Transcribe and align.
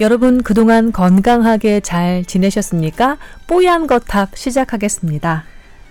여러분 0.00 0.42
그동안 0.44 0.92
건강하게 0.92 1.80
잘 1.80 2.24
지내셨습니까? 2.24 3.18
뽀얀 3.48 3.86
거탑 3.88 4.36
시작하겠습니다. 4.36 5.44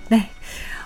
네. 0.09 0.29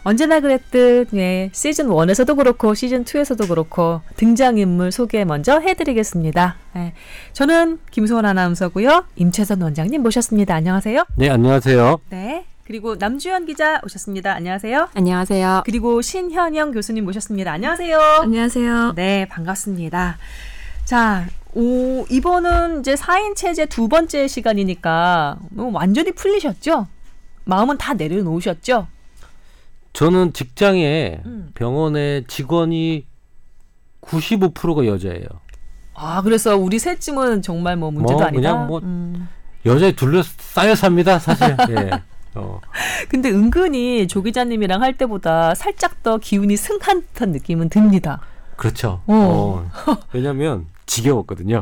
언제나 0.03 0.39
그랬듯 0.39 1.09
예, 1.13 1.51
시즌 1.53 1.87
1에서도 1.87 2.35
그렇고 2.35 2.73
시즌 2.73 3.03
2에서도 3.03 3.47
그렇고 3.47 4.01
등장인물 4.15 4.91
소개 4.91 5.23
먼저 5.25 5.59
해드리겠습니다. 5.59 6.55
예, 6.77 6.93
저는 7.33 7.77
김소원 7.91 8.25
아나운서고요. 8.25 9.05
임채선 9.15 9.61
원장님 9.61 10.01
모셨습니다. 10.01 10.55
안녕하세요. 10.55 11.05
네, 11.17 11.29
안녕하세요. 11.29 11.99
네. 12.09 12.45
그리고 12.65 12.95
남주현 12.95 13.45
기자 13.45 13.79
오셨습니다. 13.83 14.33
안녕하세요. 14.33 14.89
안녕하세요. 14.95 15.63
그리고 15.65 16.01
신현영 16.01 16.71
교수님 16.71 17.05
모셨습니다. 17.05 17.51
안녕하세요. 17.51 17.99
안녕하세요. 18.23 18.93
네, 18.95 19.27
반갑습니다. 19.29 20.17
자, 20.85 21.27
오, 21.53 22.05
이번은 22.09 22.79
이제 22.79 22.95
4인 22.95 23.35
체제 23.35 23.65
두 23.65 23.87
번째 23.87 24.27
시간이니까 24.27 25.37
뭐 25.49 25.71
완전히 25.73 26.11
풀리셨죠? 26.11 26.87
마음은 27.45 27.77
다 27.77 27.93
내려놓으셨죠? 27.93 28.87
저는 29.93 30.33
직장에 30.33 31.21
음. 31.25 31.51
병원의 31.53 32.25
직원이 32.27 33.05
95%가 34.01 34.85
여자예요. 34.85 35.25
아, 35.93 36.21
그래서 36.21 36.55
우리 36.55 36.79
셋쯤은 36.79 37.41
정말 37.41 37.75
뭐 37.75 37.91
문제도 37.91 38.17
뭐, 38.17 38.27
아니다. 38.27 38.51
그냥 38.51 38.67
뭐 38.67 38.79
음. 38.79 39.27
여자에 39.65 39.91
둘러싸여 39.91 40.75
삽니다, 40.75 41.19
사실. 41.19 41.55
예. 41.69 41.91
어. 42.33 42.61
근데 43.09 43.29
은근히 43.29 44.07
조 44.07 44.23
기자님이랑 44.23 44.81
할 44.81 44.97
때보다 44.97 45.53
살짝 45.53 46.01
더 46.01 46.17
기운이 46.17 46.55
승한 46.55 47.01
듯한 47.07 47.31
느낌은 47.31 47.69
듭니다. 47.69 48.21
그렇죠. 48.55 49.01
어. 49.05 49.69
어. 49.85 49.97
왜냐면 50.13 50.65
지겨웠거든요. 50.85 51.61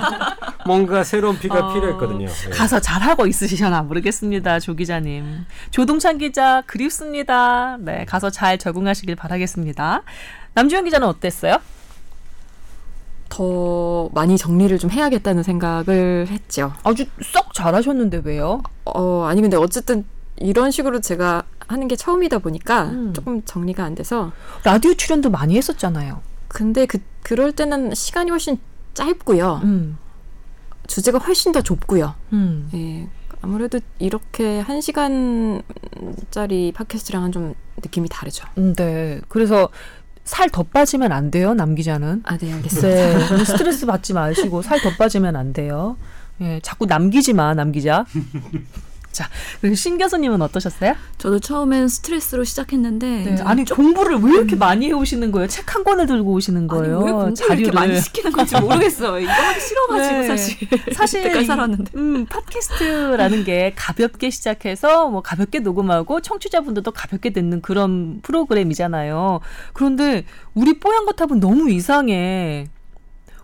뭔가 0.66 1.04
새로운 1.04 1.38
피가 1.38 1.58
어, 1.58 1.74
필요했거든요. 1.74 2.26
예. 2.26 2.50
가서 2.50 2.80
잘하고 2.80 3.26
있으시려나 3.26 3.82
모르겠습니다, 3.82 4.60
조 4.60 4.74
기자님. 4.74 5.44
조동찬 5.70 6.18
기자 6.18 6.62
그립습니다. 6.66 7.76
네, 7.80 8.04
가서 8.04 8.30
잘 8.30 8.58
적응하시길 8.58 9.16
바라겠습니다. 9.16 10.02
남주현 10.54 10.84
기자는 10.84 11.06
어땠어요? 11.06 11.58
더 13.28 14.08
많이 14.12 14.36
정리를 14.36 14.76
좀 14.78 14.90
해야겠다는 14.90 15.42
생각을 15.42 16.26
했죠. 16.28 16.72
아주 16.82 17.06
썩 17.22 17.54
잘하셨는데 17.54 18.22
왜요? 18.24 18.62
어, 18.84 19.24
아니 19.28 19.40
근데 19.40 19.56
어쨌든 19.56 20.04
이런 20.36 20.70
식으로 20.70 21.00
제가 21.00 21.44
하는 21.68 21.86
게 21.86 21.94
처음이다 21.94 22.38
보니까 22.38 22.86
음. 22.86 23.12
조금 23.14 23.42
정리가 23.44 23.84
안 23.84 23.94
돼서 23.94 24.32
라디오 24.64 24.94
출연도 24.94 25.30
많이 25.30 25.56
했었잖아요. 25.56 26.20
근데 26.52 26.84
그 26.86 26.98
그럴 27.22 27.52
때는 27.52 27.94
시간이 27.94 28.30
훨씬 28.30 28.58
짧고요. 28.94 29.60
음, 29.64 29.96
주제가 30.86 31.18
훨씬 31.18 31.52
더 31.52 31.62
좁고요. 31.62 32.14
음. 32.32 32.68
예. 32.74 33.08
아무래도 33.42 33.80
이렇게 33.98 34.60
한 34.60 34.80
시간짜리 34.82 36.72
팟캐스트랑은 36.72 37.32
좀 37.32 37.54
느낌이 37.82 38.08
다르죠. 38.10 38.46
음, 38.58 38.74
네. 38.74 39.20
그래서 39.28 39.68
살 40.24 40.50
더 40.50 40.62
빠지면 40.62 41.12
안 41.12 41.30
돼요, 41.30 41.54
남 41.54 41.74
기자는. 41.74 42.22
아, 42.26 42.36
네, 42.36 42.52
알겠습니다. 42.52 43.36
네. 43.36 43.44
스트레스 43.44 43.86
받지 43.86 44.12
마시고 44.12 44.62
살 44.62 44.80
더 44.80 44.90
빠지면 44.98 45.36
안 45.36 45.52
돼요. 45.52 45.96
예, 46.40 46.60
자꾸 46.62 46.86
남기지 46.86 47.32
마, 47.32 47.54
남 47.54 47.72
기자. 47.72 48.04
자, 49.12 49.28
신 49.74 49.98
교수님은 49.98 50.40
어떠셨어요? 50.42 50.94
저도 51.18 51.40
처음엔 51.40 51.88
스트레스로 51.88 52.44
시작했는데 52.44 53.06
네. 53.06 53.42
아니 53.42 53.64
공부를 53.64 54.18
왜 54.18 54.32
이렇게 54.32 54.54
많이 54.56 54.86
해오시는 54.86 55.32
거예요? 55.32 55.48
책 55.48 55.70
한 55.74 55.84
권을 55.84 56.06
들고 56.06 56.32
오시는 56.32 56.66
거예요. 56.66 56.96
아니, 56.98 57.06
왜 57.06 57.12
공부를 57.12 57.58
이렇게 57.60 57.72
많이 57.72 58.00
시키는 58.00 58.32
건지 58.32 58.58
모르겠어요. 58.60 59.18
이거 59.20 59.30
하기 59.30 59.60
싫어가지고 59.60 60.18
네. 60.20 60.26
사실 60.26 60.68
사실 60.94 61.46
살았는데. 61.46 61.92
음, 61.96 62.26
팟캐스트라는 62.26 63.44
게 63.44 63.72
가볍게 63.76 64.30
시작해서 64.30 65.08
뭐 65.10 65.22
가볍게 65.22 65.60
녹음하고 65.60 66.20
청취자분들도 66.20 66.90
가볍게 66.90 67.30
듣는 67.30 67.62
그런 67.62 68.20
프로그램이잖아요. 68.22 69.40
그런데 69.72 70.24
우리 70.54 70.78
뽀얀 70.80 71.06
거탑은 71.06 71.38
너무 71.40 71.70
이상해. 71.70 72.66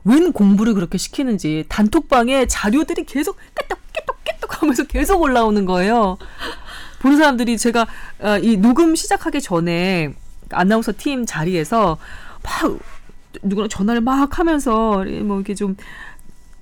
웬 0.04 0.32
공부를 0.32 0.74
그렇게 0.74 0.98
시키는지 0.98 1.64
단톡방에 1.68 2.46
자료들이 2.46 3.04
계속 3.04 3.36
깨똑 3.56 3.78
깨똑 4.26 4.46
깨똑 4.46 4.62
하면서 4.62 4.84
계속 4.84 5.20
올라오는 5.20 5.64
거예요. 5.66 6.16
보는 7.00 7.18
사람들이 7.18 7.58
제가 7.58 7.86
어, 8.20 8.38
이 8.38 8.56
녹음 8.56 8.94
시작하기 8.94 9.40
전에 9.40 10.14
아나운서 10.50 10.92
팀 10.96 11.26
자리에서 11.26 11.98
막 12.42 12.78
누구랑 13.42 13.68
전화를 13.68 14.00
막 14.00 14.38
하면서 14.38 15.04
뭐 15.22 15.36
이렇게 15.36 15.54
좀 15.54 15.76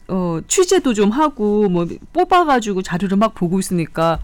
어, 0.06 0.38
취재도 0.46 0.92
좀 0.92 1.10
하고, 1.10 1.66
뭐, 1.70 1.86
뽑아가지고 2.12 2.82
자료를 2.82 3.16
막 3.16 3.34
보고 3.34 3.58
있으니까, 3.58 4.18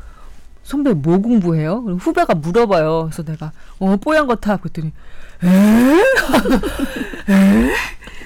선배 0.62 0.92
뭐 0.92 1.16
공부해요? 1.16 1.82
그럼 1.82 1.96
후배가 1.96 2.34
물어봐요. 2.34 3.04
그래서 3.04 3.22
내가, 3.22 3.52
어, 3.78 3.96
뽀얀 3.96 4.26
거 4.26 4.36
타. 4.36 4.58
그랬더니, 4.58 4.92
에? 5.42 5.48
에? 7.32 7.74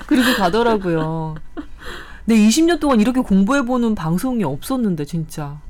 그리고 0.09 0.35
가더라고요. 0.37 1.37
네, 2.27 2.37
20년 2.37 2.81
동안 2.81 3.01
이렇게 3.01 3.21
공부해보는 3.21 3.95
방송이 3.95 4.45
없었는데, 4.45 5.05
진짜. 5.05 5.61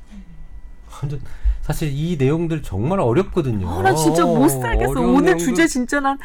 완전 1.01 1.19
사실 1.61 1.91
이 1.91 2.15
내용들 2.15 2.61
정말 2.61 2.99
어렵거든요. 2.99 3.67
아, 3.67 3.81
나 3.81 3.95
진짜 3.95 4.23
못 4.23 4.47
살겠어. 4.47 5.01
오늘 5.01 5.35
주제 5.37 5.67
진짜 5.67 5.99
난 5.99 6.17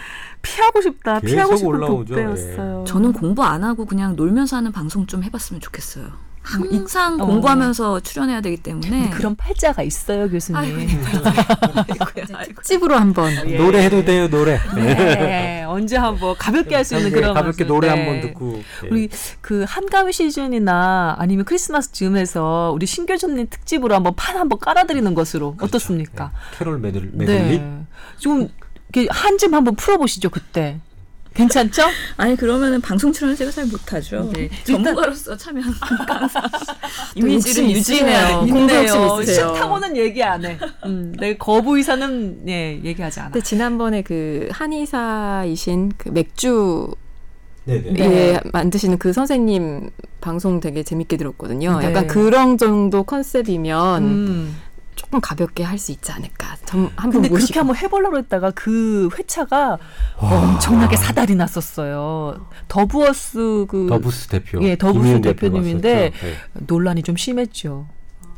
피하고 0.42 0.82
싶다. 0.82 1.18
피하고 1.20 1.50
계속 1.52 1.56
싶은 1.56 1.68
올라오죠. 1.68 2.14
예. 2.14 2.22
독배였어요. 2.24 2.84
저는 2.86 3.14
공부 3.14 3.42
안 3.42 3.64
하고 3.64 3.86
그냥 3.86 4.16
놀면서 4.16 4.58
하는 4.58 4.70
방송 4.70 5.06
좀 5.06 5.24
해봤으면 5.24 5.60
좋겠어요. 5.60 6.10
항상 6.50 7.20
어. 7.20 7.26
공부하면서 7.26 8.00
출연해야 8.00 8.40
되기 8.40 8.56
때문에 8.56 9.10
그런 9.10 9.36
팔자가 9.36 9.82
있어요, 9.82 10.28
교수님. 10.28 10.88
집으로 12.62 12.96
한번 12.96 13.32
예. 13.48 13.56
노래 13.56 13.82
해도 13.84 14.04
돼요, 14.04 14.28
노래. 14.28 14.58
네, 14.74 15.64
언제 15.64 15.96
한번 15.96 16.34
가볍게 16.36 16.74
할 16.74 16.84
수 16.84 16.96
있는 16.96 17.12
그런 17.12 17.34
가볍게. 17.34 17.64
노래 17.64 17.88
네. 17.92 17.96
한번 17.96 18.20
듣고. 18.20 18.62
예. 18.84 18.88
우리 18.88 19.08
그 19.40 19.64
한가위 19.68 20.12
시즌이나 20.12 21.14
아니면 21.18 21.44
크리스마스 21.44 21.92
즈음에서 21.92 22.72
우리 22.74 22.86
신교수님 22.86 23.46
특집으로 23.50 23.94
한번 23.94 24.14
판 24.16 24.36
한번 24.36 24.58
깔아드리는 24.58 25.14
것으로 25.14 25.56
어떻습니까? 25.60 26.32
예. 26.34 26.58
캐롤 26.58 26.78
메들, 26.78 27.10
메들리. 27.12 27.58
네, 27.58 27.84
좀 28.18 28.48
한줌 29.10 29.54
한번 29.54 29.76
풀어보시죠 29.76 30.30
그때. 30.30 30.80
괜찮죠? 31.40 31.82
아니 32.16 32.36
그러면은 32.36 32.80
방송 32.80 33.12
출연을 33.12 33.36
제가 33.36 33.50
잘 33.50 33.66
못하죠. 33.66 34.30
네. 34.32 34.48
전문가로서 34.64 35.36
참여하는 35.36 35.74
욕심 37.16 37.28
이미지를 37.28 37.70
있으세요. 37.70 38.06
돼. 38.06 38.34
공부 38.34 38.58
있네요. 38.58 38.80
욕심 38.80 39.22
있으세요. 39.22 39.48
싫다고는 39.48 39.96
얘기 39.96 40.22
안 40.22 40.44
해. 40.44 40.58
음, 40.84 41.12
내 41.18 41.36
거부 41.36 41.76
의사는 41.76 42.42
예 42.48 42.80
얘기하지 42.84 43.20
않아. 43.20 43.30
근데 43.30 43.44
지난번에 43.44 44.02
그 44.02 44.48
한의사이신 44.52 45.92
그 45.96 46.08
맥주 46.10 46.94
네네. 47.64 47.92
네. 47.92 48.00
예, 48.00 48.40
만드시는 48.52 48.98
그 48.98 49.12
선생님 49.12 49.90
방송 50.20 50.60
되게 50.60 50.82
재밌게 50.82 51.16
들었거든요. 51.16 51.78
네. 51.78 51.86
약간 51.86 52.06
그런 52.06 52.58
정도 52.58 53.02
컨셉이면 53.02 54.02
음. 54.02 54.56
조금 55.10 55.21
가볍게 55.21 55.65
할 55.65 55.76
수 55.76 55.91
있지 55.91 56.12
않을까. 56.12 56.56
좀 56.66 56.88
한번 56.94 57.22
근데 57.22 57.28
그렇게. 57.31 57.59
한번 57.59 57.75
해보려고 57.76 58.16
했다가 58.19 58.53
그 58.53 59.09
회차가 59.19 59.76
엄청나게 60.19 60.97
사달이 60.97 61.34
났었어요. 61.34 62.47
더부어스 62.69 63.66
그 63.69 63.87
더부스 63.88 64.28
대표. 64.28 64.62
예, 64.62 64.76
더부스 64.76 65.21
대표님인데. 65.21 66.04
예. 66.04 66.12
논란이 66.66 67.03
좀 67.03 67.16
심했죠. 67.16 67.89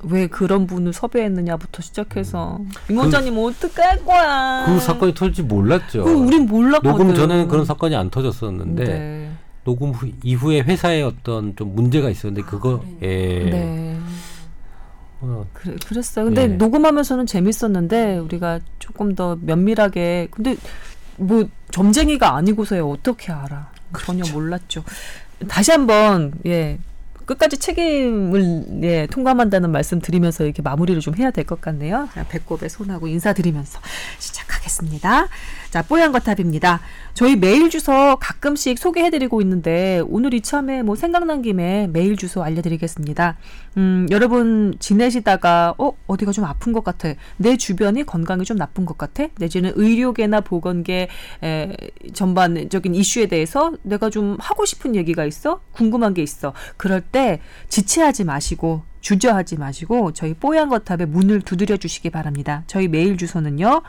왜 0.04 0.26
그런 0.28 0.66
분을 0.66 0.92
섭외했느냐부터 0.94 1.82
시작해서 1.82 2.58
임 2.88 2.96
원장님 2.96 3.36
어떡할 3.36 4.04
거야. 4.04 4.64
그 4.66 4.80
사건이 4.80 5.12
터질지 5.14 5.42
몰랐죠. 5.42 6.04
그 6.04 6.10
우린 6.10 6.46
몰랐거든. 6.46 6.90
녹음 6.90 7.14
전에는 7.14 7.48
그런 7.48 7.66
사건이 7.66 7.94
안 7.94 8.08
터졌었는데 8.08 8.84
네. 8.84 9.30
녹음 9.64 9.90
후, 9.90 10.08
이후에 10.24 10.60
회사에 10.62 11.02
어떤 11.02 11.54
좀 11.54 11.74
문제가 11.74 12.08
있었는데 12.08 12.46
그거 12.48 12.82
예. 13.02 13.06
네. 13.50 13.98
어, 15.62 15.64
그래, 15.64 15.76
그랬어요. 15.86 16.24
근데 16.26 16.46
네. 16.48 16.56
녹음하면서는 16.56 17.26
재밌었는데 17.26 18.18
우리가 18.18 18.60
조금 18.78 19.14
더 19.14 19.38
면밀하게 19.40 20.28
근데 20.30 20.56
뭐 21.16 21.48
점쟁이가 21.70 22.34
아니고서야 22.36 22.82
어떻게 22.84 23.32
알아? 23.32 23.70
전혀 24.04 24.24
몰랐죠. 24.32 24.84
다시 25.48 25.70
한번 25.70 26.32
예 26.46 26.78
끝까지 27.26 27.58
책임을 27.58 28.82
예 28.82 29.06
통감한다는 29.06 29.70
말씀 29.70 30.00
드리면서 30.00 30.44
이렇게 30.44 30.60
마무리를 30.62 31.00
좀 31.00 31.16
해야 31.16 31.30
될 31.30 31.44
것 31.44 31.60
같네요. 31.60 32.08
배꼽에 32.28 32.68
손하고 32.68 33.06
인사드리면서 33.08 33.78
하겠습니다. 34.62 35.28
자, 35.70 35.82
뽀얀 35.82 36.12
거탑입니다. 36.12 36.80
저희 37.14 37.36
메일 37.36 37.68
주소 37.70 38.16
가끔씩 38.20 38.78
소개해드리고 38.78 39.40
있는데 39.42 40.02
오늘 40.06 40.32
이참에 40.34 40.82
뭐 40.82 40.96
생각난 40.96 41.42
김에 41.42 41.88
메일 41.92 42.16
주소 42.16 42.42
알려드리겠습니다. 42.42 43.36
음, 43.76 44.06
여러분 44.10 44.74
지내시다가 44.78 45.74
어 45.78 45.92
어디가 46.06 46.32
좀 46.32 46.44
아픈 46.44 46.72
것 46.72 46.84
같아. 46.84 47.12
내 47.36 47.56
주변이 47.56 48.04
건강이 48.04 48.44
좀 48.44 48.56
나쁜 48.56 48.84
것 48.86 48.96
같아. 48.96 49.24
내지는 49.38 49.72
의료계나 49.74 50.40
보건계 50.40 51.08
에, 51.42 51.76
전반적인 52.14 52.94
이슈에 52.94 53.26
대해서 53.26 53.72
내가 53.82 54.10
좀 54.10 54.36
하고 54.40 54.64
싶은 54.64 54.96
얘기가 54.96 55.24
있어? 55.24 55.60
궁금한 55.72 56.14
게 56.14 56.22
있어. 56.22 56.52
그럴 56.76 57.00
때 57.00 57.40
지체하지 57.68 58.24
마시고 58.24 58.82
주저하지 59.00 59.58
마시고 59.58 60.12
저희 60.12 60.32
뽀얀 60.32 60.68
거탑에 60.68 61.06
문을 61.06 61.42
두드려 61.42 61.76
주시기 61.76 62.10
바랍니다. 62.10 62.62
저희 62.66 62.88
메일 62.88 63.18
주소는요. 63.18 63.82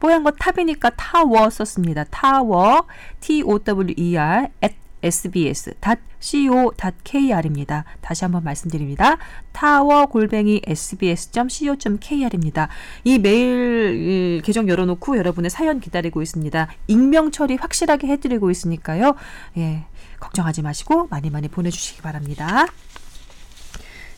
뽀얀 0.00 0.24
거 0.24 0.32
탑이니까 0.32 0.90
타워 0.90 1.48
썼습니다. 1.50 2.04
타워 2.04 2.86
t 3.20 3.42
o 3.42 3.58
w 3.58 3.94
e 3.96 4.16
r 4.16 4.48
at 4.62 4.76
sbs.co.kr입니다. 5.04 7.84
다시 8.00 8.24
한번 8.24 8.42
말씀드립니다. 8.44 9.18
타워 9.52 10.06
골뱅이 10.06 10.62
sbs.co.kr입니다. 10.66 12.68
이 13.04 13.18
메일 13.18 14.40
계정 14.42 14.66
열어놓고 14.68 15.18
여러분의 15.18 15.50
사연 15.50 15.80
기다리고 15.80 16.22
있습니다. 16.22 16.68
익명 16.86 17.30
처리 17.30 17.56
확실하게 17.56 18.06
해드리고 18.08 18.50
있으니까요. 18.50 19.14
예, 19.58 19.84
걱정하지 20.20 20.62
마시고 20.62 21.08
많이 21.08 21.28
많이 21.28 21.48
보내주시기 21.48 22.00
바랍니다. 22.00 22.66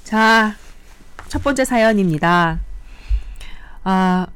자, 0.04 0.54
첫 1.28 1.42
번째 1.42 1.64
사연입니다. 1.64 2.60
아, 3.82 4.28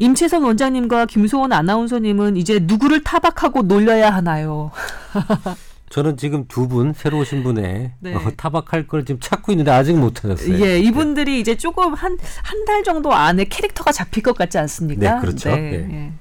임채선 0.00 0.42
원장님과 0.42 1.06
김소원 1.06 1.52
아나운서님은 1.52 2.36
이제 2.36 2.58
누구를 2.60 3.04
타박하고 3.04 3.62
놀려야 3.62 4.10
하나요? 4.12 4.70
저는 5.90 6.16
지금 6.16 6.46
두 6.48 6.66
분 6.68 6.92
새로 6.94 7.18
오신 7.18 7.42
분의 7.42 7.92
네. 7.98 8.14
어, 8.14 8.30
타박할 8.36 8.86
걸 8.86 9.04
지금 9.04 9.20
찾고 9.20 9.52
있는데 9.52 9.70
아직 9.72 9.92
못 9.96 10.14
찾았어요. 10.14 10.58
예, 10.64 10.78
이분들이 10.78 11.38
이제 11.40 11.56
조금 11.56 11.94
한 11.94 12.16
한 12.42 12.64
달 12.64 12.82
정도 12.84 13.12
안에 13.12 13.44
캐릭터가 13.44 13.90
잡힐 13.92 14.22
것 14.22 14.36
같지 14.36 14.56
않습니까? 14.58 15.14
네, 15.16 15.20
그렇죠. 15.20 15.50
네, 15.50 15.56
예. 15.72 15.94
예. 15.94 16.12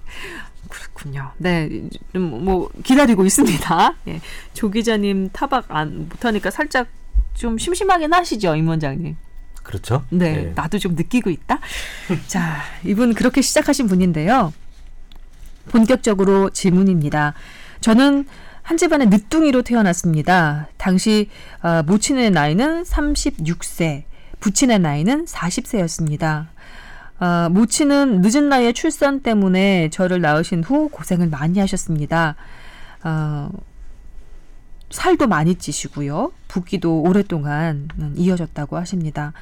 그렇군요. 0.67 1.31
네, 1.37 1.69
좀뭐 2.13 2.69
기다리고 2.83 3.25
있습니다. 3.25 3.95
예. 4.09 4.21
조 4.53 4.69
기자님 4.71 5.29
타박 5.31 5.65
안 5.69 6.09
못하니까 6.09 6.49
살짝 6.51 6.87
좀 7.35 7.57
심심하긴 7.57 8.11
하시죠, 8.13 8.55
임 8.55 8.67
원장님. 8.67 9.15
그렇죠. 9.69 10.03
네, 10.09 10.25
예. 10.25 10.51
나도 10.55 10.79
좀 10.79 10.95
느끼고 10.95 11.29
있다. 11.29 11.59
자, 12.25 12.63
이분 12.83 13.13
그렇게 13.13 13.43
시작하신 13.43 13.85
분인데요. 13.85 14.51
본격적으로 15.67 16.49
질문입니다. 16.49 17.35
저는 17.79 18.25
한 18.63 18.77
집안의 18.77 19.09
늦둥이로 19.09 19.61
태어났습니다. 19.61 20.69
당시 20.77 21.29
어, 21.61 21.83
모친의 21.83 22.31
나이는 22.31 22.81
36세, 22.81 24.05
부친의 24.39 24.79
나이는 24.79 25.25
40세였습니다. 25.25 26.47
어, 27.19 27.49
모친은 27.51 28.21
늦은 28.21 28.49
나이에 28.49 28.73
출산 28.73 29.19
때문에 29.19 29.89
저를 29.91 30.19
낳으신 30.19 30.63
후 30.63 30.89
고생을 30.89 31.27
많이 31.27 31.59
하셨습니다. 31.59 32.35
어, 33.03 33.51
살도 34.89 35.27
많이 35.27 35.55
찌시고요. 35.55 36.31
붓기도 36.47 37.01
오랫동안 37.01 37.87
이어졌다고 38.15 38.77
하십니다. 38.77 39.33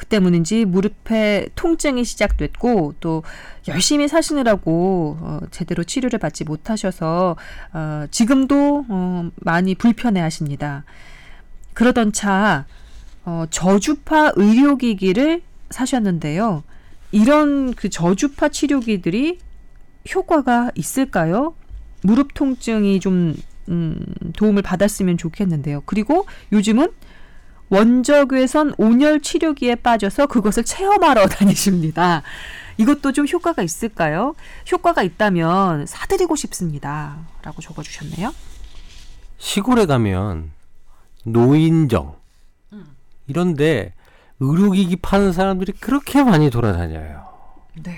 그 0.00 0.06
때문인지 0.06 0.64
무릎에 0.64 1.50
통증이 1.54 2.04
시작됐고 2.04 2.94
또 3.00 3.22
열심히 3.68 4.08
사시느라고 4.08 5.18
어, 5.20 5.40
제대로 5.50 5.84
치료를 5.84 6.18
받지 6.18 6.42
못하셔서 6.42 7.36
어, 7.74 8.06
지금도 8.10 8.86
어, 8.88 9.30
많이 9.36 9.74
불편해 9.74 10.20
하십니다. 10.20 10.84
그러던 11.74 12.12
차 12.12 12.64
어, 13.26 13.44
저주파 13.50 14.32
의료기기를 14.36 15.42
사셨는데요. 15.68 16.62
이런 17.12 17.74
그 17.74 17.90
저주파 17.90 18.48
치료기들이 18.48 19.38
효과가 20.14 20.70
있을까요? 20.74 21.54
무릎 22.02 22.32
통증이 22.32 23.00
좀 23.00 23.36
음, 23.70 24.04
도움을 24.36 24.62
받았으면 24.62 25.16
좋겠는데요. 25.16 25.82
그리고 25.86 26.26
요즘은 26.52 26.90
원적외선 27.68 28.74
온열 28.78 29.20
치료기에 29.20 29.76
빠져서 29.76 30.26
그것을 30.26 30.64
체험하러 30.64 31.26
다니십니다. 31.28 32.22
이것도 32.76 33.12
좀 33.12 33.26
효과가 33.28 33.62
있을까요? 33.62 34.34
효과가 34.70 35.02
있다면 35.02 35.86
사드리고 35.86 36.34
싶습니다. 36.36 37.18
라고 37.42 37.62
적어주셨네요. 37.62 38.34
시골에 39.38 39.86
가면 39.86 40.50
노인정 41.24 42.16
이런데 43.26 43.92
의료기기 44.40 44.96
파는 44.96 45.32
사람들이 45.32 45.72
그렇게 45.72 46.24
많이 46.24 46.50
돌아다녀요. 46.50 47.26
네. 47.82 47.94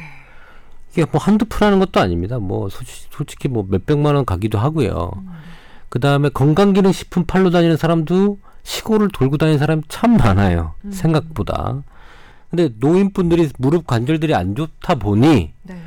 이게 0.90 1.06
뭐 1.10 1.20
한두 1.20 1.46
푼 1.46 1.66
하는 1.66 1.78
것도 1.78 2.00
아닙니다. 2.00 2.38
뭐 2.38 2.68
솔직히, 2.68 3.48
뭐 3.48 3.64
몇백만 3.68 4.14
원 4.14 4.26
가기도 4.26 4.58
하고요. 4.58 5.12
그 5.92 6.00
다음에 6.00 6.30
건강기능 6.30 6.90
식품 6.90 7.26
팔러 7.26 7.50
다니는 7.50 7.76
사람도 7.76 8.38
시골을 8.62 9.10
돌고 9.12 9.36
다니는 9.36 9.58
사람이 9.58 9.82
참 9.88 10.16
많아요. 10.16 10.72
생각보다. 10.90 11.82
근데 12.48 12.70
노인분들이 12.78 13.50
무릎 13.58 13.86
관절들이 13.86 14.34
안 14.34 14.54
좋다 14.54 14.94
보니 14.94 15.52
네. 15.64 15.82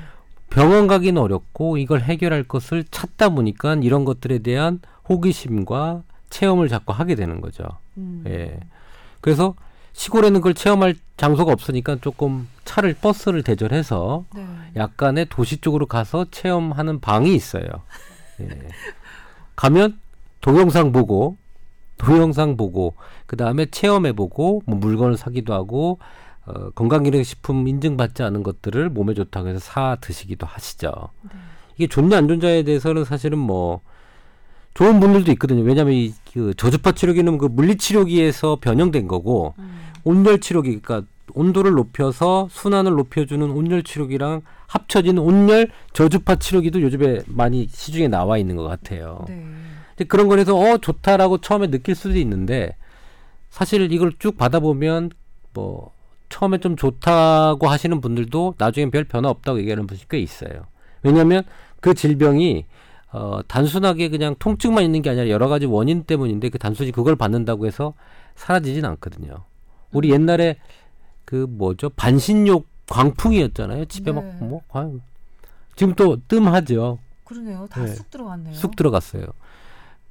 병원 0.52 0.86
가기는 0.86 1.20
어렵고 1.20 1.78
이걸 1.78 2.02
해결할 2.02 2.44
것을 2.44 2.84
찾다 2.92 3.30
보니까 3.30 3.74
이런 3.82 4.06
것들에 4.06 4.40
대한 4.40 4.80
호기심과 5.10 6.04
체험을 6.30 6.68
자꾸 6.68 6.94
하게 6.94 7.16
되는 7.16 7.42
거죠. 7.42 7.64
음. 7.98 8.24
예. 8.28 8.60
그래서 9.22 9.56
시골에는 9.94 10.40
그걸 10.40 10.54
체험할 10.54 10.94
장소가 11.18 11.52
없으니까 11.52 11.98
조금 12.02 12.48
차를 12.64 12.94
버스를 12.94 13.42
대절해서 13.42 14.26
네. 14.36 14.46
약간의 14.76 15.26
도시 15.32 15.58
쪽으로 15.58 15.88
가서 15.88 16.28
체험하는 16.30 17.00
방이 17.00 17.34
있어요. 17.34 17.66
예. 18.42 18.50
가면 19.56 20.00
동영상 20.42 20.92
보고 20.92 21.38
동영상 21.98 22.58
보고 22.58 22.96
그 23.26 23.38
다음에 23.38 23.66
체험해 23.66 24.14
보고 24.14 24.62
뭐 24.66 24.78
물건을 24.78 25.18
사기도 25.18 25.54
하고 25.54 26.00
어, 26.46 26.70
건강기능식품 26.72 27.68
인증받지 27.68 28.22
않은 28.24 28.44
것들을 28.44 28.90
몸에 28.90 29.14
좋다고 29.14 29.48
해서 29.48 29.60
사 29.60 29.98
드시기도 30.02 30.46
하시죠. 30.46 30.92
이게 31.76 31.88
좋냐 31.88 32.18
안 32.18 32.28
좋냐에 32.28 32.64
대해서는 32.64 33.06
사실은 33.06 33.40
뭐 33.40 33.82
좋은 34.74 35.00
분들도 35.00 35.32
있거든요. 35.32 35.64
왜냐하면 35.64 35.94
이 35.96 36.14
그 36.36 36.54
저주파 36.54 36.92
치료기는 36.92 37.38
그 37.38 37.46
물리치료기에서 37.46 38.58
변형된 38.60 39.08
거고 39.08 39.56
온열 40.04 40.42
치료기, 40.42 40.82
그러니까 40.82 41.10
온도를 41.36 41.72
높여서 41.74 42.48
순환을 42.50 42.94
높여주는 42.94 43.48
온열 43.50 43.84
치료기랑 43.84 44.42
합쳐진 44.68 45.18
온열 45.18 45.70
저주파 45.94 46.36
치료기도 46.36 46.82
요즘에 46.82 47.20
많이 47.28 47.68
시중에 47.70 48.08
나와 48.08 48.38
있는 48.38 48.56
것 48.56 48.64
같아요. 48.64 49.26
네. 49.28 49.46
그런 50.08 50.28
거에서 50.28 50.58
어 50.58 50.78
좋다라고 50.78 51.40
처음에 51.40 51.68
느낄 51.68 51.96
수도 51.96 52.18
있는데 52.18 52.76
사실 53.50 53.92
이걸 53.92 54.12
쭉 54.20 54.38
받아보면 54.38 55.12
뭐 55.54 55.94
처음에 56.30 56.58
좀 56.58 56.76
좋다고 56.76 57.68
하시는 57.68 58.02
분들도 58.02 58.56
나중엔 58.58 58.92
별 58.92 59.04
변화 59.04 59.30
없다고 59.30 59.60
얘기하는 59.60 59.88
분이 59.88 60.02
꽤 60.10 60.20
있어요. 60.20 60.66
왜냐하면 61.04 61.44
그 61.80 61.94
질병이 61.94 62.66
어 63.12 63.40
단순하게 63.48 64.10
그냥 64.10 64.36
통증만 64.40 64.84
있는 64.84 65.02
게 65.02 65.10
아니라 65.10 65.30
여러 65.30 65.48
가지 65.48 65.66
원인 65.66 66.04
때문인데 66.04 66.50
그 66.50 66.58
단순히 66.58 66.92
그걸 66.92 67.16
받는다고 67.16 67.66
해서 67.66 67.94
사라지진 68.36 68.84
않거든요. 68.84 69.46
우리 69.94 70.12
옛날에 70.12 70.58
그 71.26 71.46
뭐죠 71.50 71.90
반신욕 71.90 72.68
광풍이었잖아요. 72.88 73.86
집에 73.86 74.12
네. 74.12 74.22
막뭐 74.40 74.62
지금 75.76 75.94
또 75.96 76.18
뜸하죠. 76.28 77.00
그러네요. 77.24 77.68
다 77.70 77.84
네. 77.84 77.88
쑥 77.94 78.10
들어갔네요. 78.10 78.54
쑥 78.54 78.76
들어갔어요. 78.76 79.26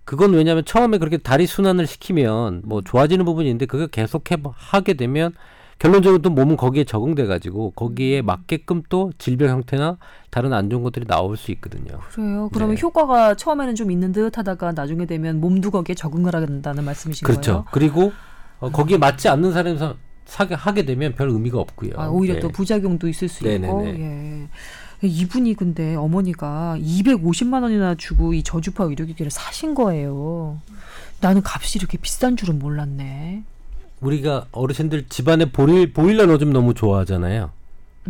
그건 0.05 0.35
왜냐하면 0.35 0.65
처음에 0.65 0.99
그렇게 0.99 1.17
다리 1.17 1.47
순환을 1.47 1.87
시키면 1.87 2.63
뭐 2.65 2.83
좋아지는 2.83 3.25
부분이 3.25 3.49
있는데 3.49 3.67
그걸 3.67 3.87
계속 3.89 4.31
해 4.31 4.37
하게 4.55 4.95
되면 4.95 5.33
결론적으로 5.79 6.21
또 6.23 6.31
몸은 6.31 6.57
거기에 6.57 6.85
적응돼 6.85 7.27
가지고 7.27 7.71
거기에 7.71 8.21
음. 8.21 8.27
맞게끔 8.27 8.83
또 8.89 9.13
질병 9.19 9.49
형태나 9.49 9.97
다른 10.31 10.53
안 10.53 10.69
좋은 10.71 10.83
것들이 10.83 11.07
나올 11.07 11.37
수 11.37 11.51
있거든요. 11.53 11.99
그래요. 12.11 12.51
그러면 12.53 12.77
네. 12.77 12.83
효과가 12.83 13.35
처음에는 13.35 13.75
좀 13.75 13.91
있는 13.91 14.13
듯 14.13 14.37
하다가 14.37 14.73
나중에 14.73 15.07
되면 15.07 15.41
몸도 15.41 15.71
거기에 15.71 15.95
적응을 15.95 16.35
한다는 16.35 16.85
말씀이신 16.85 17.27
그렇죠. 17.27 17.53
거예요? 17.53 17.65
그리고 17.73 18.13
어, 18.61 18.71
거기에 18.71 18.99
맞지 18.99 19.29
않는 19.29 19.53
사람이 19.53 19.79
사- 19.79 19.95
사게 20.27 20.55
하게 20.55 20.85
되면 20.85 21.15
별 21.15 21.29
의미가 21.29 21.59
없고요. 21.59 21.93
아, 21.97 22.09
오히려 22.09 22.35
네. 22.35 22.41
또 22.41 22.49
부작용도 22.49 23.09
있을 23.09 23.29
수 23.29 23.47
있고. 23.47 23.83
네네네. 23.83 24.01
예. 24.01 24.49
이분이 25.07 25.55
근데 25.55 25.95
어머니가 25.97 26.77
250만 26.79 27.63
원이나 27.63 27.95
주고 27.95 28.33
이 28.33 28.43
저주파 28.43 28.85
의료기기를 28.85 29.31
사신 29.31 29.75
거예요. 29.75 30.59
나는 31.21 31.43
값이 31.45 31.79
이렇게 31.79 31.99
비싼 31.99 32.37
줄은 32.37 32.59
몰랐네. 32.59 33.43
우리가 34.01 34.47
어르신들 34.53 35.09
집안에 35.09 35.47
보일, 35.47 35.93
보일러 35.93 36.27
넣어주면 36.27 36.53
너무 36.53 36.75
좋아하잖아요. 36.75 37.51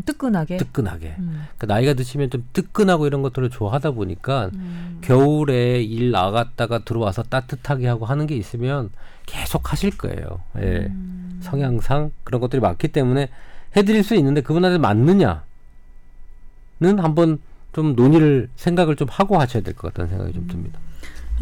뜨끈하게. 0.06 0.56
뜨끈하게. 0.56 1.14
음. 1.18 1.47
그 1.56 1.66
나이가 1.66 1.94
드시면 1.94 2.30
좀 2.30 2.44
뜨끈하고 2.52 3.06
이런 3.06 3.23
것들을 3.23 3.50
좋아하다 3.50 3.92
보니까 3.92 4.50
음. 4.54 4.99
겨울에 5.02 5.83
일 5.83 6.11
나갔다가 6.11 6.80
들어와서 6.80 7.23
따뜻하게 7.23 7.87
하고 7.87 8.04
하는 8.06 8.26
게 8.26 8.37
있으면 8.37 8.90
계속 9.26 9.73
하실 9.73 9.97
거예요. 9.97 10.40
예. 10.59 10.87
음. 10.90 11.40
성향상 11.43 12.12
그런 12.25 12.40
것들이 12.40 12.61
많기 12.61 12.88
때문에 12.88 13.28
해드릴 13.76 14.02
수 14.04 14.14
있는데 14.14 14.40
그분한테 14.40 14.78
맞느냐는 14.78 15.40
한번 16.81 17.38
좀 17.73 17.95
논의를 17.97 18.49
생각을 18.57 18.97
좀 18.97 19.09
하고 19.11 19.38
하셔야 19.40 19.62
될 19.62 19.75
것 19.75 19.88
같다는 19.93 20.09
생각이 20.11 20.33
좀 20.33 20.47
듭니다. 20.49 20.78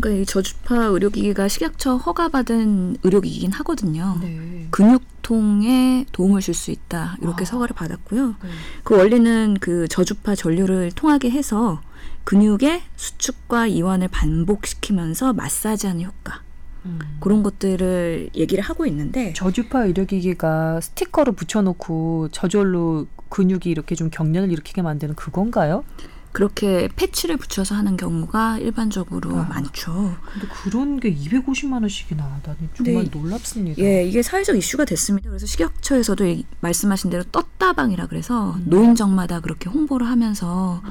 그러니까 0.00 0.22
이 0.22 0.24
저주파 0.26 0.76
의료기기가 0.86 1.48
식약처 1.48 1.96
허가받은 1.96 2.96
의료기기긴 3.02 3.52
하거든요. 3.52 4.16
네. 4.22 4.66
근육통에 4.70 6.06
도움을 6.12 6.40
줄 6.40 6.54
수 6.54 6.70
있다 6.70 7.16
이렇게 7.20 7.42
아. 7.42 7.44
서가를 7.44 7.76
받았고요. 7.76 8.28
네. 8.28 8.48
그 8.84 8.96
원리는 8.96 9.58
그 9.60 9.86
저주파 9.88 10.34
전류를 10.34 10.92
통하게 10.92 11.30
해서 11.30 11.82
근육의 12.24 12.80
수축과 12.96 13.66
이완을 13.66 14.08
반복시키면서 14.08 15.34
마사지하는 15.34 16.04
효과 16.04 16.40
음. 16.84 16.98
그런 17.20 17.42
것들을 17.42 18.30
얘기를 18.34 18.62
하고 18.64 18.86
있는데 18.86 19.32
저주파 19.34 19.84
의료기기가 19.86 20.80
스티커를 20.80 21.34
붙여놓고 21.34 22.28
저절로 22.32 23.06
근육이 23.28 23.62
이렇게 23.66 23.94
좀 23.94 24.10
경련을 24.10 24.50
일으키게 24.52 24.82
만드는 24.82 25.14
그건가요? 25.14 25.84
그렇게 26.32 26.88
패치를 26.96 27.36
붙여서 27.36 27.74
하는 27.74 27.98
경우가 27.98 28.56
일반적으로 28.58 29.36
아. 29.36 29.42
많죠. 29.50 30.16
근데 30.32 30.46
그런 30.62 30.98
게 30.98 31.14
250만 31.14 31.82
원씩이나 31.82 32.40
나는 32.42 32.70
정말 32.74 33.04
네. 33.04 33.10
놀랍습니다. 33.12 33.82
예, 33.82 34.04
이게 34.06 34.22
사회적 34.22 34.56
이슈가 34.56 34.86
됐습니다. 34.86 35.28
그래서 35.28 35.44
식약처에서도 35.44 36.24
이- 36.26 36.46
말씀하신 36.60 37.10
대로 37.10 37.22
떴다방이라 37.24 38.06
그래서 38.06 38.56
노인정마다 38.64 39.40
그렇게 39.40 39.68
홍보를 39.68 40.06
하면서 40.08 40.82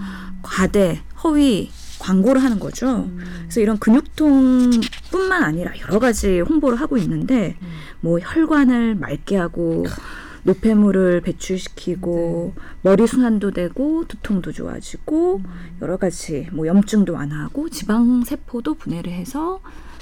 과대, 0.44 1.02
허위 1.24 1.72
광고를 2.02 2.44
하는 2.44 2.60
거죠. 2.60 3.10
그래서 3.44 3.62
이런 3.62 3.78
근육통뿐만 3.78 5.44
아니라 5.44 5.72
여러 5.82 6.00
가지 6.00 6.40
홍보를 6.40 6.80
하고 6.80 6.98
있는데 6.98 7.56
뭐 8.00 8.20
혈관을 8.20 8.96
맑게 8.96 9.38
하고 9.38 9.86
노폐물을 10.44 11.22
배출시키고 11.22 12.54
머리 12.82 13.06
순환도 13.06 13.52
되고 13.52 14.06
두통도 14.08 14.52
좋아지고 14.52 15.42
여러 15.82 15.98
가지 15.98 16.48
뭐 16.52 16.66
염증도 16.66 17.14
완화하고 17.14 17.70
지방 17.70 18.24
세포도 18.24 18.74
분해를 18.74 19.12
해서 19.12 19.62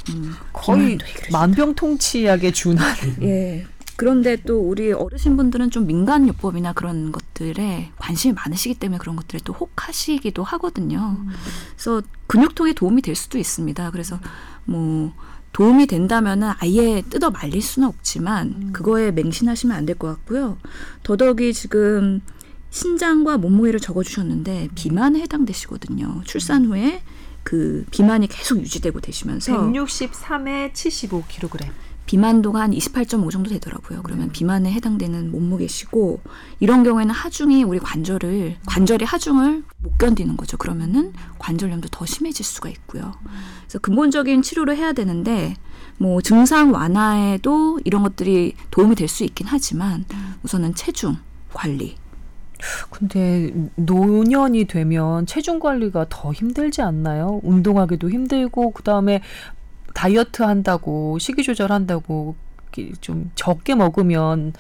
음, 0.10 0.34
거의 0.54 0.98
만병통치약에 1.32 2.52
준한 2.54 2.96
예. 3.22 3.66
그런데 4.00 4.38
또 4.38 4.62
우리 4.62 4.94
어르신분들은 4.94 5.72
좀 5.72 5.86
민간요법이나 5.86 6.72
그런 6.72 7.12
것들에 7.12 7.92
관심이 7.98 8.34
많으시기 8.34 8.76
때문에 8.76 8.98
그런 8.98 9.18
것들에 9.18 9.42
또 9.44 9.52
혹하시기도 9.52 10.42
하거든요. 10.42 11.18
그래서 11.76 12.02
근육통에 12.28 12.72
도움이 12.72 13.02
될 13.02 13.14
수도 13.16 13.38
있습니다. 13.38 13.92
그래서 13.92 14.18
뭐 14.64 15.14
도움이 15.52 15.88
된다면은 15.88 16.52
아예 16.60 17.04
뜯어 17.10 17.30
말릴 17.30 17.62
수는 17.62 17.90
없지만 17.90 18.72
그거에 18.72 19.12
맹신하시면 19.12 19.76
안 19.76 19.86
될 19.86 19.98
것 20.00 20.08
같고요. 20.08 20.58
더더욱이 21.04 21.54
지금 21.54 22.22
신장과 22.70 23.38
몸무게를 23.38 23.82
적어주셨는데 23.82 24.70
비만에 24.76 25.20
해당되시거든요. 25.24 26.22
출산 26.24 26.64
후에 26.68 27.02
그 27.44 27.84
비만이 27.92 28.28
계속 28.28 28.60
유지되고 28.62 29.02
되시면서 29.02 29.52
163에 29.74 30.72
75kg. 30.72 31.68
비만도가 32.10 32.62
한 32.62 32.72
28.5 32.72 33.30
정도 33.30 33.52
되더라고요. 33.52 34.02
그러면 34.02 34.30
비만에 34.32 34.72
해당되는 34.72 35.32
몸무게시고 35.32 36.20
이런 36.60 36.84
경우에는 36.84 37.14
하중이 37.14 37.64
우리 37.64 37.78
관절을 37.78 38.56
관절이 38.66 39.06
하중을 39.06 39.64
못 39.78 39.98
견디는 40.00 40.36
거죠. 40.36 40.58
그러면은 40.58 41.14
관절염도 41.38 41.90
더 41.92 42.08
심해질 42.08 42.44
수가 42.44 42.70
있고요. 42.70 43.14
그래서 43.62 43.78
근본적인 43.78 44.42
치료를 44.42 44.76
해야 44.76 44.92
되는데 44.92 45.54
뭐 46.00 46.20
증상 46.20 46.74
완화에도 46.74 47.80
이런 47.86 48.02
것들이 48.02 48.56
도움이 48.72 48.96
될 48.96 49.08
수 49.08 49.24
있긴 49.24 49.46
하지만 49.48 50.06
우선은 50.42 50.74
체중 50.74 51.18
관리 51.54 51.96
근데 52.90 53.54
노년이 53.76 54.66
되면 54.66 55.28
체중 55.28 55.60
관리가 55.60 56.08
더 56.10 56.34
힘들지 56.34 56.82
않나요? 56.82 57.40
운동하기도 57.44 58.10
힘들고 58.10 58.72
그다음에 58.72 59.22
다이어트 59.94 60.44
한다고 60.44 61.18
식이 61.20 61.44
조절한다고 61.44 62.36
좀 63.02 63.32
적게 63.36 63.76
먹으면 63.76 64.54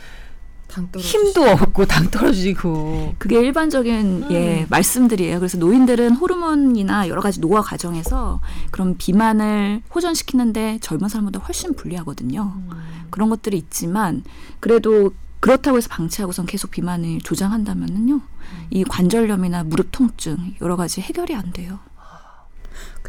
힘도 0.98 1.44
없고 1.44 1.86
당 1.86 2.12
떨어지고 2.12 3.16
그게 3.18 3.40
일반적인 3.42 4.28
예 4.32 4.68
말씀들이에요. 4.70 5.40
그래서 5.40 5.58
노인들은 5.58 6.16
호르몬이나 6.16 7.08
여러 7.08 7.22
가지 7.22 7.42
노화 7.42 7.62
과정에서 7.62 8.40
그런 8.70 8.96
비만을 8.96 9.82
호전시키는데 9.94 10.78
젊은 10.82 11.10
사람보다 11.10 11.40
훨씬 11.40 11.74
불리하거든요. 11.74 12.62
그런 13.10 13.30
것들이 13.30 13.58
있지만 13.58 14.24
그래도 14.60 15.12
그렇다고 15.40 15.78
해서 15.78 15.88
방치하고선 15.90 16.46
계속 16.46 16.70
비만을 16.70 17.20
조장한다면은요 17.22 18.22
이 18.70 18.84
관절염이나 18.84 19.64
무릎 19.64 19.88
통증 19.92 20.54
여러 20.62 20.76
가지 20.76 21.02
해결이 21.02 21.34
안 21.34 21.52
돼요. 21.52 21.80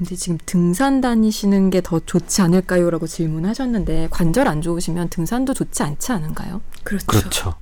근데 0.01 0.17
지금 0.17 0.39
등산 0.47 1.03
다니시는 1.03 1.69
게 1.69 1.83
더 1.83 2.01
좋지 2.01 2.41
않을까요?라고 2.43 3.07
질문하셨는데 3.07 4.09
관절 4.11 4.49
안 4.49 4.63
좋으시면 4.63 5.11
등산도 5.11 5.53
좋지 5.55 5.83
않지 5.83 6.13
않은가요? 6.13 6.63
그렇죠. 6.85 7.07
그렇죠. 7.07 7.55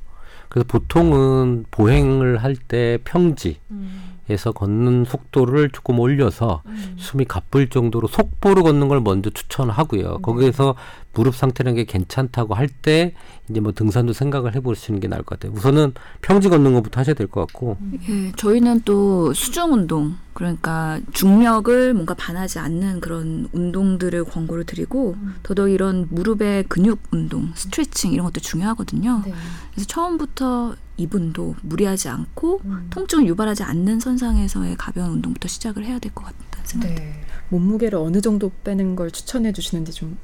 그래서 0.48 0.66
보통은 0.68 1.64
보행을 1.72 2.38
할 2.38 2.54
때 2.56 2.98
평지에서 3.04 4.52
걷는 4.54 5.04
속도를 5.04 5.70
조금 5.70 5.98
올려서 5.98 6.62
숨이 6.96 7.24
가쁠 7.24 7.70
정도로 7.70 8.06
속보로 8.08 8.62
걷는 8.62 8.86
걸 8.88 9.00
먼저 9.00 9.30
추천하고요. 9.30 10.18
거기에서 10.18 10.74
무릎 11.14 11.34
상태라는 11.34 11.74
게 11.76 11.84
괜찮다고 11.84 12.54
할 12.54 12.68
때 12.82 13.14
이제 13.48 13.60
뭐 13.60 13.72
등산도 13.72 14.12
생각을 14.12 14.54
해보시는 14.54 15.00
게 15.00 15.08
나을 15.08 15.22
것 15.22 15.38
같아요. 15.40 15.56
우선은 15.56 15.94
평지 16.22 16.48
걷는 16.48 16.74
것부터 16.74 17.00
하셔야 17.00 17.14
될 17.14 17.26
것 17.26 17.40
같고 17.46 17.76
예, 18.08 18.30
저희는 18.36 18.82
또 18.84 19.32
수중 19.32 19.72
운동 19.72 20.16
그러니까 20.34 21.00
중력을 21.12 21.94
뭔가 21.94 22.14
반하지 22.14 22.58
않는 22.60 23.00
그런 23.00 23.48
운동들을 23.52 24.24
권고를 24.24 24.64
드리고 24.64 25.16
더더욱 25.42 25.70
이런 25.70 26.06
무릎의 26.10 26.64
근육 26.68 27.00
운동, 27.10 27.50
스트레칭 27.56 28.12
이런 28.12 28.24
것도 28.26 28.40
중요하거든요. 28.40 29.22
네. 29.24 29.32
그래서 29.72 29.86
처음부터 29.88 30.76
이분도 30.98 31.56
무리하지 31.62 32.08
않고 32.08 32.60
통증을 32.90 33.26
유발하지 33.26 33.62
않는 33.64 33.98
선상에서의 34.00 34.76
가벼운 34.76 35.10
운동부터 35.14 35.48
시작을 35.48 35.84
해야 35.84 35.98
될 35.98 36.12
것 36.12 36.24
같다는 36.24 36.66
생각이 36.66 36.94
네. 36.94 37.20
몸무게를 37.48 37.98
어느 37.98 38.20
정도 38.20 38.52
빼는 38.62 38.94
걸 38.94 39.10
추천해 39.10 39.52
주시는지 39.52 39.92
좀 39.92 40.16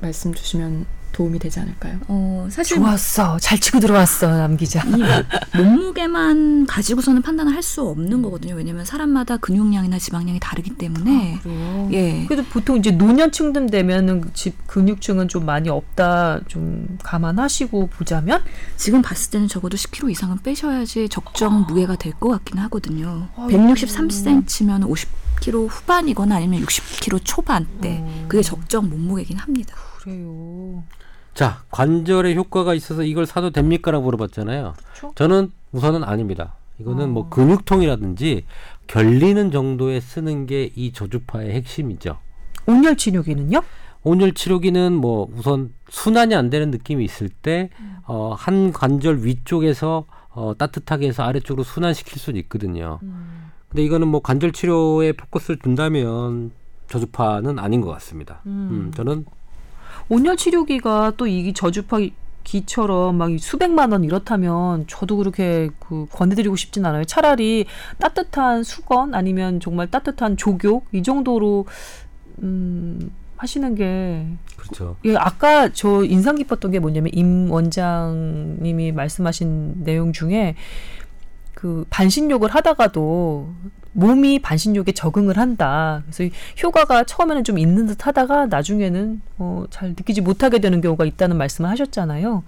말씀 0.00 0.32
주시면 0.34 0.86
도움이 1.12 1.40
되지 1.40 1.58
않을까요? 1.58 1.98
어, 2.06 2.46
사실 2.52 2.76
좋았어 2.76 3.36
잘 3.40 3.58
치고 3.58 3.80
들어왔어 3.80 4.28
남 4.28 4.56
기자. 4.56 4.80
이 4.84 5.58
몸무게만 5.58 6.66
가지고서는 6.66 7.20
판단을 7.22 7.52
할 7.52 7.60
수 7.60 7.82
없는 7.82 8.22
거거든요. 8.22 8.54
왜냐하면 8.54 8.84
사람마다 8.86 9.36
근육량이나 9.36 9.98
지방량이 9.98 10.38
다르기 10.40 10.76
때문에 10.76 11.40
그래요? 11.42 11.88
예. 11.92 12.24
그래도 12.26 12.42
보통 12.48 12.78
이제 12.78 12.90
노년층 12.92 13.52
되면은 13.66 14.30
집 14.34 14.66
근육층은 14.66 15.28
좀 15.28 15.44
많이 15.44 15.68
없다 15.68 16.40
좀 16.48 16.96
감안하시고 17.02 17.88
보자면 17.88 18.42
지금 18.76 19.02
봤을 19.02 19.30
때는 19.32 19.48
적어도 19.48 19.76
10kg 19.76 20.10
이상은 20.10 20.38
빼셔야지 20.42 21.08
적정 21.10 21.66
무게가 21.68 21.96
될 21.96 22.12
것 22.14 22.28
같긴 22.30 22.58
하거든요. 22.58 23.28
아이고. 23.36 23.50
163cm면 23.58 24.88
50kg 24.88 25.68
후반이거나 25.68 26.36
아니면 26.36 26.62
60kg 26.64 27.20
초반대. 27.24 27.98
어. 28.00 28.24
그게 28.28 28.42
적정 28.42 28.88
몸무게긴 28.88 29.36
합니다. 29.36 29.74
그래요. 30.02 30.82
자 31.34 31.62
관절에 31.70 32.34
효과가 32.34 32.74
있어서 32.74 33.02
이걸 33.04 33.26
사도 33.26 33.50
됩니까라고 33.50 34.04
물어봤잖아요. 34.04 34.74
그렇죠? 34.76 35.12
저는 35.14 35.52
우선은 35.72 36.02
아닙니다. 36.04 36.54
이거는 36.78 37.10
뭐 37.10 37.24
어. 37.24 37.28
근육통이라든지 37.28 38.44
결리는 38.86 39.50
정도에 39.50 40.00
쓰는 40.00 40.46
게 40.46 40.70
이 40.74 40.92
저주파의 40.92 41.52
핵심이죠. 41.52 42.18
온열 42.66 42.96
치료기는요? 42.96 43.62
온열 44.02 44.32
치료기는 44.32 44.94
뭐 44.94 45.28
우선 45.36 45.72
순환이 45.90 46.34
안 46.34 46.48
되는 46.50 46.70
느낌이 46.70 47.04
있을 47.04 47.28
때 47.28 47.68
어, 48.06 48.34
한 48.36 48.72
관절 48.72 49.24
위쪽에서 49.24 50.06
어, 50.30 50.54
따뜻하게 50.56 51.08
해서 51.08 51.22
아래쪽으로 51.22 51.64
순환시킬 51.64 52.18
수는 52.18 52.40
있거든요. 52.40 52.98
근데 53.68 53.84
이거는 53.84 54.08
뭐 54.08 54.20
관절 54.20 54.52
치료에 54.52 55.12
포커스를 55.12 55.58
둔다면 55.58 56.52
저주파는 56.88 57.58
아닌 57.58 57.80
것 57.82 57.90
같습니다. 57.90 58.40
음, 58.46 58.90
저는 58.96 59.26
온열 60.10 60.36
치료기가 60.36 61.12
또 61.16 61.26
이 61.26 61.54
저주파 61.54 62.00
기처럼 62.42 63.16
막 63.16 63.30
수백만 63.38 63.92
원 63.92 64.02
이렇다면 64.02 64.86
저도 64.88 65.16
그렇게 65.18 65.70
그 65.78 66.06
권해드리고 66.10 66.56
싶진 66.56 66.84
않아요. 66.84 67.04
차라리 67.04 67.66
따뜻한 67.98 68.64
수건 68.64 69.14
아니면 69.14 69.60
정말 69.60 69.90
따뜻한 69.90 70.36
조교 70.36 70.82
이 70.92 71.02
정도로 71.02 71.66
음 72.42 73.10
하시는 73.36 73.74
게 73.74 74.26
그렇죠. 74.56 74.96
예, 75.04 75.14
아까 75.16 75.70
저 75.72 76.04
인상 76.04 76.36
깊었던 76.36 76.70
게 76.70 76.78
뭐냐면 76.78 77.10
임 77.14 77.50
원장님이 77.50 78.92
말씀하신 78.92 79.84
내용 79.84 80.12
중에 80.12 80.56
그 81.54 81.84
반신욕을 81.90 82.50
하다가도 82.50 83.54
몸이 83.92 84.38
반신욕에 84.40 84.92
적응을 84.92 85.36
한다. 85.36 86.02
그래서 86.04 86.34
효과가 86.62 87.04
처음에는 87.04 87.44
좀 87.44 87.58
있는 87.58 87.86
듯 87.86 88.06
하다가 88.06 88.46
나중에는 88.46 89.20
어, 89.38 89.64
잘 89.70 89.90
느끼지 89.90 90.20
못하게 90.20 90.58
되는 90.58 90.80
경우가 90.80 91.04
있다는 91.04 91.36
말씀을 91.36 91.70
하셨잖아요. 91.70 92.44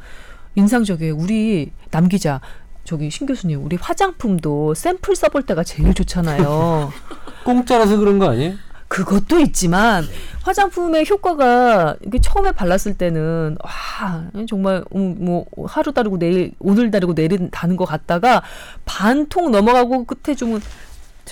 인상적이에요. 0.54 1.16
우리 1.16 1.72
남 1.90 2.08
기자, 2.08 2.40
저기 2.84 3.10
신 3.10 3.26
교수님, 3.26 3.64
우리 3.64 3.76
화장품도 3.76 4.74
샘플 4.74 5.16
써볼 5.16 5.42
때가 5.44 5.64
제일 5.64 5.94
좋잖아요. 5.94 6.92
공짜라서 7.44 7.96
그런 7.96 8.18
거 8.18 8.30
아니에요? 8.30 8.54
그것도 8.92 9.40
있지만 9.40 10.04
화장품의 10.42 11.06
효과가 11.08 11.96
이게 12.04 12.18
처음에 12.20 12.52
발랐을 12.52 12.98
때는 12.98 13.56
와 13.64 14.24
정말 14.46 14.84
음, 14.94 15.16
뭐 15.18 15.46
하루 15.66 15.92
다르고 15.92 16.18
내일 16.18 16.52
오늘 16.58 16.90
다르고 16.90 17.14
내일 17.14 17.50
다는 17.50 17.76
것 17.76 17.86
같다가 17.86 18.42
반통 18.84 19.50
넘어가고 19.50 20.04
끝에 20.04 20.36
좀 20.36 20.60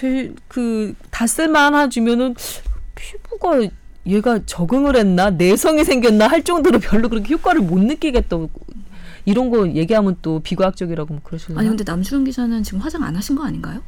제일 0.00 0.35
그다 0.49 1.26
쓸만해지면은 1.26 2.35
피부가 2.95 3.61
얘가 4.07 4.40
적응을 4.47 4.97
했나 4.97 5.28
내성이 5.28 5.85
생겼나 5.85 6.26
할 6.26 6.42
정도로 6.42 6.78
별로 6.78 7.11
그렇게 7.11 7.35
효과를 7.35 7.61
못 7.61 7.78
느끼겠다고 7.80 8.49
이런 9.26 9.50
거 9.50 9.69
얘기하면 9.69 10.16
또 10.23 10.40
비과학적이라고 10.40 11.12
뭐 11.12 11.23
그러실래요? 11.23 11.59
아니 11.59 11.69
근데 11.69 11.85
남주현 11.85 12.25
기자는 12.25 12.62
지금 12.62 12.80
화장 12.80 13.02
안 13.02 13.14
하신 13.14 13.37
거 13.37 13.45
아닌가요? 13.45 13.83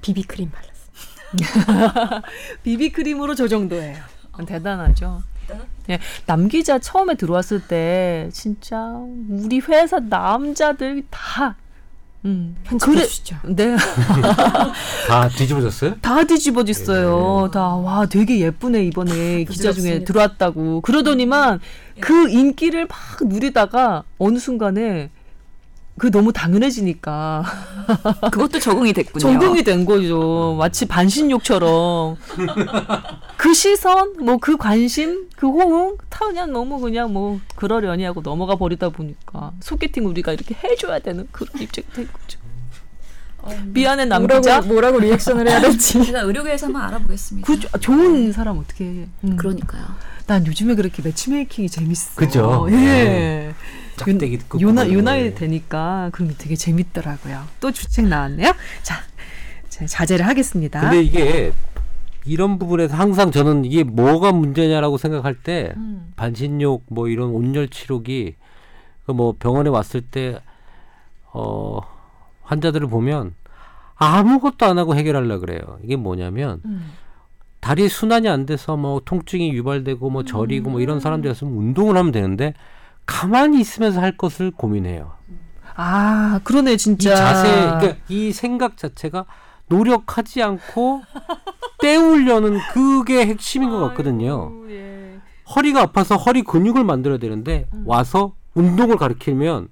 비비크림 0.00 0.50
발랐어. 0.50 2.22
비비크림으로 2.62 3.34
저 3.34 3.46
정도예요. 3.46 3.98
대단하죠. 4.46 5.22
예, 5.90 5.98
남 6.24 6.48
기자 6.48 6.78
처음에 6.78 7.14
들어왔을 7.14 7.60
때 7.68 8.30
진짜 8.32 8.90
우리 9.28 9.60
회사 9.60 10.00
남자들 10.00 11.04
다 11.10 11.56
음, 12.26 12.56
편집해 12.64 13.04
주시죠. 13.06 13.36
네, 13.44 13.76
다 15.08 15.28
뒤집어졌어요? 15.28 15.94
다 16.02 16.24
뒤집어졌어요. 16.24 17.50
다와 17.52 18.06
되게 18.06 18.40
예쁘네 18.40 18.84
이번에 18.86 19.44
기자 19.44 19.72
중에. 19.72 20.02
들어왔다고 20.04 20.80
그러더니만 20.80 21.60
그 22.00 22.28
인기를 22.28 22.86
막 22.88 22.98
누리다가 23.22 24.02
어느 24.18 24.38
순간에 24.38 25.10
그 25.98 26.10
너무 26.10 26.30
당연해지니까 26.32 27.42
그것도 28.30 28.58
적응이 28.60 28.92
됐군요. 28.92 29.20
적응이 29.20 29.62
된 29.64 29.86
거죠. 29.86 30.54
마치 30.58 30.84
반신욕처럼 30.86 32.16
그 33.38 33.54
시선, 33.54 34.12
뭐 34.22 34.36
그 34.38 34.56
관심, 34.58 35.28
그 35.36 35.48
호응 35.48 35.96
다 36.10 36.26
그냥 36.26 36.52
너무 36.52 36.78
그냥 36.80 37.12
뭐 37.12 37.40
그러려니 37.56 38.04
하고 38.04 38.20
넘어가 38.20 38.56
버리다 38.56 38.90
보니까 38.90 39.52
소개팅 39.60 40.06
우리가 40.06 40.32
이렇게 40.32 40.54
해줘야 40.62 40.98
되는 40.98 41.26
그런 41.32 41.48
입장이 41.62 41.86
된 41.94 42.08
거죠. 42.12 42.38
미안해 43.66 44.06
남자. 44.06 44.38
뭐라고 44.60 44.66
뭐라고 44.66 44.98
리액션을 45.00 45.48
해야 45.48 45.60
될지. 45.60 46.02
제가 46.04 46.20
의료계에서 46.22 46.66
한번 46.66 46.82
알아보겠습니다. 46.82 47.46
그 47.46 47.58
좋은 47.80 48.32
사람 48.32 48.58
어떻게 48.58 48.84
해? 48.84 49.08
음. 49.24 49.36
그러니까요. 49.36 49.84
난 50.26 50.44
요즘에 50.46 50.74
그렇게 50.74 51.00
매치메이킹이 51.02 51.68
재밌어. 51.70 52.16
그죠? 52.16 52.66
예. 52.70 53.54
짝대기 53.96 54.38
듣고 54.38 54.60
요나이 54.60 54.90
거예요. 54.92 55.34
되니까 55.34 56.10
그런 56.12 56.30
게 56.30 56.34
되게 56.38 56.56
재밌더라고요. 56.56 57.44
또 57.60 57.72
주책 57.72 58.06
나왔네요. 58.06 58.52
자, 58.82 58.96
자 59.68 59.86
자제를 59.86 60.26
하겠습니다. 60.26 60.80
근데 60.80 61.02
이게 61.02 61.52
이런 62.24 62.58
부분에서 62.58 62.96
항상 62.96 63.30
저는 63.30 63.64
이게 63.64 63.84
뭐가 63.84 64.32
문제냐라고 64.32 64.98
생각할 64.98 65.34
때 65.34 65.72
음. 65.76 66.12
반신욕 66.16 66.84
뭐 66.88 67.08
이런 67.08 67.30
온열 67.30 67.68
치료기 67.68 68.34
그뭐 69.06 69.36
병원에 69.38 69.70
왔을 69.70 70.00
때 70.00 70.40
어 71.36 71.80
환자들을 72.42 72.88
보면 72.88 73.34
아무것도 73.96 74.64
안 74.64 74.78
하고 74.78 74.94
해결하려 74.94 75.38
그래요. 75.38 75.78
이게 75.82 75.96
뭐냐면 75.96 76.62
음. 76.64 76.92
다리 77.60 77.88
순환이 77.90 78.28
안 78.28 78.46
돼서 78.46 78.76
뭐 78.76 79.02
통증이 79.04 79.52
유발되고 79.52 80.08
뭐 80.08 80.24
저리고 80.24 80.70
뭐 80.70 80.80
이런 80.80 80.98
사람들이었으면 80.98 81.52
운동을 81.52 81.96
하면 81.96 82.12
되는데 82.12 82.54
가만히 83.06 83.60
있으면서 83.60 84.00
할 84.00 84.16
것을 84.16 84.50
고민해요. 84.50 85.12
아, 85.76 86.40
그러네 86.44 86.74
이 86.74 86.78
진짜. 86.78 87.14
자세, 87.14 87.48
그러니까 87.48 87.96
이 88.08 88.32
생각 88.32 88.76
자체가 88.76 89.26
노력하지 89.68 90.42
않고 90.42 91.02
때우려는 91.80 92.58
그게 92.72 93.26
핵심인 93.26 93.70
것 93.70 93.80
같거든요. 93.88 94.50
아이고, 94.52 94.70
예. 94.70 95.20
허리가 95.54 95.82
아파서 95.82 96.16
허리 96.16 96.42
근육을 96.42 96.84
만들어야 96.84 97.18
되는데 97.18 97.66
음. 97.72 97.84
와서 97.86 98.34
운동을 98.54 98.96
가르치면 98.96 99.68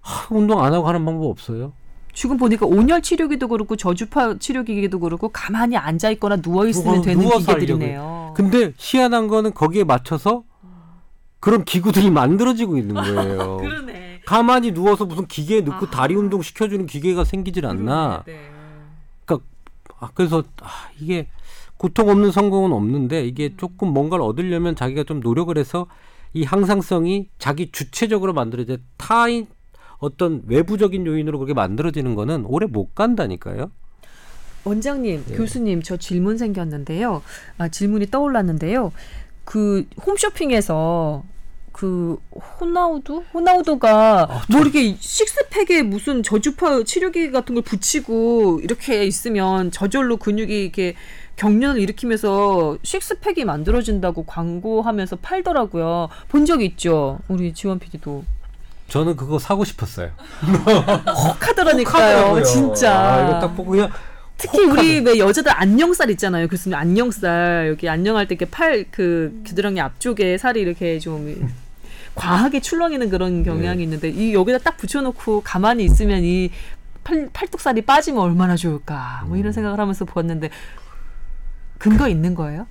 하, 0.00 0.34
운동 0.34 0.62
안 0.62 0.74
하고 0.74 0.88
하는 0.88 1.04
방법 1.04 1.30
없어요. 1.30 1.72
지금 2.12 2.36
보니까 2.36 2.66
온열 2.66 3.00
치료기도 3.00 3.48
그렇고 3.48 3.76
저주파 3.76 4.38
치료기기도 4.38 4.98
그렇고 5.00 5.28
가만히 5.28 5.76
앉아 5.76 6.10
있거나 6.10 6.36
누워 6.36 6.66
있으면 6.66 7.00
되는 7.00 7.26
기계들이네요. 7.26 8.34
근데 8.36 8.72
희한한 8.76 9.28
거는 9.28 9.54
거기에 9.54 9.84
맞춰서 9.84 10.44
그런 11.42 11.64
기구들이 11.64 12.10
만들어지고 12.10 12.78
있는 12.78 12.94
거예요. 13.02 13.56
그러네. 13.56 14.20
가만히 14.24 14.72
누워서 14.72 15.04
무슨 15.04 15.26
기계에 15.26 15.60
넣고 15.62 15.86
아. 15.86 15.90
다리 15.90 16.14
운동 16.14 16.40
시켜주는 16.40 16.86
기계가 16.86 17.24
생기질 17.24 17.66
않나. 17.66 18.22
네. 18.26 18.52
아, 19.98 20.10
그래서 20.14 20.42
아, 20.60 20.88
이게 20.98 21.28
고통 21.76 22.08
없는 22.08 22.32
성공은 22.32 22.72
없는데 22.72 23.24
이게 23.24 23.56
조금 23.56 23.88
뭔가를 23.88 24.24
얻으려면 24.24 24.74
자기가 24.74 25.04
좀 25.04 25.20
노력을 25.20 25.56
해서 25.56 25.86
이 26.32 26.42
항상성이 26.42 27.28
자기 27.38 27.70
주체적으로 27.70 28.32
만들어져 28.32 28.78
타인 28.96 29.46
어떤 29.98 30.42
외부적인 30.48 31.06
요인으로 31.06 31.38
그렇게 31.38 31.54
만들어지는 31.54 32.16
거는 32.16 32.46
오래 32.46 32.66
못 32.66 32.96
간다니까요. 32.96 33.70
원장님, 34.64 35.24
네. 35.24 35.36
교수님, 35.36 35.82
저 35.82 35.96
질문 35.96 36.36
생겼는데요. 36.36 37.22
아, 37.58 37.68
질문이 37.68 38.06
떠올랐는데요. 38.06 38.92
그 39.44 39.86
홈쇼핑에서 40.06 41.24
그 41.72 42.18
호나우두? 42.60 43.22
호나우두가 43.32 44.42
뭐 44.50 44.60
이렇게 44.60 44.94
식스팩에 45.00 45.82
무슨 45.82 46.22
저주파 46.22 46.82
치료기 46.84 47.30
같은 47.30 47.54
걸 47.54 47.64
붙이고 47.64 48.60
이렇게 48.62 49.04
있으면 49.06 49.70
저절로 49.70 50.18
근육이 50.18 50.62
이렇게 50.64 50.94
경련을 51.36 51.80
일으키면서 51.80 52.76
식스팩이 52.82 53.44
만들어진다고 53.44 54.24
광고하면서 54.26 55.16
팔더라고요. 55.16 56.08
본 56.28 56.44
적 56.44 56.62
있죠? 56.62 57.20
우리 57.28 57.54
지원 57.54 57.78
PD도. 57.78 58.24
저는 58.88 59.16
그거 59.16 59.38
사고 59.38 59.64
싶었어요. 59.64 60.10
혹하더라니까요. 60.42 62.42
진짜. 62.42 62.92
아, 63.14 63.22
이거 63.28 63.40
딱 63.40 63.56
보고 63.56 63.70
그냥 63.70 63.90
특히 64.42 64.64
우리 64.64 64.98
왜 65.00 65.18
여자들 65.18 65.52
안녕살 65.54 66.10
있잖아요. 66.10 66.48
교수님 66.48 66.76
안녕살 66.76 67.68
여기 67.68 67.88
안녕할 67.88 68.26
때 68.26 68.34
이렇게 68.34 68.50
팔그 68.50 69.42
겨드랑이 69.46 69.80
앞쪽에 69.80 70.36
살이 70.36 70.60
이렇게 70.60 70.98
좀 70.98 71.48
과하게 72.16 72.60
출렁이는 72.60 73.08
그런 73.08 73.44
경향이 73.44 73.78
네. 73.78 73.82
있는데 73.84 74.08
이 74.10 74.34
여기다 74.34 74.58
딱 74.58 74.76
붙여놓고 74.76 75.42
가만히 75.42 75.84
있으면 75.84 76.22
이 76.24 76.50
팔, 77.04 77.30
팔뚝살이 77.32 77.82
빠지면 77.82 78.20
얼마나 78.20 78.56
좋을까 78.56 79.22
뭐 79.26 79.36
음. 79.36 79.38
이런 79.38 79.52
생각을 79.52 79.78
하면서 79.78 80.04
보았는데 80.04 80.50
근거 81.78 82.08
있는 82.08 82.34
거예요? 82.34 82.66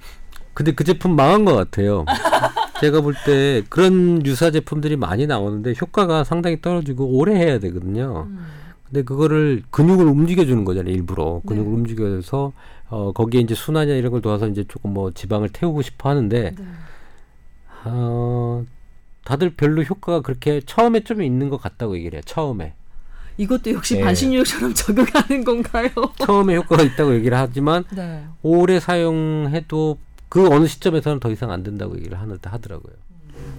근데 0.54 0.74
그 0.74 0.84
제품 0.84 1.16
망한 1.16 1.46
것 1.46 1.56
같아요. 1.56 2.06
제가 2.82 3.00
볼 3.02 3.14
때 3.26 3.62
그런 3.70 4.26
유사 4.26 4.52
제품들이 4.52 4.98
많이 4.98 5.26
나오는데 5.26 5.74
효과가 5.80 6.24
상당히 6.26 6.60
떨어지고 6.62 7.06
오래 7.06 7.36
해야 7.36 7.60
되거든요. 7.60 8.28
근데 8.92 9.04
그거를 9.04 9.64
근육을 9.72 10.06
움직여 10.06 10.44
주는 10.44 10.66
거잖아요, 10.66 10.94
일부러. 10.94 11.42
근육을 11.48 11.72
네. 11.72 11.78
움직여서 11.78 12.52
어 12.90 13.12
거기에 13.14 13.40
이제 13.40 13.56
순환이나 13.56 13.96
이런 13.96 14.12
걸 14.12 14.22
도와서 14.22 14.50
이제 14.50 14.66
조금 14.68 14.94
뭐 14.94 15.12
지방을 15.12 15.48
태우고 15.50 15.82
싶어 15.82 16.10
하는데 16.10 16.52
네. 16.58 16.66
어 17.86 18.66
다들 19.24 19.52
별로 19.56 19.82
효과가 19.82 20.20
그렇게 20.22 20.60
처음에 20.66 21.06
좀 21.06 21.22
있는 21.24 21.48
것 21.50 21.56
같다고 21.62 21.96
얘기를 21.96 22.18
해요. 22.18 22.22
처음에. 22.26 22.74
이것도 23.38 23.72
역시 23.72 23.96
네. 23.96 24.02
반신욕처럼 24.04 24.74
적용하는 24.76 25.46
건가요? 25.46 25.90
처음에 26.20 26.58
효과가 26.58 26.84
있다고 26.84 27.16
얘기를 27.16 27.38
하지만 27.38 27.86
네. 27.96 28.26
오래 28.44 28.82
사용해도 28.82 29.98
그 30.28 30.50
어느 30.54 30.68
시점에서는 30.68 31.22
더 31.22 31.32
이상 31.32 31.50
안 31.50 31.64
된다고 31.64 31.96
얘기를 31.96 32.20
하는 32.20 32.38
하더라고요. 32.44 32.94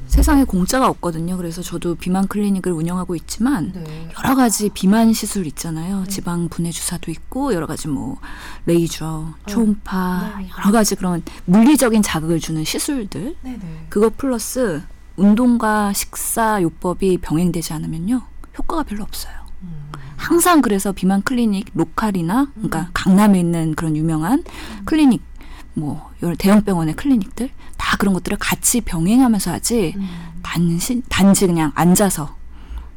세상에 0.06 0.44
공짜가 0.44 0.88
없거든요. 0.88 1.36
그래서 1.38 1.62
저도 1.62 1.94
비만 1.94 2.26
클리닉을 2.26 2.70
운영하고 2.70 3.16
있지만 3.16 3.72
네. 3.72 4.08
여러 4.18 4.34
가지 4.34 4.68
비만 4.68 5.12
시술 5.12 5.46
있잖아요. 5.46 6.04
지방 6.06 6.48
분해 6.50 6.70
주사도 6.70 7.10
있고 7.10 7.54
여러 7.54 7.66
가지 7.66 7.88
뭐 7.88 8.18
레이저, 8.66 9.28
초음파 9.46 10.34
네. 10.38 10.48
여러 10.58 10.70
가지 10.70 10.96
그런 10.96 11.22
물리적인 11.46 12.02
자극을 12.02 12.40
주는 12.40 12.62
시술들 12.62 13.36
네네. 13.40 13.86
그거 13.88 14.10
플러스 14.14 14.82
운동과 15.16 15.92
식사 15.94 16.60
요법이 16.60 17.18
병행되지 17.18 17.72
않으면요 17.72 18.22
효과가 18.58 18.82
별로 18.82 19.02
없어요. 19.02 19.42
항상 20.16 20.62
그래서 20.62 20.92
비만 20.92 21.22
클리닉 21.22 21.70
local이나 21.74 22.52
그러니까 22.54 22.90
강남에 22.94 23.40
있는 23.40 23.74
그런 23.74 23.96
유명한 23.96 24.44
클리닉 24.84 25.20
뭐 25.74 26.10
여러 26.22 26.36
대형 26.36 26.62
병원의 26.62 26.94
클리닉들 26.94 27.50
다 27.82 27.96
그런 27.96 28.14
것들을 28.14 28.38
같이 28.38 28.80
병행하면서 28.80 29.50
하지 29.50 29.96
단시, 30.40 31.02
단지 31.08 31.48
그냥 31.48 31.72
앉아서 31.74 32.36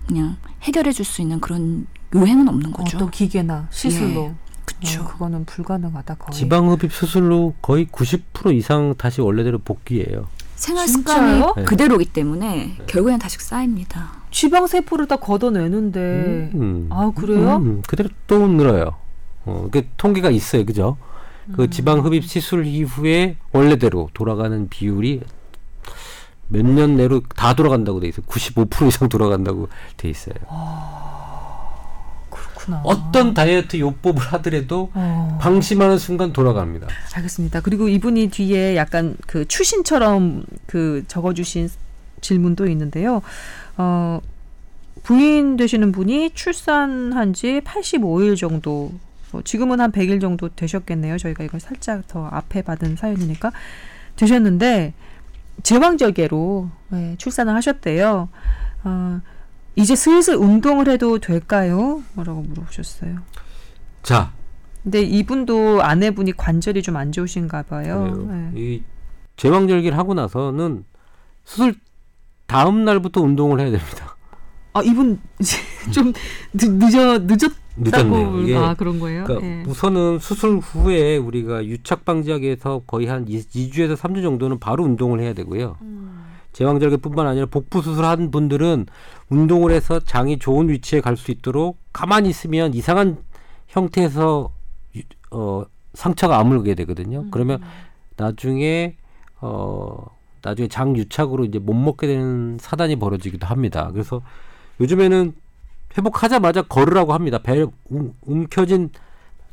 그냥 0.07 0.37
해결해 0.61 0.91
줄 0.91 1.03
수 1.05 1.23
있는 1.23 1.39
그런 1.41 1.87
요행은 2.13 2.47
없는 2.47 2.71
거죠. 2.71 2.97
어떤 2.97 3.09
기계나 3.09 3.67
시술로. 3.71 4.25
예, 4.25 4.33
그쵸. 4.63 5.01
어, 5.01 5.07
그거는 5.07 5.45
불가능하다 5.45 6.15
거의. 6.15 6.37
지방흡입 6.37 6.93
수술로 6.93 7.55
거의 7.63 7.87
90% 7.87 8.53
이상 8.55 8.93
다시 8.95 9.21
원래대로 9.21 9.57
복귀해요. 9.57 10.27
생활? 10.55 10.87
습관이 10.87 11.43
네. 11.57 11.63
그대로기 11.63 12.05
때문에 12.05 12.77
결국엔 12.85 13.17
다시 13.17 13.39
쌓입니다. 13.39 14.11
지방 14.29 14.67
세포를 14.67 15.07
다 15.07 15.15
걷어내는데. 15.15 16.51
음. 16.53 16.87
아 16.91 17.11
그래요? 17.15 17.57
음, 17.57 17.81
그대로 17.87 18.09
또 18.27 18.47
늘어요. 18.47 18.95
어, 19.45 19.67
그 19.71 19.87
통계가 19.97 20.29
있어요, 20.29 20.63
그죠? 20.63 20.97
음. 21.47 21.53
그 21.55 21.69
지방 21.69 21.99
흡입 22.05 22.25
시술 22.25 22.65
이후에 22.65 23.37
원래대로 23.51 24.09
돌아가는 24.13 24.67
비율이 24.69 25.21
몇 26.47 26.63
년 26.65 26.95
내로 26.95 27.21
다 27.35 27.55
돌아간다고 27.55 27.99
돼 27.99 28.07
있어요. 28.07 28.25
95% 28.27 28.87
이상 28.87 29.09
돌아간다고 29.09 29.67
돼 29.97 30.09
있어요. 30.09 30.35
그렇구나. 32.29 32.81
어떤 32.83 33.33
다이어트 33.33 33.79
요법을 33.79 34.21
하더라도 34.33 34.89
어. 34.93 35.37
방심하는 35.41 35.97
순간 35.97 36.33
돌아갑니다. 36.33 36.87
알겠습니다. 37.15 37.61
그리고 37.61 37.87
이분이 37.87 38.29
뒤에 38.29 38.75
약간 38.75 39.15
그 39.25 39.47
추신처럼 39.47 40.43
그 40.67 41.03
적어주신 41.07 41.69
질문도 42.21 42.67
있는데요. 42.67 43.21
어, 43.77 44.19
부인 45.03 45.57
되시는 45.57 45.91
분이 45.91 46.31
출산한 46.33 47.33
지 47.33 47.61
85일 47.63 48.37
정도, 48.37 48.91
어, 49.33 49.41
지금은 49.43 49.79
한 49.79 49.91
100일 49.91 50.21
정도 50.21 50.49
되셨겠네요. 50.49 51.17
저희가 51.17 51.43
이걸 51.43 51.59
살짝 51.59 52.07
더 52.07 52.25
앞에 52.27 52.61
받은 52.61 52.95
사연이니까 52.95 53.51
되셨는데 54.15 54.93
제왕절개로 55.63 56.69
네, 56.89 57.15
출산을 57.17 57.55
하셨대요. 57.55 58.29
어, 58.83 59.21
이제 59.75 59.95
슬슬 59.95 60.35
운동을 60.35 60.87
해도 60.89 61.19
될까요? 61.19 62.03
뭐라고 62.13 62.41
물어보셨어요. 62.43 63.17
자, 64.03 64.31
근데 64.83 65.01
이분도 65.01 65.81
아내분이 65.81 66.33
관절이 66.33 66.81
좀 66.83 66.95
안 66.95 67.11
좋으신가 67.11 67.63
봐요. 67.63 68.27
네. 68.29 68.51
이 68.55 68.83
제왕절개를 69.37 69.97
하고 69.97 70.13
나서는 70.13 70.85
수술 71.43 71.75
다음 72.45 72.85
날부터 72.85 73.21
운동을 73.21 73.59
해야 73.59 73.71
됩니다. 73.71 74.15
아 74.73 74.81
이분 74.83 75.19
좀 75.91 76.13
늦, 76.53 76.69
늦어 76.71 77.19
늦었다고 77.19 77.55
늦었네요. 77.77 78.39
이게 78.41 78.55
아 78.55 78.73
그런 78.73 78.99
거예요. 78.99 79.23
그러니까 79.25 79.47
예. 79.47 79.63
우선은 79.67 80.19
수술 80.19 80.57
후에 80.59 81.17
우리가 81.17 81.65
유착 81.65 82.05
방지하기 82.05 82.45
위해서 82.45 82.81
거의 82.87 83.07
한 83.07 83.27
2, 83.27 83.41
주에서 83.71 83.95
3주 83.95 84.21
정도는 84.23 84.59
바로 84.59 84.83
운동을 84.83 85.19
해야 85.19 85.33
되고요. 85.33 85.77
제왕절개뿐만 86.53 87.27
아니라 87.27 87.47
복부 87.47 87.81
수술한 87.81 88.31
분들은 88.31 88.85
운동을 89.29 89.71
해서 89.71 89.99
장이 89.99 90.39
좋은 90.39 90.69
위치에 90.69 91.01
갈 91.01 91.17
수 91.17 91.31
있도록 91.31 91.77
가만히 91.91 92.29
있으면 92.29 92.73
이상한 92.73 93.17
형태에서 93.67 94.51
유- 94.95 95.01
어, 95.31 95.65
상처가 95.93 96.37
아물게 96.39 96.75
되거든요. 96.75 97.25
그러면 97.31 97.61
나중에 98.17 98.95
어 99.41 100.05
나중에 100.41 100.67
장 100.69 100.95
유착으로 100.95 101.43
이제 101.45 101.59
못 101.59 101.73
먹게 101.73 102.07
되는 102.07 102.57
사단이 102.59 102.97
벌어지기도 102.97 103.47
합니다. 103.47 103.89
그래서 103.91 104.21
요즘에는 104.79 105.33
회복하자마자 105.97 106.63
걸으라고 106.63 107.13
합니다. 107.13 107.39
배 107.41 107.65
움, 107.89 108.13
움켜진 108.21 108.89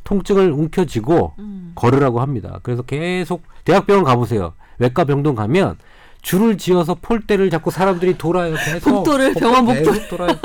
통증을 0.05 0.51
움켜쥐고 0.51 1.35
걸으라고 1.75 2.21
합니다. 2.21 2.59
그래서 2.63 2.83
계속 2.83 3.43
대학병원 3.65 4.05
가보세요. 4.05 4.55
외과 4.79 5.05
병동 5.05 5.35
가면 5.35 5.77
줄을 6.23 6.57
지어서 6.57 6.95
폴대를 6.95 7.51
잡고 7.51 7.71
사람들이 7.71 8.17
돌아요. 8.19 8.55
계속 8.55 8.91
복도를, 8.91 9.35
병원 9.35 9.67
복도. 9.67 9.93
돌아요. 10.09 10.37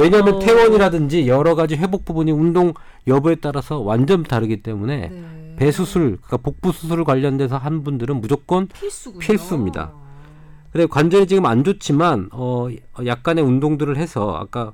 왜냐하면 0.00 0.34
어. 0.34 0.38
퇴원이라든지 0.38 1.28
여러 1.28 1.54
가지 1.54 1.76
회복 1.76 2.04
부분이 2.04 2.30
운동 2.30 2.72
여부에 3.06 3.36
따라서 3.36 3.78
완전 3.78 4.22
다르기 4.22 4.62
때문에 4.62 5.08
네. 5.08 5.54
배 5.56 5.70
수술, 5.70 6.18
그러니까 6.18 6.36
복부 6.38 6.72
수술 6.72 7.04
관련돼서 7.04 7.56
한 7.56 7.82
분들은 7.84 8.20
무조건 8.20 8.68
필수군요. 8.68 9.18
필수입니다. 9.18 9.92
근데 10.72 10.86
관절이 10.86 11.26
지금 11.26 11.44
안 11.44 11.64
좋지만 11.64 12.30
어 12.32 12.68
약간의 13.04 13.44
운동들을 13.44 13.96
해서 13.98 14.34
아까 14.34 14.72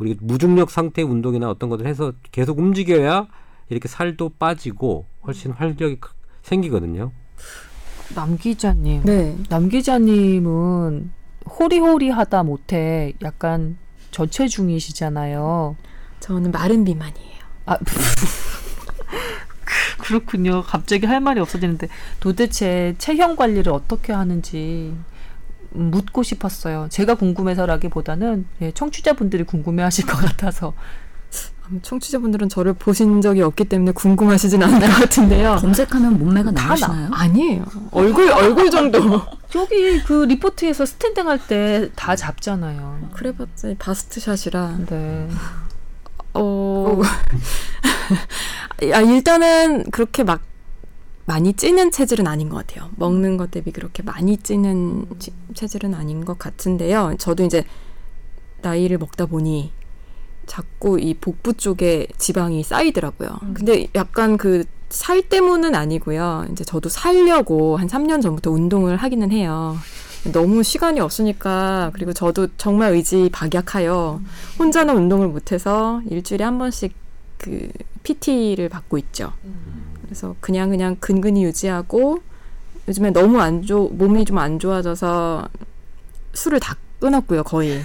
우리 0.00 0.16
무중력 0.20 0.70
상태 0.70 1.02
운동이나 1.02 1.50
어떤 1.50 1.68
것들 1.68 1.86
해서 1.86 2.12
계속 2.32 2.58
움직여야 2.58 3.28
이렇게 3.68 3.86
살도 3.86 4.30
빠지고 4.38 5.06
훨씬 5.26 5.52
활력이 5.52 6.00
크- 6.00 6.12
생기거든요. 6.42 7.12
남 8.14 8.36
기자님. 8.38 9.02
네. 9.04 9.36
남 9.50 9.68
기자님은 9.68 11.12
호리호리하다 11.48 12.42
못해 12.44 13.12
약간 13.22 13.76
저체중이시잖아요. 14.10 15.76
저는 16.20 16.50
마른 16.50 16.82
비만이에요. 16.84 17.40
아 17.66 17.76
그렇군요. 19.98 20.62
갑자기 20.62 21.06
할 21.06 21.20
말이 21.20 21.40
없어지는데 21.40 21.88
도대체 22.20 22.94
체형 22.98 23.36
관리를 23.36 23.70
어떻게 23.72 24.12
하는지 24.14 24.94
묻고 25.70 26.22
싶었어요. 26.22 26.86
제가 26.90 27.14
궁금해서라기보다는 27.14 28.46
예, 28.62 28.70
청취자분들이 28.72 29.44
궁금해하실 29.44 30.06
것 30.06 30.16
같아서 30.18 30.72
청취자분들은 31.82 32.48
저를 32.48 32.72
보신 32.72 33.20
적이 33.20 33.42
없기 33.42 33.66
때문에 33.66 33.92
궁금하시진 33.92 34.60
않을 34.60 34.80
것 34.80 34.86
같은데요. 34.88 35.56
검색하면 35.60 36.18
몸매가 36.18 36.50
다 36.50 36.66
나오시나요? 36.66 37.08
아니에요. 37.12 37.64
얼굴 37.92 38.28
얼굴 38.32 38.68
정도. 38.72 39.22
저기 39.48 40.02
그 40.02 40.24
리포트에서 40.24 40.84
standing 40.84 41.28
할 41.28 41.38
때 41.46 41.88
다 41.94 42.16
잡잖아요. 42.16 43.10
그래봤자 43.14 43.74
bust 43.78 44.11
shot이라. 44.11 44.78
네. 44.88 45.28
어. 46.34 47.00
아, 48.92 49.00
일단은 49.00 49.84
그렇게 49.92 50.24
막 50.24 50.40
많이 51.30 51.52
찌는 51.52 51.92
체질은 51.92 52.26
아닌 52.26 52.48
것 52.48 52.56
같아요. 52.66 52.90
먹는 52.96 53.36
것 53.36 53.52
대비 53.52 53.70
그렇게 53.70 54.02
많이 54.02 54.36
찌는 54.36 55.06
치- 55.20 55.32
체질은 55.54 55.94
아닌 55.94 56.24
것 56.24 56.36
같은데요. 56.40 57.14
저도 57.18 57.44
이제 57.44 57.62
나이를 58.62 58.98
먹다 58.98 59.26
보니 59.26 59.70
자꾸 60.46 60.98
이 60.98 61.14
복부 61.14 61.52
쪽에 61.54 62.08
지방이 62.18 62.64
쌓이더라고요. 62.64 63.28
근데 63.54 63.86
약간 63.94 64.36
그 64.36 64.64
살 64.90 65.22
때문은 65.22 65.76
아니고요. 65.76 66.46
이제 66.50 66.64
저도 66.64 66.88
살려고 66.88 67.76
한 67.76 67.86
3년 67.86 68.20
전부터 68.20 68.50
운동을 68.50 68.96
하기는 68.96 69.30
해요. 69.30 69.76
너무 70.32 70.64
시간이 70.64 70.98
없으니까 70.98 71.92
그리고 71.94 72.12
저도 72.12 72.48
정말 72.56 72.94
의지 72.94 73.28
박약하여 73.30 74.20
혼자는 74.58 74.96
운동을 74.96 75.28
못해서 75.28 76.02
일주일에 76.10 76.42
한 76.44 76.58
번씩 76.58 76.92
그 77.38 77.68
PT를 78.02 78.68
받고 78.68 78.98
있죠. 78.98 79.32
그래서 80.10 80.34
그냥 80.40 80.70
그냥 80.70 80.96
근근히 80.98 81.44
유지하고 81.44 82.18
요즘에 82.88 83.10
너무 83.12 83.40
안 83.40 83.62
좋, 83.62 83.88
몸이 83.92 84.24
좀 84.24 84.38
안 84.38 84.58
좋아져서 84.58 85.48
술을 86.34 86.58
다 86.58 86.76
끊었고요, 86.98 87.44
거의. 87.44 87.80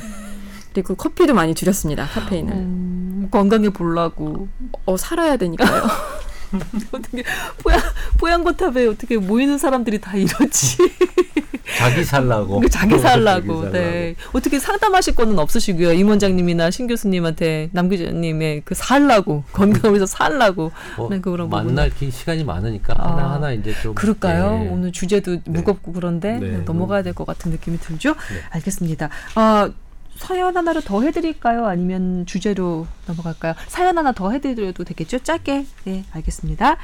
그리고 0.74 0.96
커피도 0.96 1.36
많이 1.36 1.54
줄였습니다, 1.54 2.08
카페인을. 2.08 2.52
음, 2.54 3.28
건강해 3.30 3.70
보려고 3.70 4.48
어, 4.86 4.98
살아야 4.98 5.38
되니까요. 5.38 5.84
어떻게 6.92 7.24
뽀얀 7.64 7.82
뽀얀거탑에 8.18 8.88
어떻게 8.88 9.18
모이는 9.18 9.58
사람들이 9.58 10.00
다 10.00 10.16
이러지? 10.16 10.78
자기 11.78 12.04
살라고. 12.04 12.60
그 12.62 12.70
자기 12.70 12.98
살라고. 13.00 13.54
어, 13.54 13.62
자기 13.62 13.72
살라고. 13.72 13.72
네. 13.72 14.16
어떻게 14.34 14.60
상담하실 14.60 15.16
거는 15.16 15.38
없으시고요. 15.40 15.94
임 15.94 16.08
원장님이나 16.10 16.70
신 16.72 16.88
교수님한테 16.88 17.70
남 17.74 17.90
기자님의 17.90 18.62
그 18.64 18.76
살라고 18.76 19.44
건강을 19.52 19.92
위해서 19.92 20.06
살라고. 20.06 20.72
뭐 20.98 21.10
네, 21.10 21.20
그런 21.20 21.50
만날 21.50 21.90
기 21.90 22.12
시간이 22.12 22.44
많으니까 22.44 22.94
아, 22.98 23.12
하나 23.12 23.34
하나 23.34 23.52
이제 23.52 23.74
좀 23.82 23.96
그럴까요? 23.96 24.64
예. 24.66 24.70
오늘 24.70 24.92
주제도 24.92 25.38
무겁고 25.46 25.92
그런데 25.92 26.38
네. 26.40 26.58
넘어가야 26.66 27.02
될 27.02 27.16
것 27.16 27.26
같은 27.26 27.52
느낌이 27.52 27.80
들죠? 27.80 28.10
네. 28.10 28.42
알겠습니다. 28.52 29.10
아, 29.36 29.70
사연 30.16 30.56
하나를 30.56 30.82
더 30.82 31.02
해드릴까요? 31.02 31.66
아니면 31.66 32.26
주제로 32.26 32.88
넘어갈까요? 33.08 33.54
사연 33.68 33.98
하나 33.98 34.12
더 34.12 34.32
해드려도 34.32 34.84
되겠죠? 34.84 35.20
짧게. 35.20 35.66
네, 35.86 36.06
알겠습니다. 36.12 36.78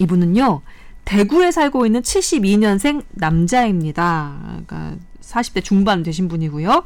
이분은요, 0.00 0.62
대구에 1.04 1.50
살고 1.52 1.86
있는 1.86 2.02
72년생 2.02 3.04
남자입니다. 3.10 4.36
그러니까 4.66 4.96
40대 5.20 5.62
중반 5.64 6.02
되신 6.02 6.28
분이고요. 6.28 6.84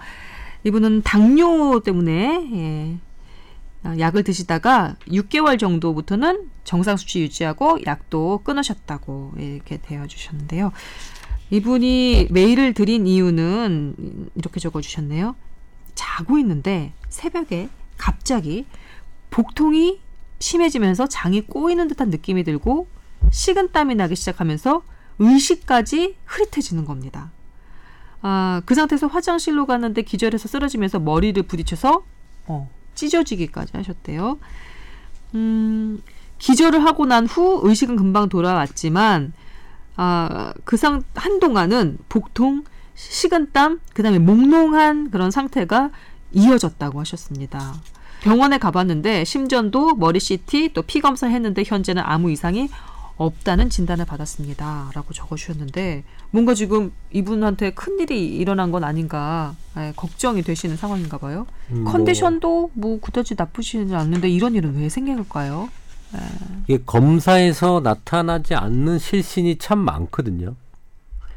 이분은 0.65 1.03
당뇨 1.03 1.81
때문에 1.81 2.51
예, 2.53 2.99
아, 3.83 3.99
약을 3.99 4.25
드시다가 4.25 4.97
6개월 5.09 5.59
정도부터는 5.59 6.51
정상 6.65 6.97
수치 6.97 7.21
유지하고 7.21 7.79
약도 7.87 8.41
끊으셨다고 8.45 9.33
이렇게 9.39 9.79
되어 9.79 10.07
주셨는데요. 10.07 10.73
이분이 11.51 12.29
메일을 12.31 12.75
드린 12.75 13.07
이유는 13.07 14.31
이렇게 14.37 14.61
적어주셨네요. 14.61 15.35
자고 15.95 16.39
있는데 16.39 16.93
새벽에 17.09 17.69
갑자기 17.97 18.67
복통이 19.31 20.01
심해지면서 20.39 21.07
장이 21.09 21.43
꼬이는 21.43 21.89
듯한 21.89 22.11
느낌이 22.11 22.45
들고 22.45 22.89
식은땀이 23.31 23.97
나기 23.97 24.17
시작하면서 24.17 24.83
의식까지 25.19 26.17
흐릿해지는 26.25 26.85
겁니다. 26.85 27.31
아, 28.23 28.63
그 28.65 28.75
상태에서 28.75 29.07
화장실로 29.07 29.67
갔는데 29.67 30.03
기절해서 30.03 30.49
쓰러지면서 30.49 30.99
머리를 31.01 31.43
부딪혀서 31.43 32.05
어, 32.47 32.71
찢어지기까지 32.95 33.73
하셨대요. 33.77 34.39
음, 35.35 36.01
기절을 36.39 36.85
하고 36.85 37.07
난 37.07 37.27
후 37.27 37.61
의식은 37.65 37.97
금방 37.97 38.29
돌아왔지만 38.29 39.33
아, 39.97 40.53
그 40.65 40.77
상 40.77 41.03
한동안은 41.15 41.99
복통, 42.09 42.65
식은땀, 42.95 43.81
그 43.95 44.03
다음에 44.03 44.19
몽롱한 44.19 45.11
그런 45.11 45.31
상태가 45.31 45.91
이어졌다고 46.33 47.01
하셨습니다. 47.01 47.75
병원에 48.23 48.59
가봤는데 48.59 49.25
심전도 49.25 49.95
머리 49.97 50.21
CT 50.21 50.73
또 50.75 50.83
피 50.83 51.01
검사 51.01 51.27
했는데 51.27 51.63
현재는 51.65 52.03
아무 52.05 52.31
이상이 52.31 52.69
없다는 53.17 53.69
진단을 53.69 54.07
받았습니다.라고 54.07 55.13
적어주셨는데 55.13 56.05
뭔가 56.31 56.55
지금 56.55 56.93
이분한테 57.13 57.73
큰 57.73 57.99
일이 58.01 58.27
일어난 58.37 58.71
건 58.71 58.83
아닌가 58.85 59.55
예, 59.77 59.93
걱정이 59.97 60.43
되시는 60.43 60.77
상황인가 60.77 61.19
봐요. 61.19 61.47
음, 61.71 61.83
뭐 61.85 61.93
컨디션도 61.93 62.71
뭐 62.75 62.99
그다지 63.01 63.35
나쁘지는 63.37 63.95
않는데 63.95 64.31
이런 64.31 64.55
일은 64.55 64.75
왜 64.77 64.89
생길까요? 64.89 65.69
이게 66.67 66.83
검사에서 66.85 67.81
나타나지 67.81 68.55
않는 68.55 68.99
실신이 68.99 69.57
참 69.57 69.79
많거든요. 69.79 70.55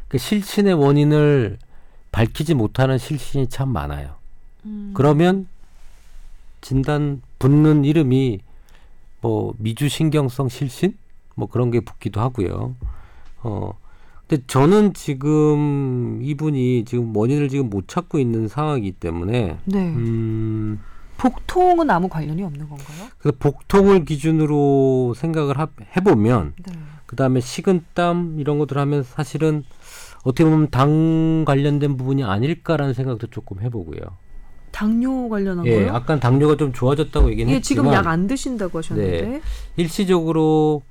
그 0.08 0.18
실신의 0.18 0.74
원인을 0.74 1.58
밝히지 2.12 2.54
못하는 2.54 2.98
실신이 2.98 3.48
참 3.48 3.70
많아요. 3.70 4.16
그러면 4.94 5.48
진단 6.62 7.22
붙는 7.40 7.84
이름이 7.84 8.40
뭐 9.22 9.54
미주신경성 9.58 10.50
실신 10.50 10.98
뭐 11.36 11.48
그런 11.50 11.72
게 11.72 11.80
붙기도 11.80 12.22
하고요. 12.22 12.76
어 13.42 13.78
근데 14.28 14.44
저는 14.48 14.94
지금 14.94 16.20
이분이 16.22 16.86
지금 16.86 17.16
원인을 17.16 17.50
지금 17.50 17.70
못 17.70 17.88
찾고 17.88 18.20
있는 18.20 18.48
상황이기 18.48 18.94
때문에 18.94 19.58
네. 19.66 19.80
음 19.80 20.80
복통은 21.24 21.90
아무 21.90 22.10
관련이 22.10 22.44
없는 22.44 22.68
건가요? 22.68 23.08
그래서 23.18 23.38
복통을 23.40 24.04
기준으로 24.04 25.14
생각을 25.16 25.58
하- 25.58 25.70
해보면 25.96 26.54
네. 26.68 26.74
그 27.06 27.16
다음에 27.16 27.40
식은땀 27.40 28.36
이런 28.40 28.60
것들 28.60 28.78
하면 28.78 29.04
사실은 29.04 29.64
어떻게 30.26 30.44
보면 30.44 30.70
당 30.70 31.46
관련된 31.46 31.96
부분이 31.96 32.26
아닐까라는 32.26 32.94
생각도 32.94 33.28
조금 33.28 33.62
해보고요. 33.62 34.02
당뇨 34.72 35.30
관련한 35.30 35.66
예, 35.66 35.86
거요? 35.86 35.94
아까 35.96 36.20
당뇨가 36.20 36.58
좀 36.58 36.74
좋아졌다고 36.74 37.30
얘기는 37.32 37.54
예, 37.54 37.62
지금 37.62 37.88
약 37.94 38.06
안 38.08 38.28
드신다고 38.28 38.80
하셨는데. 38.80 39.22
네. 39.22 39.42
일시적으로 39.78 40.82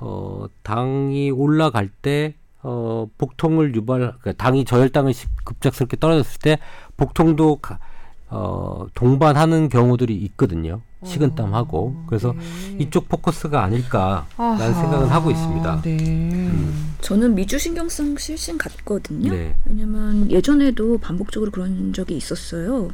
어, 0.00 0.46
당이 0.62 1.30
올라갈 1.30 1.88
때 1.90 2.36
어, 2.62 3.06
복통을 3.18 3.74
유발, 3.74 3.98
그러니까 4.20 4.32
당이 4.32 4.64
저혈당을 4.64 5.12
시- 5.12 5.26
급작스럽게 5.44 5.98
떨어졌을 5.98 6.38
때 6.40 6.58
복통도 6.96 7.56
가, 7.56 7.78
어, 8.34 8.86
동반하는 8.94 9.68
경우들이 9.68 10.14
있거든요. 10.16 10.80
식은땀하고 11.04 12.04
그래서 12.06 12.32
네. 12.32 12.76
이쪽 12.80 13.08
포커스가 13.08 13.62
아닐까라는 13.62 14.24
아하. 14.36 14.72
생각은 14.72 15.08
하고 15.08 15.30
있습니다. 15.30 15.82
네. 15.82 16.50
저는 17.00 17.34
미주신경성 17.34 18.16
실신 18.16 18.58
같거든요. 18.58 19.30
네. 19.30 19.54
왜냐면 19.66 20.30
예전에도 20.30 20.98
반복적으로 20.98 21.50
그런 21.50 21.92
적이 21.92 22.16
있었어요. 22.16 22.90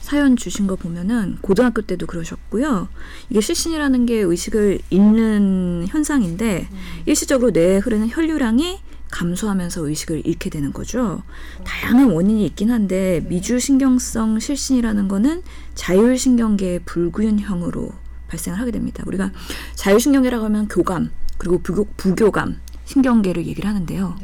사연 0.00 0.36
주신 0.36 0.66
거 0.66 0.76
보면은 0.76 1.38
고등학교 1.40 1.82
때도 1.82 2.06
그러셨고요. 2.06 2.88
이게 3.30 3.40
실신이라는 3.40 4.06
게 4.06 4.16
의식을 4.16 4.78
잃는 4.90 5.86
현상인데 5.88 6.68
일시적으로 7.06 7.50
뇌에 7.50 7.78
흐르는 7.78 8.08
혈류량이 8.10 8.78
감소하면서 9.10 9.88
의식을 9.88 10.22
잃게 10.26 10.50
되는 10.50 10.72
거죠. 10.72 11.22
다양한 11.64 12.10
원인이 12.10 12.44
있긴 12.46 12.70
한데 12.70 13.24
미주신경성 13.28 14.38
실신이라는 14.40 15.08
거는 15.08 15.42
자율신경계의 15.74 16.80
불균형으로 16.84 17.90
발생을 18.28 18.58
하게 18.60 18.70
됩니다. 18.70 19.02
우리가 19.06 19.30
자율신경계라고 19.74 20.44
하면 20.46 20.68
교감 20.68 21.10
그리고 21.38 21.58
부교, 21.62 21.86
부교감 21.96 22.60
신경계를 22.84 23.46
얘기를 23.46 23.68
하는데요. 23.68 24.16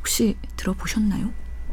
혹시 0.00 0.36
들어보셨나요? 0.56 1.30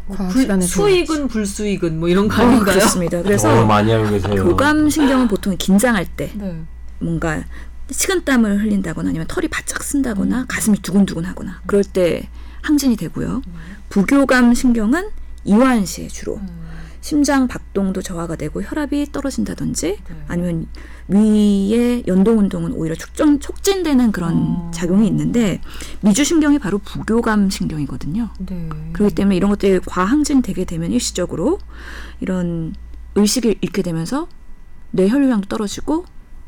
과학 0.07 0.29
불- 0.31 0.61
수익은 0.61 1.27
불수익은 1.27 1.99
뭐 1.99 2.09
이런 2.09 2.27
거 2.27 2.41
어, 2.41 2.45
아닌가요? 2.45 2.75
그렇습니다. 2.77 3.17
너무 3.17 3.23
그래서 3.27 3.65
많이 3.65 3.91
알고 3.93 4.09
계세요. 4.11 4.43
교감 4.43 4.89
신경은 4.89 5.27
보통 5.27 5.55
긴장할 5.57 6.05
때 6.07 6.31
네. 6.35 6.61
뭔가 6.99 7.43
식은땀을 7.91 8.61
흘린다거나 8.63 9.09
아니면 9.09 9.27
털이 9.27 9.47
바짝 9.47 9.83
쓴다거나 9.83 10.45
가슴이 10.47 10.79
두근두근하거나 10.81 11.61
그럴 11.67 11.83
때 11.83 12.27
항진이 12.61 12.95
되고요. 12.97 13.41
부교감 13.89 14.53
신경은 14.53 15.09
이완 15.45 15.85
시에 15.85 16.07
주로 16.07 16.39
심장 17.01 17.47
박동도 17.47 18.01
저하가 18.01 18.35
되고 18.35 18.61
혈압이 18.61 19.11
떨어진다든지 19.11 19.99
아니면 20.27 20.67
위의 21.07 22.03
연동 22.07 22.39
운동은 22.39 22.73
오히려 22.73 22.95
촉진, 22.95 23.39
촉진되는 23.39 24.11
그런 24.11 24.33
어. 24.35 24.71
작용이 24.73 25.07
있는데 25.07 25.61
미주 26.01 26.23
신경이 26.23 26.59
바로 26.59 26.77
부교감 26.77 27.49
신경이거든요. 27.49 28.29
네. 28.39 28.69
그렇기 28.93 29.15
때문에 29.15 29.35
이런 29.35 29.49
것들이 29.49 29.79
과항진 29.79 30.41
되게 30.41 30.65
되면 30.65 30.91
일시적으로 30.91 31.59
이런 32.19 32.75
의식을 33.15 33.55
잃게 33.61 33.81
되면서 33.81 34.27
뇌 34.91 35.07
혈류량도 35.07 35.47
떨어지고 35.47 36.05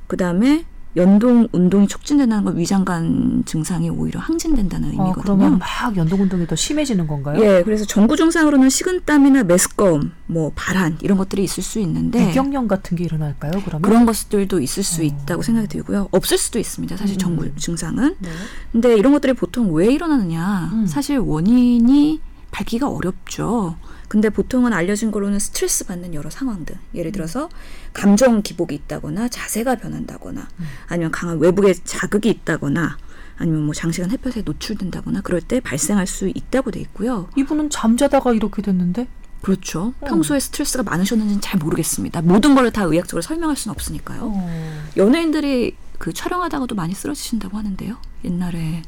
그 0.08 0.17
다음에 0.17 0.65
연동 0.97 1.47
운동이 1.54 1.88
촉진된다는 1.88 2.43
건 2.43 2.58
위장관 2.58 3.43
증상이 3.45 3.89
오히려 3.89 4.19
항진된다는 4.19 4.89
어, 4.89 4.91
의미거든요. 4.91 5.23
그러면 5.23 5.60
막 5.60 5.95
연동 5.95 6.21
운동이 6.21 6.45
더 6.45 6.56
심해지는 6.56 7.08
건가요? 7.08 7.41
예, 7.41 7.63
그래서 7.63 7.86
전구 7.86 8.17
증상으로는 8.17 8.69
식은땀이나 8.69 9.43
메스꺼움, 9.43 10.12
뭐 10.27 10.51
발한 10.56 10.97
이런 11.01 11.17
것들이 11.17 11.43
있을 11.43 11.63
수 11.63 11.80
있는데 11.80 12.25
뇌경련 12.25 12.67
같은 12.67 12.97
게 12.97 13.06
일어날까요? 13.06 13.51
그러면? 13.63 13.82
그런 13.82 14.06
것들도 14.06 14.60
있을 14.60 14.84
수 14.84 15.04
있다고 15.04 15.41
생각이 15.43 15.67
들고요. 15.67 16.10
없을 16.12 16.38
수도 16.38 16.60
있습니다. 16.60 16.97
사실 16.97 17.17
전구 17.17 17.45
음. 17.45 17.54
증상은. 17.56 18.15
네. 18.19 18.30
근데 18.71 18.97
이런 18.97 19.13
것들이 19.13 19.34
보통 19.34 19.73
왜 19.73 19.91
일어나느냐? 19.93 20.71
음. 20.73 20.86
사실 20.88 21.17
원인이 21.19 22.19
밝기가 22.51 22.89
어렵죠. 22.89 23.77
근데 24.12 24.30
보통은 24.30 24.74
알려진 24.74 25.10
거로는 25.10 25.39
스트레스 25.39 25.86
받는 25.86 26.13
여러 26.13 26.30
상황들. 26.30 26.76
예를 26.93 27.13
들어서 27.13 27.47
감정 27.93 28.41
기복이 28.41 28.76
있다거나 28.76 29.30
자세가 29.30 29.76
변한다거나 29.76 30.50
아니면 30.88 31.12
강한 31.12 31.39
외부의 31.39 31.76
자극이 31.86 32.28
있다거나 32.28 32.97
아니면 33.38 33.62
뭐 33.62 33.74
장시간 33.74 34.12
햇볕에 34.12 34.41
노출된다거나 34.41 35.21
그럴 35.21 35.39
때 35.39 35.62
발생할 35.62 36.08
수 36.08 36.28
있다고 36.28 36.71
돼 36.71 36.82
있고요. 36.82 37.30
이분은 37.38 37.69
잠자다가 37.69 38.34
이렇게 38.34 38.62
됐는데? 38.62 39.08
그렇죠. 39.41 39.93
어. 40.02 40.06
평소에 40.08 40.41
스트레스가 40.41 40.84
많으셨는지는 40.84 41.39
잘 41.39 41.58
모르겠습니다. 41.60 42.21
모든 42.21 42.54
걸 42.54 42.69
다 42.71 42.84
의학적으로 42.84 43.21
설명할 43.21 43.56
수는 43.56 43.74
없으니까요. 43.74 44.19
어. 44.24 44.84
연예인들이 44.97 45.78
그 45.97 46.12
촬영하다가도 46.12 46.76
많이 46.76 46.93
쓰러지신다고 46.93 47.58
하는데요. 47.58 47.95
옛날에 48.26 48.82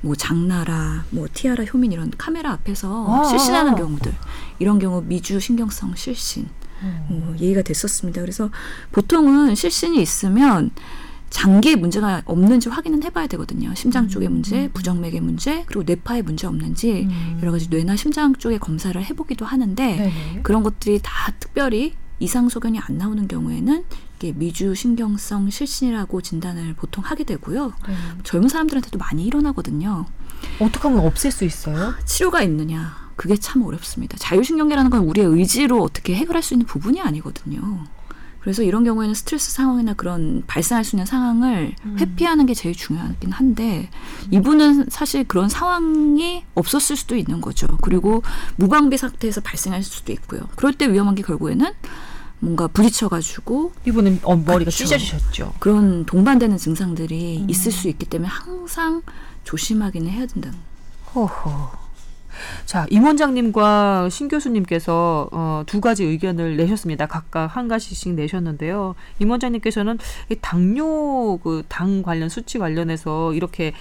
뭐 0.00 0.14
장나라, 0.14 1.04
뭐 1.10 1.26
티아라 1.32 1.64
효민 1.64 1.92
이런 1.92 2.12
카메라 2.18 2.50
앞에서 2.52 3.06
아, 3.08 3.24
실신하는 3.24 3.72
아. 3.72 3.76
경우들 3.76 4.12
이런 4.58 4.78
경우 4.78 5.02
미주 5.02 5.40
신경성 5.40 5.94
실신 5.94 6.48
뭐 7.08 7.34
얘기가 7.38 7.62
됐었습니다. 7.62 8.20
그래서 8.20 8.50
보통은 8.92 9.54
실신이 9.54 10.00
있으면 10.00 10.70
장기에 11.30 11.76
문제가 11.76 12.22
없는지 12.24 12.68
확인은 12.68 13.02
해봐야 13.02 13.26
되거든요. 13.26 13.74
심장 13.74 14.08
쪽의 14.08 14.28
문제, 14.28 14.68
부정맥의 14.68 15.20
문제, 15.20 15.64
그리고 15.66 15.82
뇌파에 15.82 16.22
문제 16.22 16.46
없는지 16.46 17.08
음. 17.10 17.38
여러 17.42 17.52
가지 17.52 17.68
뇌나 17.68 17.96
심장 17.96 18.34
쪽의 18.34 18.58
검사를 18.58 19.02
해보기도 19.02 19.44
하는데 19.44 19.96
네네. 19.96 20.40
그런 20.42 20.62
것들이 20.62 21.00
다 21.02 21.32
특별히 21.40 21.94
이상 22.20 22.48
소견이 22.48 22.78
안 22.78 22.96
나오는 22.96 23.28
경우에는 23.28 23.84
이게 24.16 24.32
미주 24.32 24.74
신경성 24.74 25.50
실신이라고 25.50 26.22
진단을 26.22 26.74
보통 26.74 27.04
하게 27.04 27.24
되고요. 27.24 27.72
네. 27.86 27.94
젊은 28.22 28.48
사람들한테도 28.48 28.96
많이 28.98 29.26
일어나거든요. 29.26 30.06
어떻게 30.58 30.88
하면 30.88 31.04
없앨 31.04 31.32
수 31.32 31.44
있어요? 31.44 31.94
치료가 32.06 32.42
있느냐? 32.42 33.05
그게 33.16 33.36
참 33.36 33.62
어렵습니다. 33.62 34.16
자율신경계라는 34.18 34.90
건 34.90 35.00
우리의 35.04 35.26
의지로 35.26 35.82
어떻게 35.82 36.14
해결할 36.14 36.42
수 36.42 36.54
있는 36.54 36.66
부분이 36.66 37.00
아니거든요. 37.00 37.84
그래서 38.40 38.62
이런 38.62 38.84
경우에는 38.84 39.12
스트레스 39.12 39.50
상황이나 39.50 39.94
그런 39.94 40.44
발생할 40.46 40.84
수 40.84 40.94
있는 40.94 41.04
상황을 41.04 41.74
회피하는 41.98 42.46
게 42.46 42.54
제일 42.54 42.76
중요하긴 42.76 43.32
한데 43.32 43.90
이분은 44.30 44.86
사실 44.88 45.24
그런 45.24 45.48
상황이 45.48 46.44
없었을 46.54 46.94
수도 46.94 47.16
있는 47.16 47.40
거죠. 47.40 47.66
그리고 47.82 48.22
무방비 48.54 48.98
상태에서 48.98 49.40
발생할 49.40 49.82
수도 49.82 50.12
있고요. 50.12 50.42
그럴 50.54 50.74
때 50.74 50.92
위험한 50.92 51.16
게 51.16 51.24
결국에는 51.24 51.72
뭔가 52.38 52.68
부딪혀가지고 52.68 53.72
이분은 53.84 54.20
어, 54.22 54.36
머리가 54.36 54.70
그쵸. 54.70 54.84
찢어지셨죠. 54.84 55.54
그런 55.58 56.06
동반되는 56.06 56.56
증상들이 56.56 57.46
있을 57.48 57.72
수 57.72 57.88
있기 57.88 58.06
때문에 58.06 58.28
항상 58.28 59.02
조심하기는 59.42 60.08
해야 60.08 60.26
된다는 60.26 60.56
허허. 61.14 61.85
자, 62.64 62.86
임 62.90 63.04
원장님과 63.04 64.08
신 64.10 64.28
교수님께서 64.28 65.28
어, 65.32 65.62
두 65.66 65.80
가지 65.80 66.04
의견을 66.04 66.56
내셨습니다. 66.56 67.06
각각 67.06 67.46
한 67.56 67.68
가지씩 67.68 68.14
내셨는데요. 68.14 68.94
임 69.18 69.30
원장님께서는 69.30 69.98
이 70.30 70.36
당뇨 70.40 71.38
그 71.42 71.62
당 71.68 72.02
관련 72.02 72.28
수치 72.28 72.58
관련해서 72.58 73.32
이렇게 73.34 73.72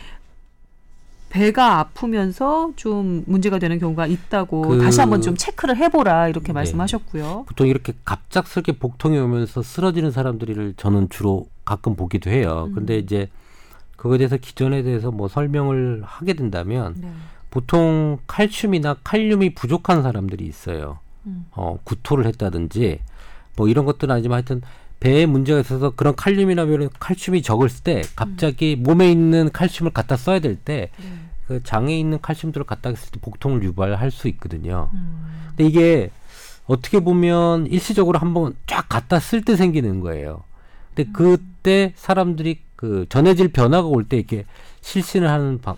배가 1.29 1.79
아프면서 1.79 2.71
좀 2.77 3.23
문제가 3.27 3.59
되는 3.59 3.77
경우가 3.79 4.07
있다고 4.07 4.61
그- 4.61 4.81
다시 4.81 5.01
한번 5.01 5.21
좀 5.21 5.35
체크를 5.35 5.75
해보라 5.77 6.29
이렇게 6.29 6.47
네. 6.47 6.53
말씀하셨고요. 6.53 7.45
보통 7.47 7.67
이렇게 7.67 7.93
갑작스럽게 8.05 8.73
복통이 8.73 9.17
오면서 9.17 9.61
쓰러지는 9.61 10.11
사람들을 10.11 10.75
저는 10.77 11.09
주로 11.09 11.47
가끔 11.65 11.95
보기도 11.95 12.29
해요. 12.29 12.65
음. 12.69 12.75
근데 12.75 12.97
이제 12.97 13.29
그거에 13.97 14.17
대해서 14.17 14.37
기존에 14.37 14.83
대해서 14.83 15.11
뭐 15.11 15.27
설명을 15.27 16.03
하게 16.05 16.33
된다면 16.33 16.93
네. 16.97 17.11
보통 17.55 18.17
칼슘이나 18.27 18.97
칼륨이 19.01 19.55
부족한 19.55 20.03
사람들이 20.03 20.45
있어요. 20.45 20.99
음. 21.25 21.45
어, 21.51 21.79
구토를 21.85 22.25
했다든지 22.25 22.99
뭐 23.55 23.69
이런 23.69 23.85
것들은 23.85 24.13
아니지만 24.13 24.35
하여튼 24.35 24.61
배에 24.99 25.25
문제가 25.25 25.61
있어서 25.61 25.91
그런 25.91 26.17
칼륨이나 26.17 26.63
이런 26.63 26.89
칼슘이 26.99 27.43
적을 27.43 27.69
때 27.81 28.01
갑자기 28.13 28.75
몸에 28.75 29.09
있는 29.09 29.49
칼슘을 29.53 29.91
갖다 29.91 30.17
써야 30.17 30.39
될 30.39 30.57
때그 30.57 30.91
네. 31.47 31.59
장에 31.63 31.97
있는 31.97 32.19
칼슘들을 32.19 32.65
갖다 32.65 32.93
쓸때 32.93 33.21
복통을 33.21 33.63
유발할 33.63 34.11
수 34.11 34.27
있거든요. 34.27 34.89
음. 34.93 35.45
근데 35.47 35.63
이게 35.63 36.11
어떻게 36.65 36.99
보면 36.99 37.67
일시적으로 37.67 38.19
한번 38.19 38.53
쫙 38.67 38.89
갖다 38.89 39.21
쓸 39.21 39.41
때 39.41 39.55
생기는 39.55 40.01
거예요. 40.01 40.43
근데 40.93 41.09
그때 41.13 41.93
사람들이 41.95 42.59
그 42.75 43.05
전해질 43.07 43.53
변화가 43.53 43.87
올 43.87 44.03
때 44.03 44.17
이렇게 44.17 44.43
실신을 44.81 45.29
하는 45.29 45.61
방, 45.61 45.77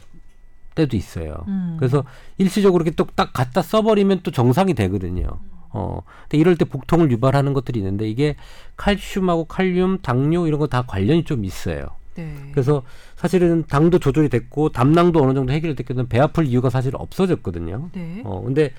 때도 0.77 0.95
있어요. 0.95 1.35
음. 1.47 1.75
그래서 1.79 2.03
일시적으로 2.37 2.83
이렇게 2.83 2.95
또 2.95 3.07
딱 3.15 3.33
갖다 3.33 3.61
써버리면 3.61 4.21
또 4.23 4.31
정상이 4.31 4.73
되거든요. 4.75 5.27
어, 5.71 6.01
근데 6.23 6.37
이럴 6.37 6.55
때 6.55 6.65
복통을 6.65 7.11
유발하는 7.11 7.53
것들이 7.53 7.79
있는데 7.79 8.07
이게 8.09 8.35
칼슘하고 8.77 9.45
칼륨, 9.45 9.97
당뇨 10.01 10.47
이런 10.47 10.59
거 10.59 10.67
다 10.67 10.83
관련이 10.83 11.23
좀 11.25 11.43
있어요. 11.43 11.87
네. 12.15 12.33
그래서 12.51 12.83
사실은 13.15 13.63
당도 13.67 13.99
조절이 13.99 14.29
됐고 14.29 14.69
담낭도 14.69 15.21
어느 15.21 15.33
정도 15.33 15.51
해결이 15.53 15.75
됐거든 15.75 16.07
배 16.07 16.19
아플 16.19 16.45
이유가 16.45 16.69
사실 16.69 16.93
없어졌거든요. 16.95 17.89
네. 17.93 18.21
어, 18.23 18.41
근데 18.43 18.71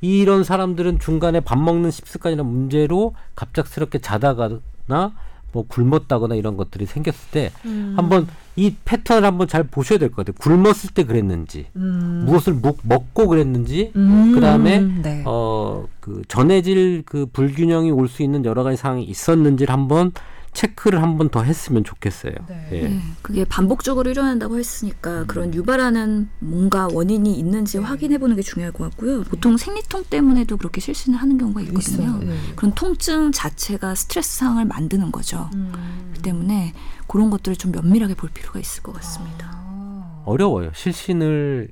이런 0.00 0.44
사람들은 0.44 0.98
중간에 0.98 1.40
밥 1.40 1.58
먹는 1.58 1.90
식습관이나 1.90 2.42
문제로 2.42 3.14
갑작스럽게 3.36 3.98
자다가나 4.00 5.14
뭐 5.52 5.64
굶었다거나 5.66 6.34
이런 6.34 6.56
것들이 6.56 6.84
생겼을 6.86 7.30
때 7.30 7.50
음. 7.64 7.94
한번 7.96 8.26
이 8.56 8.74
패턴을 8.84 9.24
한번 9.26 9.48
잘 9.48 9.64
보셔야 9.64 9.98
될 9.98 10.10
것 10.10 10.24
같아요. 10.24 10.34
굶었을 10.38 10.90
때 10.94 11.04
그랬는지, 11.04 11.66
음. 11.76 12.22
무엇을 12.26 12.54
먹, 12.62 12.78
먹고 12.82 13.26
그랬는지, 13.28 13.90
음. 13.96 14.32
그다음에 14.34 14.80
네. 14.80 15.22
어, 15.26 15.86
그 16.00 16.22
전해질 16.28 17.02
그 17.06 17.26
불균형이 17.32 17.90
올 17.90 18.08
수 18.08 18.22
있는 18.22 18.44
여러 18.44 18.62
가지 18.62 18.76
상황이 18.76 19.02
있었는지를 19.04 19.72
한번 19.72 20.12
체크를 20.52 21.02
한 21.02 21.18
번 21.18 21.30
더 21.30 21.42
했으면 21.42 21.82
좋겠어요. 21.82 22.32
네. 22.48 22.68
예. 22.70 22.82
네, 22.88 23.00
그게 23.22 23.44
반복적으로 23.44 24.08
일어난다고 24.08 24.56
했으니까 24.56 25.24
그런 25.26 25.52
유발하는 25.52 26.28
뭔가 26.38 26.86
원인이 26.92 27.36
있는지 27.36 27.78
확인해 27.78 28.18
보는 28.18 28.36
게 28.36 28.42
중요할 28.42 28.72
것 28.72 28.84
같고요. 28.90 29.24
보통 29.24 29.56
생리통 29.56 30.04
때문에도 30.08 30.56
그렇게 30.56 30.80
실신을 30.80 31.18
하는 31.18 31.38
경우가 31.38 31.60
있거든요. 31.62 32.18
네. 32.22 32.36
그런 32.54 32.72
통증 32.72 33.32
자체가 33.32 33.96
스트레스 33.96 34.38
상황을 34.38 34.64
만드는 34.66 35.10
거죠. 35.10 35.50
음. 35.54 35.72
그 36.14 36.22
때문에 36.22 36.72
그런 37.14 37.30
것들을 37.30 37.54
좀 37.54 37.70
면밀하게 37.70 38.14
볼 38.14 38.28
필요가 38.30 38.58
있을 38.58 38.82
것 38.82 38.92
같습니다. 38.96 39.48
아. 39.52 40.22
어려워요. 40.26 40.72
실신을 40.74 41.68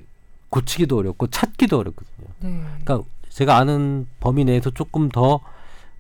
고치기도 0.51 0.97
어렵고 0.99 1.27
찾기도 1.27 1.81
어렵거든요. 1.81 2.29
네. 2.39 2.63
그러니까 2.85 3.09
제가 3.29 3.57
아는 3.57 4.07
범위 4.21 4.45
내에서 4.45 4.71
조금 4.71 5.09
더 5.09 5.41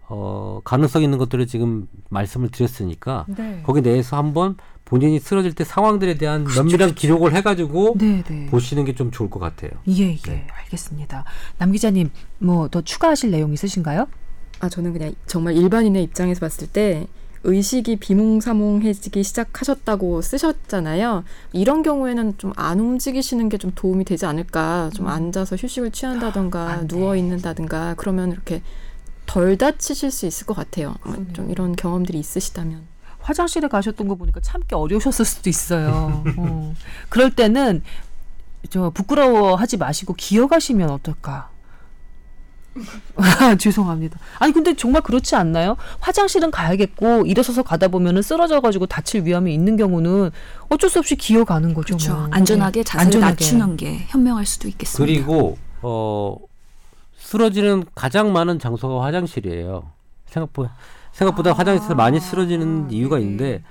어, 0.07 0.61
가능성 0.62 1.02
있는 1.02 1.18
것들을 1.18 1.44
지금 1.48 1.88
말씀을 2.09 2.50
드렸으니까 2.50 3.24
네. 3.37 3.62
거기 3.66 3.81
내에서 3.81 4.16
한번 4.16 4.57
본인이 4.85 5.18
쓰러질 5.18 5.55
때 5.55 5.64
상황들에 5.64 6.14
대한 6.18 6.44
면밀한 6.44 6.94
기록을 6.94 7.35
해가지고 7.35 7.96
네, 7.98 8.22
네. 8.22 8.46
보시는 8.46 8.85
게 8.85 8.92
좀 8.94 9.11
좋을 9.11 9.28
것 9.28 9.40
같아요. 9.40 9.72
예, 9.88 10.12
예. 10.12 10.16
네. 10.22 10.46
알겠습니다. 10.52 11.24
남 11.59 11.72
기자님, 11.72 12.11
뭐 12.38 12.68
더 12.68 12.81
추가하실 12.81 13.33
내용 13.33 13.52
있으신가요? 13.52 14.07
아 14.61 14.68
저는 14.68 14.92
그냥 14.92 15.12
정말 15.26 15.57
일반인의 15.57 16.05
입장에서 16.05 16.38
봤을 16.38 16.68
때 16.68 17.09
의식이 17.44 17.96
비몽사몽해지기 17.96 19.22
시작하셨다고 19.24 20.22
쓰셨잖아요. 20.22 21.24
이런 21.52 21.83
경우에는 21.83 22.38
좀 22.38 22.52
안 22.57 22.78
움직이시는 22.81 23.48
게 23.48 23.57
좀 23.59 23.72
도움이 23.74 24.05
되지 24.05 24.26
않을까. 24.26 24.90
좀 24.94 25.07
앉아서 25.09 25.57
휴식을 25.57 25.90
취한다던가 25.90 26.68
안 26.70 26.81
돼. 26.88 26.96
누워 26.96 27.16
있는다든가 27.16 27.94
그러면 27.96 28.31
이렇게 28.33 28.62
덜 29.26 29.57
다치실 29.57 30.11
수 30.11 30.26
있을 30.26 30.46
것 30.46 30.55
같아요. 30.55 30.94
뭐 31.05 31.12
그러네요. 31.14 31.33
좀 31.33 31.50
이런 31.50 31.76
경험들이 31.76 32.18
있으시다면. 32.18 32.83
화장실에 33.20 33.68
가셨던 33.68 34.09
거 34.09 34.16
보니까 34.16 34.40
참기 34.40 34.74
어려우셨을 34.74 35.24
수도 35.24 35.48
있어요. 35.48 36.24
어. 36.37 36.74
그럴 37.09 37.31
때는 37.31 37.83
저 38.68 38.90
부끄러워하지 38.90 39.76
마시고 39.76 40.14
기어가시면 40.14 40.90
어떨까? 40.90 41.50
아, 43.16 43.54
죄송합니다. 43.58 44.18
아니 44.38 44.52
근데 44.52 44.74
정말 44.74 45.02
그렇지 45.02 45.37
않나요? 45.37 45.76
화장실은 46.00 46.50
가야겠고 46.50 47.26
일어서서 47.26 47.62
가다 47.62 47.88
보면은 47.88 48.22
쓰러져가지고 48.22 48.87
다칠 48.87 49.24
위험이 49.24 49.54
있는 49.54 49.76
경우는 49.76 50.30
어쩔 50.68 50.88
수 50.90 50.98
없이 50.98 51.16
기어가는 51.16 51.74
거죠. 51.74 51.96
그렇죠. 51.96 52.14
뭐. 52.14 52.28
안전하게 52.30 52.80
네. 52.80 52.85
자세를 52.85 53.06
안전하게. 53.06 53.30
낮추는 53.32 53.76
게 53.76 54.04
현명할 54.08 54.46
수도 54.46 54.68
있겠습니다. 54.68 55.04
그리고 55.04 55.58
어, 55.82 56.37
쓰러지는 57.18 57.85
가장 57.94 58.32
많은 58.32 58.58
장소가 58.58 59.04
화장실이에요. 59.04 59.85
생각보다 60.26 60.74
생각보다 61.12 61.50
아, 61.50 61.54
화장실에서 61.54 61.94
많이 61.94 62.18
쓰러지는 62.20 62.90
이유가 62.90 63.16
네. 63.16 63.22
있는데 63.22 63.62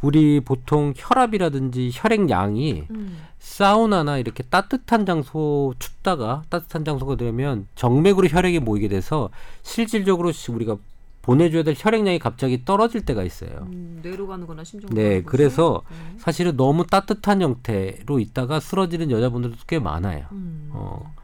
우리 0.00 0.40
보통 0.40 0.94
혈압이라든지 0.96 1.90
혈액량이 1.92 2.84
음. 2.90 3.18
사우나나 3.38 4.18
이렇게 4.18 4.42
따뜻한 4.44 5.06
장소 5.06 5.74
춥다가 5.78 6.42
따뜻한 6.48 6.84
장소가 6.84 7.16
되면 7.16 7.66
정맥으로 7.74 8.28
혈액이 8.28 8.60
모이게 8.60 8.88
돼서 8.88 9.30
실질적으로 9.62 10.30
시- 10.32 10.52
우리가 10.52 10.76
보내줘야 11.22 11.62
될 11.62 11.74
혈액량이 11.76 12.20
갑자기 12.20 12.64
떨어질 12.64 13.04
때가 13.04 13.22
있어요. 13.22 13.66
음, 13.70 14.00
내려가는거나 14.02 14.64
심정. 14.64 14.88
네, 14.94 15.22
그래서 15.22 15.82
네. 15.90 16.18
사실은 16.18 16.56
너무 16.56 16.86
따뜻한 16.86 17.42
형태로 17.42 18.18
있다가 18.18 18.60
쓰러지는 18.60 19.10
여자분들도 19.10 19.56
꽤 19.66 19.78
많아요. 19.78 20.24
음. 20.32 20.70
어. 20.72 21.14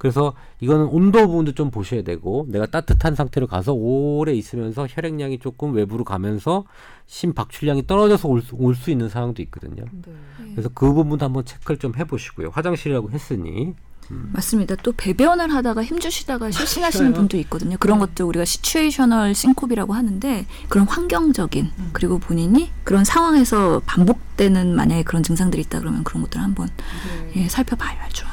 그래서 0.00 0.32
이거는 0.60 0.86
온도 0.86 1.26
부분도 1.26 1.52
좀 1.52 1.70
보셔야 1.70 2.00
되고 2.00 2.46
내가 2.48 2.64
따뜻한 2.64 3.14
상태로 3.14 3.46
가서 3.46 3.74
오래 3.74 4.32
있으면서 4.32 4.86
혈액량이 4.88 5.40
조금 5.40 5.74
외부로 5.74 6.04
가면서 6.04 6.64
심박출량이 7.06 7.86
떨어져서 7.86 8.26
올수 8.52 8.90
있는 8.90 9.10
상황도 9.10 9.42
있거든요. 9.42 9.84
네. 9.92 10.12
그래서 10.52 10.70
그 10.72 10.94
부분도 10.94 11.26
한번 11.26 11.44
체크를 11.44 11.76
좀 11.76 11.92
해보시고요. 11.98 12.48
화장실이라고 12.48 13.10
했으니 13.10 13.74
맞습니다. 14.08 14.74
또 14.76 14.92
배변을 14.96 15.52
하다가 15.52 15.84
힘주시다가 15.84 16.50
실신하시는 16.50 17.12
분도 17.12 17.36
있거든요. 17.36 17.76
그런 17.78 17.98
것들 17.98 18.24
우리가 18.24 18.46
시츄에이셔널 18.46 19.34
싱콥이라고 19.34 19.92
하는데 19.92 20.46
그런 20.70 20.88
환경적인 20.88 21.70
그리고 21.92 22.18
본인이 22.18 22.70
그런 22.84 23.04
상황에서 23.04 23.82
반복되는 23.84 24.74
만약에 24.74 25.02
그런 25.02 25.22
증상들이 25.22 25.60
있다 25.64 25.80
그러면 25.80 26.04
그런 26.04 26.22
것들 26.22 26.40
을 26.40 26.44
한번 26.44 26.70
예, 27.36 27.48
살펴봐야죠. 27.50 28.26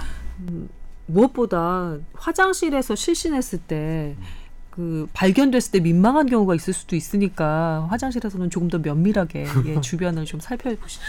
무엇보다 1.07 1.97
화장실에서 2.13 2.95
실신했을 2.95 3.59
때 3.59 4.15
그 4.77 5.07
발견됐을 5.13 5.71
때 5.71 5.79
민망한 5.79 6.27
경우가 6.27 6.53
있을 6.53 6.71
수도 6.71 6.95
있으니까 6.95 7.87
화장실에서는 7.89 8.51
조금 8.51 8.67
더 8.67 8.77
면밀하게 8.77 9.47
예, 9.65 9.81
주변을 9.81 10.25
좀 10.25 10.39
살펴보시. 10.39 10.99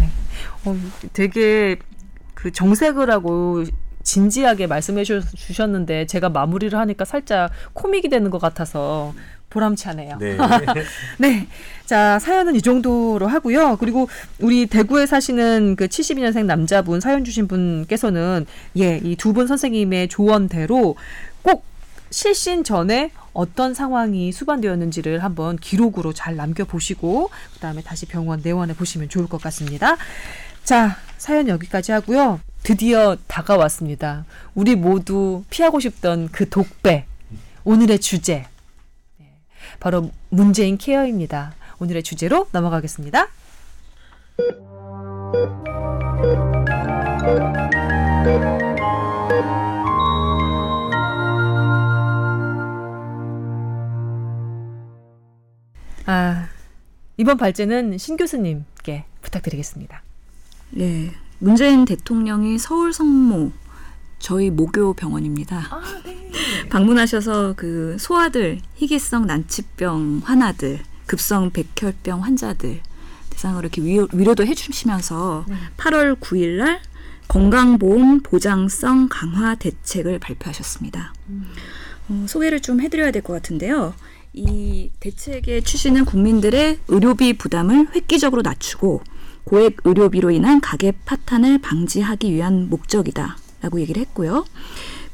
네. 0.00 0.08
어, 0.64 0.74
되게 1.12 1.76
그 2.32 2.50
정색을 2.50 3.10
하고 3.10 3.64
진지하게 4.02 4.66
말씀해 4.66 5.04
주- 5.04 5.20
주셨는데 5.36 6.06
제가 6.06 6.30
마무리를 6.30 6.78
하니까 6.78 7.04
살짝 7.04 7.50
코믹이 7.74 8.08
되는 8.08 8.30
것 8.30 8.38
같아서 8.40 9.12
보람차네요. 9.50 10.16
네. 10.18 10.36
네. 11.18 11.46
자, 11.86 12.18
사연은 12.20 12.54
이 12.54 12.62
정도로 12.62 13.26
하고요. 13.26 13.76
그리고 13.78 14.08
우리 14.38 14.66
대구에 14.66 15.06
사시는 15.06 15.74
그 15.76 15.86
72년생 15.88 16.44
남자분 16.46 17.00
사연 17.00 17.24
주신 17.24 17.48
분께서는 17.48 18.46
예, 18.78 18.98
이 19.02 19.16
두 19.16 19.32
분 19.32 19.46
선생님의 19.48 20.08
조언대로 20.08 20.96
꼭 21.42 21.64
실신 22.10 22.64
전에 22.64 23.10
어떤 23.32 23.74
상황이 23.74 24.32
수반되었는지를 24.32 25.22
한번 25.22 25.56
기록으로 25.56 26.12
잘 26.12 26.34
남겨보시고 26.36 27.30
그다음에 27.54 27.82
다시 27.82 28.06
병원 28.06 28.40
내원해 28.42 28.74
보시면 28.74 29.08
좋을 29.08 29.28
것 29.28 29.40
같습니다. 29.42 29.96
자, 30.64 30.96
사연 31.18 31.48
여기까지 31.48 31.92
하고요. 31.92 32.40
드디어 32.62 33.16
다가왔습니다. 33.26 34.24
우리 34.54 34.76
모두 34.76 35.42
피하고 35.50 35.80
싶던 35.80 36.28
그 36.32 36.48
독배. 36.48 37.06
오늘의 37.64 38.00
주제. 38.00 38.46
네, 39.70 39.76
바로 39.78 40.10
문재인 40.28 40.78
케어입니다. 40.78 41.54
오늘의 41.78 42.02
주제로 42.02 42.46
넘어가겠습니다. 42.52 43.28
아, 56.06 56.48
이번 57.16 57.36
발제는 57.36 57.98
신 57.98 58.16
교수님께 58.16 59.04
부탁드리겠습니다. 59.22 60.02
네. 60.70 61.10
문재인 61.38 61.84
대통령이 61.86 62.58
서울 62.58 62.92
성모 62.92 63.52
저희 64.20 64.50
모교 64.50 64.94
병원입니다. 64.94 65.66
아, 65.70 65.82
네. 66.04 66.30
방문하셔서 66.70 67.54
그 67.56 67.96
소아들, 67.98 68.60
희귀성 68.76 69.26
난치병 69.26 70.20
환아들, 70.24 70.80
급성 71.06 71.50
백혈병 71.50 72.22
환자들 72.22 72.80
대상으로 73.30 73.62
이렇게 73.62 73.82
위로, 73.82 74.06
위로도 74.12 74.46
해주시면서 74.46 75.46
네. 75.48 75.56
8월 75.78 76.20
9일 76.20 76.58
날 76.58 76.80
건강보험 77.28 78.20
보장성 78.20 79.08
강화 79.10 79.54
대책을 79.54 80.18
발표하셨습니다. 80.18 81.12
어, 82.08 82.24
소개를 82.28 82.60
좀 82.60 82.80
해드려야 82.80 83.10
될 83.12 83.22
것 83.22 83.32
같은데요. 83.32 83.94
이 84.32 84.90
대책의 85.00 85.62
취지는 85.64 86.04
국민들의 86.04 86.78
의료비 86.88 87.34
부담을 87.38 87.88
획기적으로 87.94 88.42
낮추고 88.42 89.02
고액 89.44 89.78
의료비로 89.84 90.30
인한 90.30 90.60
가계 90.60 90.92
파탄을 91.04 91.58
방지하기 91.58 92.32
위한 92.32 92.68
목적이다 92.68 93.36
라고 93.60 93.80
얘기를 93.80 94.00
했고요. 94.00 94.44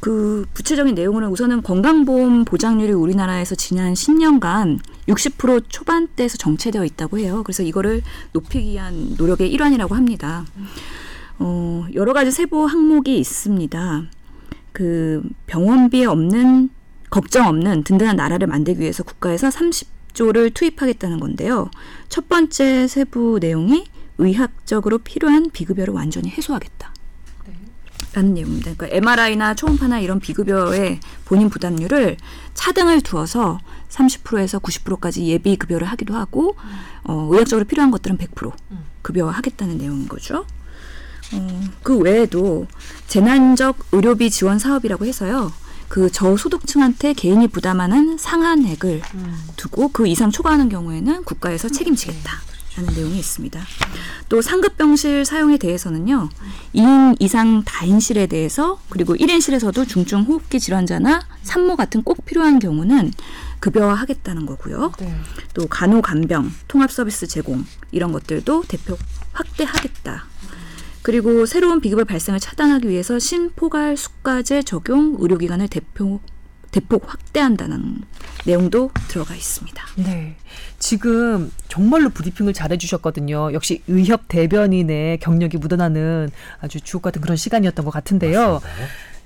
그 0.01 0.47
구체적인 0.55 0.95
내용은 0.95 1.25
우선은 1.25 1.63
건강보험 1.63 2.45
보장률이 2.45 2.93
우리나라에서 2.93 3.55
지난 3.55 3.95
10년간 3.95 4.79
60% 5.09 5.65
초반대에서 5.69 6.37
정체되어 6.37 6.85
있다고 6.85 7.19
해요. 7.19 7.43
그래서 7.45 7.63
이거를 7.63 8.03
높이기 8.33 8.73
위한 8.73 9.15
노력의 9.17 9.51
일환이라고 9.51 9.95
합니다. 9.95 10.45
어, 11.39 11.87
여러 11.95 12.13
가지 12.13 12.31
세부 12.31 12.67
항목이 12.67 13.19
있습니다. 13.19 14.05
그 14.73 15.23
병원비에 15.47 16.05
없는 16.05 16.71
걱정 17.11 17.47
없는 17.47 17.85
든든한 17.85 18.17
나라를 18.17 18.47
만들기 18.47 18.81
위해서 18.81 19.03
국가에서 19.03 19.49
30조를 19.49 20.53
투입하겠다는 20.53 21.19
건데요. 21.19 21.71
첫 22.09 22.29
번째 22.29 22.87
세부 22.87 23.39
내용이 23.41 23.87
의학적으로 24.19 24.99
필요한 24.99 25.51
비급여를 25.51 25.95
완전히 25.95 26.29
해소하겠다. 26.31 26.96
라는 28.17 28.33
내용입니다. 28.33 28.73
그러니까 28.75 28.97
MRI나 28.97 29.55
초음파나 29.55 30.01
이런 30.01 30.21
비급여의 30.21 31.01
본인 31.27 31.51
부담률을 31.51 32.17
차등을 32.55 33.03
두어서 33.03 33.61
30%에서 33.91 34.59
90%까지 34.59 35.27
예비 35.27 35.57
급여를 35.57 35.87
하기도 35.87 36.15
하고 36.15 36.57
어, 37.05 37.29
의학적으로 37.31 37.67
필요한 37.67 37.91
것들은 37.91 38.17
100% 38.17 38.53
급여하겠다는 39.03 39.77
내용인 39.77 40.09
거죠. 40.09 40.47
어, 41.35 41.61
그 41.83 41.99
외에도 41.99 42.67
재난적 43.07 43.89
의료비 43.93 44.31
지원 44.31 44.59
사업이라고 44.59 45.05
해서요. 45.05 45.53
그 45.89 46.11
저소득층한테 46.11 47.13
개인이 47.13 47.47
부담하는 47.49 48.17
상한액을 48.17 49.03
두고 49.57 49.89
그 49.89 50.07
이상 50.09 50.31
초과하는 50.31 50.71
경우에는 50.71 51.23
국가에서 51.25 51.69
책임지겠다 51.69 52.33
라는 52.77 52.95
내용이 52.95 53.19
있습니다. 53.19 53.61
또 54.29 54.43
상급 54.43 54.77
병실 54.77 55.25
사용에 55.25 55.57
대해서는요. 55.57 56.29
2인 56.75 57.17
이상 57.21 57.63
다인실에 57.65 58.27
대해서 58.27 58.79
그리고 58.91 59.15
1인실에서도 59.15 59.89
중증 59.89 60.23
호흡기 60.23 60.61
질환자나 60.61 61.23
산모 61.43 61.77
같은 61.77 62.03
꼭 62.03 62.25
필요한 62.27 62.59
경우는 62.59 63.13
급여화하겠다는 63.61 64.45
거고요. 64.47 64.93
네. 64.99 65.17
또 65.55 65.67
간호 65.67 66.03
간병 66.03 66.53
통합 66.69 66.91
서비스 66.91 67.27
제공 67.27 67.65
이런 67.93 68.13
것들도 68.13 68.65
대폭 68.69 68.99
확대하겠다. 69.33 70.27
그리고 71.03 71.47
새로운 71.47 71.81
비급여 71.81 72.05
발생을 72.05 72.41
차단하기 72.41 72.89
위해서 72.89 73.19
신포괄 73.19 73.97
숙가제 73.97 74.65
적용 74.65 75.17
의료기관을 75.19 75.69
대폭 75.69 76.21
대폭 76.77 77.11
확대한다는 77.11 78.03
내용도 78.45 78.91
들어가 79.09 79.35
있습니다. 79.35 79.83
네. 79.97 80.37
지금 80.79 81.51
정말로 81.69 82.11
브리핑을 82.11 82.53
잘 82.53 82.71
해 82.71 82.77
주셨거든요. 82.77 83.53
역시 83.55 83.83
의협 83.89 84.29
대변인의 84.29 85.21
경력이 85.21 85.57
묻어나는 85.57 86.31
아주 86.61 86.81
주옥 86.81 87.03
같은 87.03 87.23
그런 87.23 87.37
시간이었던 87.37 87.83
것 87.85 87.91
같은데요. 87.91 88.61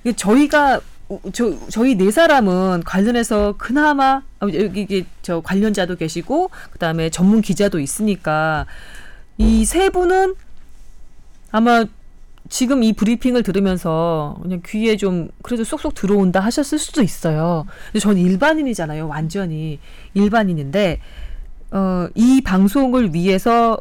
이게 0.05 0.15
저희가 0.15 0.81
어, 1.09 1.21
저 1.33 1.53
저희 1.71 1.97
네 1.97 2.13
사람은 2.13 2.85
관련해서 2.85 3.57
그나마 3.59 4.23
어, 4.41 4.47
여기 4.55 5.05
저 5.23 5.41
관련자도 5.41 5.97
계시고 5.97 6.51
그다음에 6.71 7.11
전문 7.11 7.41
기자도 7.41 7.81
있으니까 7.81 8.67
이 9.39 9.65
세 9.65 9.91
분은 9.91 10.35
아마 11.51 11.85
지금 12.51 12.83
이 12.83 12.93
브리핑을 12.93 13.45
들으면서 13.45 14.37
그냥 14.43 14.61
귀에 14.67 14.97
좀 14.97 15.31
그래도 15.43 15.65
쏙쏙 15.65 15.95
들어온다 15.95 16.41
하셨을 16.41 16.79
수도 16.79 17.01
있어요. 17.01 17.65
근데 17.87 18.01
저는 18.01 18.21
일반인이잖아요. 18.21 19.07
완전히 19.09 19.79
일반인인데 20.15 21.01
어, 21.71 22.09
이 22.17 22.43
방송을 22.43 23.15
위해서 23.15 23.79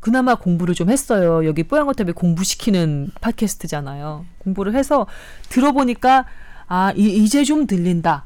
그나마 0.00 0.34
공부를 0.34 0.74
좀 0.74 0.90
했어요. 0.90 1.46
여기 1.46 1.62
뽀얀거탑에 1.62 2.10
공부시키는 2.12 3.12
팟캐스트잖아요. 3.20 4.26
공부를 4.38 4.74
해서 4.74 5.06
들어보니까 5.48 6.26
아 6.66 6.92
이, 6.96 7.22
이제 7.22 7.44
좀 7.44 7.68
들린다. 7.68 8.24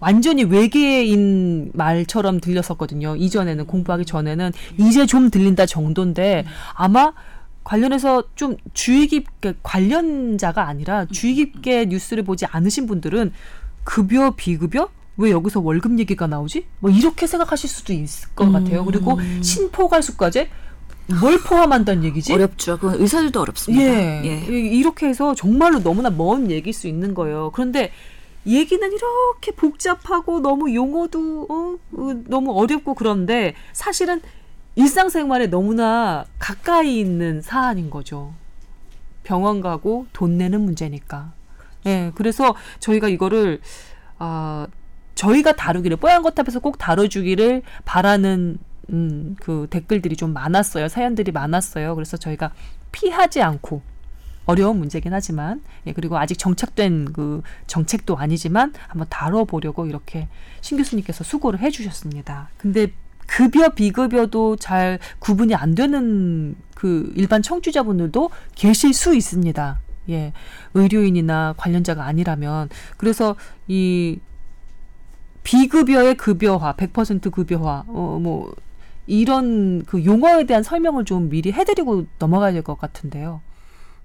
완전히 0.00 0.44
외계인 0.44 1.70
말처럼 1.74 2.40
들렸었거든요. 2.40 3.16
이전에는 3.16 3.66
공부하기 3.66 4.04
전에는 4.06 4.52
이제 4.76 5.06
좀 5.06 5.30
들린다 5.30 5.66
정도인데 5.66 6.44
아마 6.74 7.12
관련해서 7.64 8.24
좀 8.34 8.56
주의 8.72 9.06
깊게 9.06 9.54
관련자가 9.62 10.66
아니라 10.66 11.04
주의 11.06 11.34
깊게 11.34 11.86
뉴스를 11.86 12.22
보지 12.24 12.46
않으신 12.46 12.86
분들은 12.86 13.32
급여 13.84 14.30
비급여 14.36 14.88
왜 15.16 15.30
여기서 15.32 15.60
월급 15.60 15.98
얘기가 15.98 16.26
나오지? 16.26 16.66
뭐 16.78 16.90
이렇게 16.90 17.26
생각하실 17.26 17.68
수도 17.68 17.92
있을 17.92 18.28
것 18.34 18.50
같아요. 18.52 18.84
그리고 18.84 19.18
신포괄수까지 19.42 20.48
뭘 21.20 21.38
포함한다는 21.40 22.04
얘기지? 22.04 22.32
어렵죠. 22.34 22.78
그건 22.78 23.00
의사들도 23.00 23.40
어렵습니다. 23.40 23.82
예. 23.84 24.22
예. 24.24 24.36
이- 24.48 24.78
이렇게 24.78 25.06
해서 25.08 25.34
정말로 25.34 25.82
너무나 25.82 26.10
먼 26.10 26.50
얘기일 26.50 26.72
수 26.74 26.86
있는 26.86 27.14
거예요. 27.14 27.50
그런데 27.54 27.90
얘기는 28.46 28.86
이렇게 28.92 29.50
복잡하고 29.52 30.40
너무 30.40 30.72
용어도 30.74 31.46
어, 31.50 31.76
어, 32.00 32.14
너무 32.26 32.52
어렵고 32.52 32.94
그런데 32.94 33.54
사실은 33.72 34.20
일상생활에 34.78 35.48
너무나 35.48 36.24
가까이 36.38 37.00
있는 37.00 37.42
사안인 37.42 37.90
거죠. 37.90 38.32
병원 39.24 39.60
가고 39.60 40.06
돈 40.12 40.38
내는 40.38 40.60
문제니까. 40.60 41.32
예, 41.86 42.12
그래서 42.14 42.54
저희가 42.78 43.08
이거를 43.08 43.60
아 44.20 44.68
저희가 45.16 45.56
다루기를 45.56 45.96
뽀얀 45.96 46.22
거탑에서 46.22 46.60
꼭 46.60 46.78
다뤄주기를 46.78 47.62
바라는 47.84 48.58
음, 48.90 49.36
그 49.40 49.66
댓글들이 49.68 50.14
좀 50.14 50.32
많았어요. 50.32 50.86
사연들이 50.86 51.32
많았어요. 51.32 51.96
그래서 51.96 52.16
저희가 52.16 52.52
피하지 52.92 53.42
않고 53.42 53.82
어려운 54.46 54.78
문제긴 54.78 55.12
하지만 55.12 55.60
예, 55.88 55.92
그리고 55.92 56.18
아직 56.18 56.38
정착된 56.38 57.12
그 57.12 57.42
정책도 57.66 58.16
아니지만 58.16 58.72
한번 58.86 59.08
다뤄보려고 59.10 59.86
이렇게 59.86 60.28
신 60.60 60.78
교수님께서 60.78 61.24
수고를 61.24 61.58
해주셨습니다. 61.58 62.50
근데 62.56 62.92
급여 63.28 63.68
비급여도 63.68 64.56
잘 64.56 64.98
구분이 65.20 65.54
안 65.54 65.74
되는 65.76 66.56
그 66.74 67.12
일반 67.14 67.42
청취자분들도 67.42 68.30
계실 68.56 68.92
수 68.92 69.14
있습니다. 69.14 69.78
예, 70.10 70.32
의료인이나 70.74 71.54
관련자가 71.56 72.04
아니라면 72.04 72.70
그래서 72.96 73.36
이 73.68 74.18
비급여의 75.42 76.16
급여화, 76.16 76.74
100% 76.74 77.30
급여화, 77.30 77.84
어, 77.86 78.18
뭐, 78.20 78.54
이런 79.06 79.82
그 79.84 80.04
용어에 80.04 80.44
대한 80.44 80.62
설명을 80.62 81.04
좀 81.06 81.28
미리 81.30 81.52
해드리고 81.52 82.06
넘어가야 82.18 82.52
될 82.52 82.62
것 82.62 82.78
같은데요. 82.78 83.40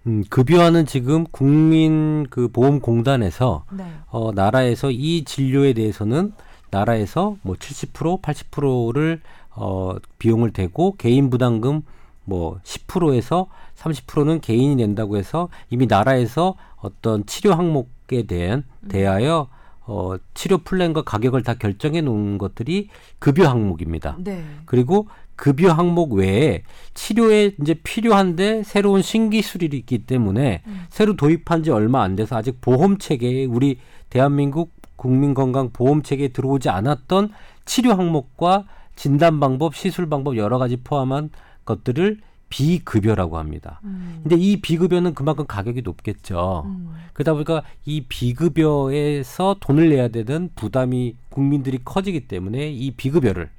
음, 0.08 0.24
급여화는 0.30 0.86
지금 0.86 1.26
국민 1.32 2.28
그 2.30 2.48
보험공단에서 2.50 3.66
네. 3.72 3.84
어, 4.08 4.32
나라에서 4.34 4.92
이 4.92 5.24
진료에 5.26 5.74
대해서는 5.74 6.34
나라에서 6.74 7.38
뭐 7.44 7.56
70% 7.56 8.22
80%를 8.22 9.22
어, 9.52 9.96
비용을 10.18 10.52
대고 10.52 10.96
개인 10.98 11.30
부담금 11.30 11.84
뭐 12.26 12.60
10%에서 12.64 13.48
30%는 13.76 14.42
개인이 14.42 14.76
낸다고 14.76 15.18
해서 15.18 15.50
이미 15.70 15.86
나라에서 15.86 16.56
어떤 16.78 17.26
치료 17.26 17.54
항목에 17.54 18.24
대한 18.24 18.64
대하여 18.90 19.48
어, 19.86 20.16
치료 20.34 20.60
플랜과 20.60 21.04
가격을 21.04 21.44
다 21.44 21.56
결정해 21.56 22.02
놓은 22.02 22.38
것들이 22.38 22.88
급여 23.20 23.50
항목입니다. 23.50 24.16
네. 24.20 24.44
그리고 24.66 25.08
급여 25.36 25.74
항목 25.74 26.14
외에 26.14 26.64
치료에 26.94 27.56
이제 27.62 27.74
필요한데 27.74 28.64
새로운 28.64 29.02
신기술이 29.02 29.66
있기 29.74 30.06
때문에 30.06 30.62
새로 30.90 31.16
도입한 31.16 31.64
지 31.64 31.72
얼마 31.72 32.04
안 32.04 32.16
돼서 32.16 32.38
아직 32.38 32.62
보험 32.62 32.98
체계에 32.98 33.46
우리 33.46 33.80
대한민국 34.10 34.72
국민건강 34.96 35.72
보험 35.72 36.04
체계에 36.04 36.30
들어오지 36.30 36.70
않았던 36.70 37.32
치료 37.66 37.94
항목과 37.94 38.66
진단 38.96 39.40
방법, 39.40 39.76
시술 39.76 40.10
방법 40.10 40.38
여러 40.38 40.58
가지 40.58 40.78
포함한 40.78 41.30
것들을 41.66 42.20
비급여라고 42.50 43.40
합니다. 43.40 43.80
음. 43.84 44.20
근데 44.22 44.36
이 44.36 44.62
비급여는 44.62 45.16
그만큼 45.16 45.48
가격이 45.48 45.82
높겠죠. 45.82 46.64
음. 46.68 46.94
그러다 47.14 47.34
보니까 47.34 47.64
이 47.84 48.02
비급여에서 48.02 49.56
돈을 49.60 49.90
내야 49.90 50.10
되는 50.10 50.52
부담이 50.56 51.16
국민들이 51.30 51.80
커지기 51.84 52.28
때문에 52.28 52.70
이 52.70 52.92
비급여를 52.92 53.50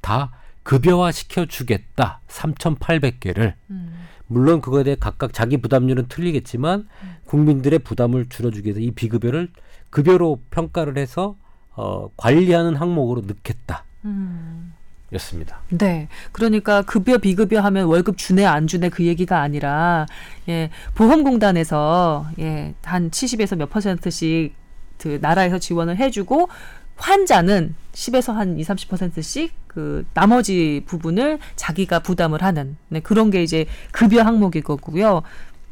다 0.00 0.32
급여화 0.64 1.12
시켜주겠다. 1.12 2.20
3,800개를. 2.26 3.54
음. 3.70 4.04
물론 4.26 4.60
그거에 4.60 4.82
대해 4.82 4.96
각각 4.98 5.32
자기 5.32 5.58
부담률은 5.58 6.06
틀리겠지만 6.08 6.88
국민들의 7.26 7.78
부담을 7.80 8.26
줄여주기 8.28 8.66
위해서 8.66 8.80
이 8.80 8.90
비급여를 8.90 9.48
급여로 9.94 10.40
평가를 10.50 10.98
해서 10.98 11.36
어, 11.76 12.08
관리하는 12.16 12.74
항목으로 12.74 13.22
넣겠다. 13.28 13.84
음. 14.04 14.74
였습니다. 15.12 15.60
네. 15.68 16.08
그러니까 16.32 16.82
급여 16.82 17.18
비급여 17.18 17.60
하면 17.60 17.86
월급 17.86 18.18
주네 18.18 18.44
안 18.44 18.66
주네 18.66 18.88
그 18.88 19.04
얘기가 19.04 19.40
아니라 19.40 20.06
예, 20.48 20.70
보험공단에서 20.96 22.26
예, 22.40 22.74
한 22.82 23.10
70에서 23.10 23.56
몇 23.56 23.70
퍼센트씩 23.70 24.54
그 24.98 25.18
나라에서 25.20 25.60
지원을 25.60 25.96
해 25.98 26.10
주고 26.10 26.48
환자는 26.96 27.76
10에서 27.92 28.32
한 28.32 28.58
2, 28.58 28.64
30%씩 28.64 29.52
그 29.68 30.04
나머지 30.12 30.82
부분을 30.86 31.38
자기가 31.54 32.00
부담을 32.00 32.42
하는 32.42 32.76
네, 32.88 32.98
그런 32.98 33.30
게 33.30 33.44
이제 33.44 33.66
급여 33.92 34.22
항목일 34.22 34.64
거고요. 34.64 35.22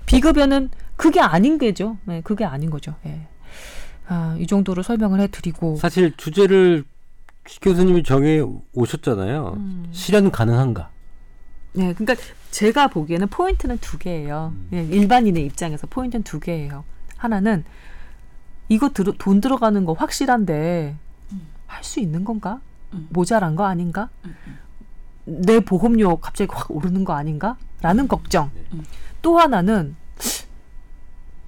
비급여는 0.07 0.71
그게 0.95 1.21
아닌 1.21 1.59
거죠. 1.59 1.97
네, 2.05 2.21
그게 2.21 2.45
아닌 2.45 2.71
거죠. 2.71 2.95
예. 3.07 3.27
아, 4.09 4.37
이 4.39 4.47
정도로 4.47 4.83
설명을 4.83 5.21
해 5.21 5.27
드리고 5.29 5.77
사실 5.77 6.13
주제를 6.17 6.85
교수님이 7.61 8.03
정해 8.03 8.43
오셨잖아요. 8.73 9.55
음. 9.57 9.89
실현 9.93 10.31
가능한가? 10.31 10.91
네, 11.75 11.95
그러니까 11.95 12.15
제가 12.51 12.89
보기에는 12.89 13.29
포인트는 13.29 13.79
두 13.79 13.99
개예요. 13.99 14.53
음. 14.55 14.67
그냥 14.71 14.87
일반인의 14.87 15.45
입장에서 15.47 15.87
포인트는 15.89 16.23
두 16.23 16.39
개예요. 16.41 16.85
하나는 17.17 17.65
이거 18.69 18.91
들어, 18.91 19.13
돈 19.19 19.41
들어가는 19.41 19.85
거 19.85 19.93
확실한데 19.93 20.97
할수 21.67 22.01
있는 22.01 22.25
건가? 22.25 22.61
음. 22.93 23.09
모자란 23.11 23.57
거 23.57 23.65
아닌가? 23.65 24.09
내 25.25 25.61
보험료 25.61 26.17
갑자기 26.17 26.51
확 26.53 26.71
오르는 26.71 27.05
거 27.05 27.15
아닌가? 27.15 27.57
라는 27.81 28.09
걱정. 28.09 28.51
음. 28.73 28.85
또 29.23 29.39
하나는 29.39 29.97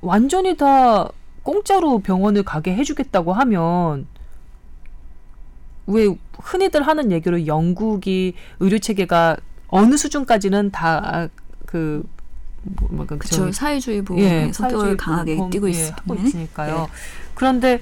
완전히 0.00 0.56
다 0.56 1.08
공짜로 1.44 2.00
병원을 2.00 2.42
가게 2.42 2.74
해주겠다고 2.74 3.32
하면 3.32 4.06
왜 5.86 6.08
흔히들 6.38 6.82
하는 6.82 7.12
얘기로 7.12 7.46
영국이 7.46 8.34
의료 8.58 8.78
체계가 8.78 9.36
어느 9.68 9.96
수준까지는 9.96 10.70
다그 10.72 12.08
뭐, 12.62 13.06
그 13.06 13.18
그쵸 13.18 13.36
저기 13.36 13.52
사회주의 13.52 14.02
보험의 14.02 14.52
성격을 14.54 14.54
사회주의 14.54 14.96
강하게 14.96 15.36
보험, 15.36 15.50
띄고 15.50 15.68
예, 15.68 15.70
있으면 15.70 15.92
하고 15.98 16.14
있으니까요. 16.14 16.88
그런데 17.34 17.80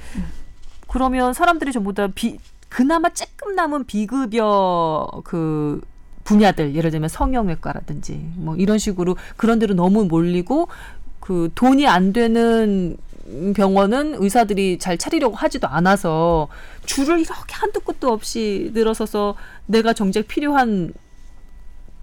그러면 0.89 1.33
사람들이 1.33 1.73
전부 1.73 1.95
다 1.95 2.09
비, 2.13 2.39
그나마 2.69 3.11
조금 3.11 3.55
남은 3.55 3.85
비급여 3.85 5.23
그 5.25 5.81
분야들 6.25 6.75
예를 6.75 6.91
들면 6.91 7.09
성형외과라든지 7.09 8.33
뭐 8.35 8.57
이런 8.57 8.79
식으로 8.79 9.17
그런 9.37 9.61
데로 9.61 9.75
너무 9.75 10.05
몰리고 10.05 10.69
그 11.21 11.51
돈이 11.55 11.87
안 11.87 12.13
되는 12.13 12.97
병원은 13.55 14.17
의사들이 14.23 14.79
잘 14.79 14.99
차리려고 14.99 15.37
하지도 15.37 15.69
않아서 15.69 16.49
줄을 16.85 17.21
이렇게 17.21 17.55
한두 17.55 17.81
끝도 17.81 18.13
없이 18.13 18.71
늘어서서 18.75 19.37
내가 19.67 19.93
정작 19.93 20.27
필요한 20.27 20.93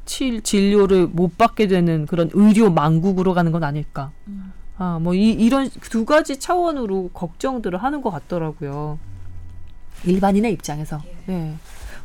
치, 0.05 0.41
진료를 0.41 1.07
못 1.07 1.37
받게 1.37 1.67
되는 1.67 2.05
그런 2.07 2.31
의료 2.33 2.71
망국으로 2.71 3.33
가는 3.35 3.51
건 3.51 3.63
아닐까. 3.63 4.11
아, 4.79 4.97
뭐, 4.99 5.13
이, 5.13 5.31
이런 5.31 5.69
두 5.69 6.05
가지 6.05 6.39
차원으로 6.39 7.11
걱정들을 7.13 7.77
하는 7.83 8.01
것 8.01 8.09
같더라고요. 8.09 8.97
일반인의 10.05 10.53
입장에서. 10.53 11.01
예. 11.27 11.53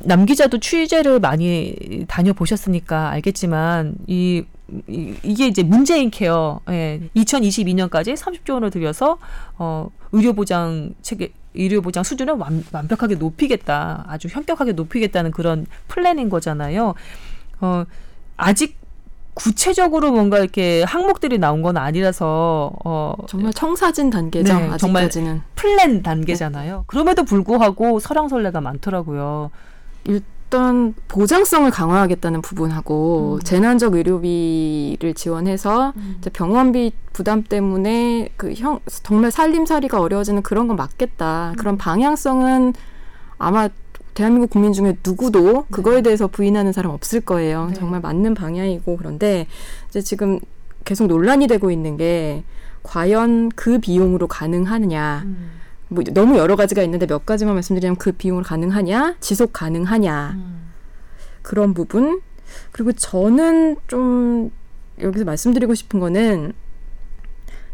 남 0.00 0.26
기자도 0.26 0.58
취재를 0.58 1.20
많이 1.20 2.04
다녀보셨으니까 2.08 3.10
알겠지만, 3.10 3.94
이, 4.08 4.44
이, 4.88 5.14
이게 5.22 5.46
이제 5.46 5.62
문재인 5.62 6.10
케어, 6.10 6.60
예. 6.70 7.00
2022년까지 7.16 8.16
30조 8.16 8.54
원을 8.54 8.70
들여서, 8.70 9.18
어, 9.58 9.90
의료 10.12 10.32
보장 10.32 10.94
체계, 11.02 11.32
의료 11.54 11.80
보장 11.82 12.02
수준을 12.02 12.34
완, 12.34 12.64
완벽하게 12.72 13.16
높이겠다. 13.16 14.04
아주 14.08 14.28
현격하게 14.28 14.72
높이겠다는 14.72 15.30
그런 15.30 15.66
플랜인 15.88 16.28
거잖아요. 16.28 16.94
어, 17.60 17.84
아직 18.36 18.76
구체적으로 19.34 20.12
뭔가 20.12 20.38
이렇게 20.38 20.84
항목들이 20.84 21.38
나온 21.38 21.60
건 21.60 21.76
아니라서 21.76 22.72
어, 22.84 23.14
정말 23.28 23.52
청사진 23.52 24.10
단계죠. 24.10 24.52
네, 24.52 24.78
정말 24.78 25.04
아직까지는. 25.04 25.42
플랜 25.56 26.02
단계잖아요. 26.02 26.84
그럼에도 26.86 27.24
불구하고 27.24 27.98
설왕설래가 27.98 28.60
많더라고요. 28.60 29.50
일단 30.44 30.94
보장성을 31.08 31.68
강화하겠다는 31.70 32.42
부분하고 32.42 33.38
음. 33.40 33.44
재난적 33.44 33.94
의료비를 33.94 35.14
지원해서 35.14 35.92
이제 36.18 36.30
병원비 36.30 36.92
부담 37.12 37.42
때문에 37.42 38.28
그 38.36 38.52
형 38.54 38.78
정말 39.02 39.30
살림살이가 39.30 40.00
어려워지는 40.00 40.42
그런 40.42 40.68
건 40.68 40.76
맞겠다. 40.76 41.54
그런 41.58 41.76
방향성은 41.76 42.74
아마 43.38 43.68
대한민국 44.14 44.50
국민 44.50 44.72
중에 44.72 44.96
누구도 45.04 45.66
그거에 45.72 46.02
대해서 46.02 46.28
부인하는 46.28 46.72
사람 46.72 46.92
없을 46.92 47.20
거예요. 47.20 47.66
네. 47.68 47.74
정말 47.74 48.00
맞는 48.00 48.34
방향이고 48.34 48.96
그런데 48.96 49.48
이제 49.88 50.00
지금 50.00 50.38
계속 50.84 51.08
논란이 51.08 51.48
되고 51.48 51.70
있는 51.70 51.96
게 51.96 52.44
과연 52.84 53.48
그 53.56 53.80
비용으로 53.80 54.28
가능하느냐. 54.28 55.24
뭐 55.94 56.04
너무 56.12 56.36
여러 56.36 56.56
가지가 56.56 56.82
있는데 56.82 57.06
몇 57.06 57.24
가지만 57.24 57.54
말씀드리면 57.54 57.96
그 57.96 58.12
비용으로 58.12 58.44
가능하냐, 58.44 59.16
지속 59.20 59.52
가능하냐? 59.52 60.36
그런 61.42 61.74
부분. 61.74 62.20
그리고 62.72 62.92
저는 62.92 63.76
좀 63.86 64.50
여기서 65.00 65.24
말씀드리고 65.24 65.74
싶은 65.74 66.00
거는 66.00 66.52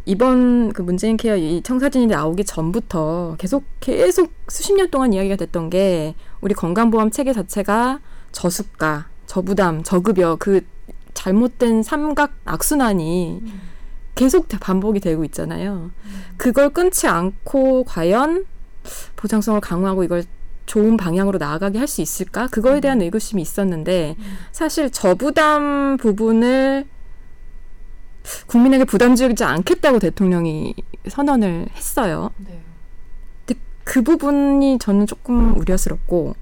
이번 0.07 0.73
그 0.73 0.83
문재인 0.83 1.17
케어 1.17 1.37
이 1.37 1.63
청사진이 1.63 2.07
나오기 2.07 2.45
전부터 2.45 3.37
계속 3.39 3.65
계속 3.81 4.33
수십 4.49 4.75
년 4.75 4.91
동안 4.91 5.13
이야기가 5.13 5.37
됐던 5.37 5.71
게 5.71 6.15
우리 6.41 6.55
건강보험 6.55 7.11
체계 7.11 7.33
자체가 7.33 8.01
저수가, 8.33 9.09
저부담, 9.27 9.83
저급여 9.83 10.37
그 10.39 10.63
잘못된 11.15 11.83
삼각 11.83 12.33
악순환이 12.45 13.43
계속 14.15 14.49
반복이 14.49 15.01
되고 15.01 15.25
있잖아요. 15.25 15.91
그걸 16.37 16.71
끊지 16.71 17.07
않고 17.07 17.85
과연 17.85 18.45
보장성을 19.17 19.61
강화하고 19.61 20.05
이걸 20.05 20.25
좋은 20.67 20.97
방향으로 20.97 21.39
나아가게 21.39 21.79
할 21.79 21.89
수 21.89 22.01
있을까? 22.01 22.47
그거에 22.49 22.81
대한 22.81 23.01
의구심이 23.03 23.43
있었는데 23.43 24.17
사실 24.53 24.91
저부담 24.91 25.97
부분을 25.97 26.87
국민에게 28.47 28.85
부담 28.85 29.17
주지 29.17 29.43
않겠다고 29.43 29.99
대통령이 29.99 30.75
선언을 31.09 31.69
했어요. 31.75 32.31
근데 33.47 33.61
그 33.85 34.03
부분이 34.03 34.79
저는 34.79 35.07
조금 35.07 35.57
우려스럽고 35.59 36.35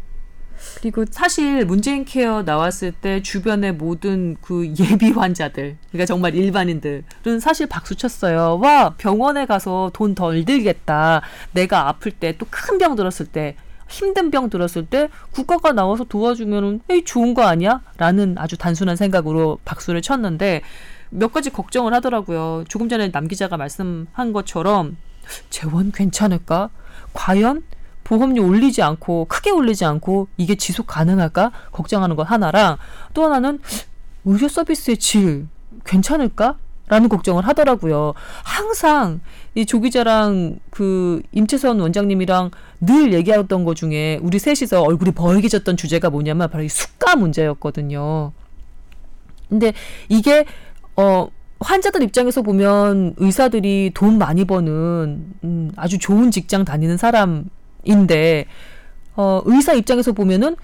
그리고 0.80 1.04
사실 1.10 1.64
문재인 1.64 2.04
케어 2.04 2.42
나왔을 2.42 2.92
때 2.92 3.22
주변의 3.22 3.74
모든 3.74 4.36
그 4.40 4.66
예비 4.78 5.10
환자들, 5.10 5.76
그러니까 5.90 6.06
정말 6.06 6.34
일반인들은 6.34 7.40
사실 7.40 7.66
박수 7.66 7.94
쳤어요. 7.94 8.58
와 8.62 8.94
병원에 8.98 9.46
가서 9.46 9.90
돈 9.94 10.14
덜 10.14 10.44
들겠다. 10.44 11.22
내가 11.52 11.88
아플 11.88 12.10
때 12.12 12.32
또 12.32 12.46
큰 12.50 12.78
병 12.78 12.96
들었을 12.96 13.26
때 13.26 13.56
힘든 13.88 14.30
병 14.30 14.50
들었을 14.50 14.86
때 14.86 15.08
국가가 15.30 15.72
나와서 15.72 16.04
도와주면은 16.04 16.80
에이 16.90 17.04
좋은 17.04 17.34
거 17.34 17.42
아니야? 17.44 17.80
라는 17.96 18.36
아주 18.38 18.56
단순한 18.58 18.96
생각으로 18.96 19.58
박수를 19.64 20.02
쳤는데 20.02 20.62
몇 21.10 21.32
가지 21.32 21.50
걱정을 21.50 21.94
하더라고요. 21.94 22.64
조금 22.68 22.88
전에 22.88 23.10
남 23.10 23.28
기자가 23.28 23.56
말씀한 23.56 24.32
것처럼 24.32 24.96
재원 25.50 25.90
괜찮을까? 25.92 26.70
과연 27.14 27.62
보험료 28.08 28.44
올리지 28.46 28.82
않고 28.82 29.26
크게 29.26 29.50
올리지 29.50 29.84
않고 29.84 30.28
이게 30.38 30.54
지속 30.54 30.86
가능할까 30.86 31.52
걱정하는 31.72 32.16
것 32.16 32.22
하나랑 32.22 32.78
또 33.12 33.24
하나는 33.24 33.58
의료 34.24 34.48
서비스의 34.48 34.96
질 34.96 35.46
괜찮을까? 35.84 36.56
라는 36.90 37.10
걱정을 37.10 37.46
하더라고요. 37.46 38.14
항상 38.44 39.20
이 39.54 39.66
조 39.66 39.80
기자랑 39.80 40.58
그 40.70 41.20
임채선 41.32 41.80
원장님이랑 41.80 42.50
늘 42.80 43.12
얘기하던 43.12 43.66
것 43.66 43.76
중에 43.76 44.18
우리 44.22 44.38
셋이서 44.38 44.80
얼굴이 44.80 45.10
벌개졌던 45.10 45.76
주제가 45.76 46.08
뭐냐면 46.08 46.48
바로 46.48 46.64
이 46.64 46.68
수가 46.70 47.16
문제였거든요. 47.16 48.32
근데 49.50 49.74
이게 50.08 50.46
어 50.96 51.28
환자들 51.60 52.02
입장에서 52.04 52.40
보면 52.40 53.14
의사들이 53.18 53.90
돈 53.92 54.16
많이 54.16 54.46
버는 54.46 55.34
음, 55.44 55.72
아주 55.76 55.98
좋은 55.98 56.30
직장 56.30 56.64
다니는 56.64 56.96
사람 56.96 57.50
인데 57.88 58.46
어 59.16 59.42
의사 59.46 59.72
입장에서 59.72 60.12
보면은 60.12 60.56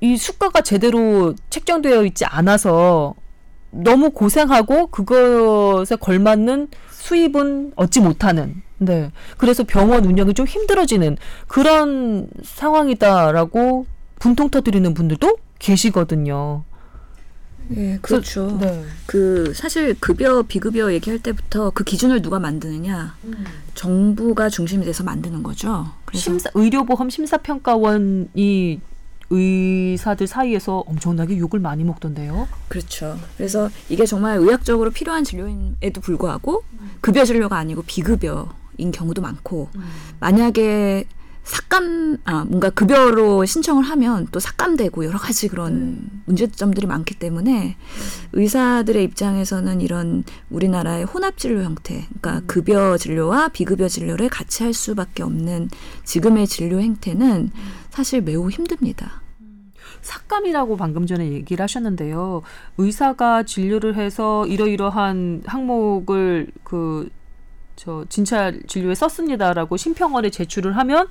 이 0.00 0.16
수가가 0.16 0.60
제대로 0.60 1.34
책정되어 1.50 2.04
있지 2.04 2.24
않아서 2.24 3.14
너무 3.70 4.10
고생하고 4.10 4.88
그것에 4.88 5.96
걸맞는 5.96 6.68
수입은 6.90 7.72
얻지 7.76 8.00
못하는 8.00 8.62
네 8.78 9.10
그래서 9.36 9.64
병원 9.64 10.04
운영이 10.04 10.34
좀 10.34 10.46
힘들어지는 10.46 11.16
그런 11.48 12.28
상황이다라고 12.42 13.86
분통 14.18 14.50
터뜨리는 14.50 14.92
분들도 14.94 15.36
계시거든요. 15.58 16.64
예, 17.76 17.98
그렇죠. 18.02 18.58
네. 18.60 18.84
그 19.06 19.52
사실 19.54 19.94
급여 20.00 20.42
비급여 20.42 20.92
얘기할 20.92 21.20
때부터 21.20 21.70
그 21.70 21.84
기준을 21.84 22.20
누가 22.20 22.40
만드느냐 22.40 23.16
정부가 23.74 24.48
중심이 24.48 24.84
돼서 24.84 25.04
만드는 25.04 25.42
거죠. 25.42 25.86
그래서 26.04 26.22
심사, 26.22 26.50
의료보험 26.54 27.10
심사평가원이 27.10 28.80
의사들 29.30 30.26
사이에서 30.26 30.78
엄청나게 30.86 31.38
욕을 31.38 31.60
많이 31.60 31.84
먹던데요. 31.84 32.48
그렇죠. 32.68 33.16
그래서 33.36 33.70
이게 33.88 34.04
정말 34.04 34.38
의학적으로 34.38 34.90
필요한 34.90 35.22
진료임에도 35.24 36.00
불구하고 36.00 36.64
급여 37.00 37.24
진료가 37.24 37.56
아니고 37.56 37.82
비급여인 37.86 38.90
경우도 38.92 39.22
많고 39.22 39.68
만약에 40.18 41.04
삭감 41.42 42.18
아 42.24 42.44
뭔가 42.44 42.70
급여로 42.70 43.44
신청을 43.44 43.82
하면 43.84 44.28
또 44.30 44.38
삭감되고 44.40 45.04
여러 45.04 45.18
가지 45.18 45.48
그런 45.48 46.22
문제점들이 46.26 46.86
많기 46.86 47.14
때문에 47.14 47.76
의사들의 48.32 49.02
입장에서는 49.02 49.80
이런 49.80 50.24
우리나라의 50.50 51.04
혼합 51.04 51.38
진료 51.38 51.62
형태, 51.62 52.06
그러니까 52.20 52.46
급여 52.46 52.96
진료와 52.96 53.48
비급여 53.48 53.88
진료를 53.88 54.28
같이 54.28 54.62
할 54.62 54.74
수밖에 54.74 55.22
없는 55.22 55.70
지금의 56.04 56.46
진료 56.46 56.80
행태는 56.80 57.50
사실 57.90 58.20
매우 58.20 58.50
힘듭니다. 58.50 59.22
삭감이라고 60.02 60.76
방금 60.76 61.06
전에 61.06 61.30
얘기를 61.30 61.62
하셨는데요. 61.62 62.42
의사가 62.78 63.42
진료를 63.42 63.96
해서 63.96 64.46
이러이러한 64.46 65.42
항목을 65.46 66.48
그 66.64 67.08
저 67.82 68.04
진찰 68.10 68.60
진료에 68.66 68.94
썼습니다라고 68.94 69.78
심평원에 69.78 70.28
제출을 70.28 70.76
하면 70.76 71.08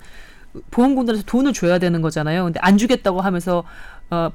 보험공단에서 0.69 1.23
돈을 1.25 1.51
줘야 1.51 1.79
되는 1.79 1.99
거잖아요. 2.03 2.43
근데 2.43 2.59
안 2.61 2.77
주겠다고 2.77 3.21
하면서 3.21 3.63
어 4.11 4.29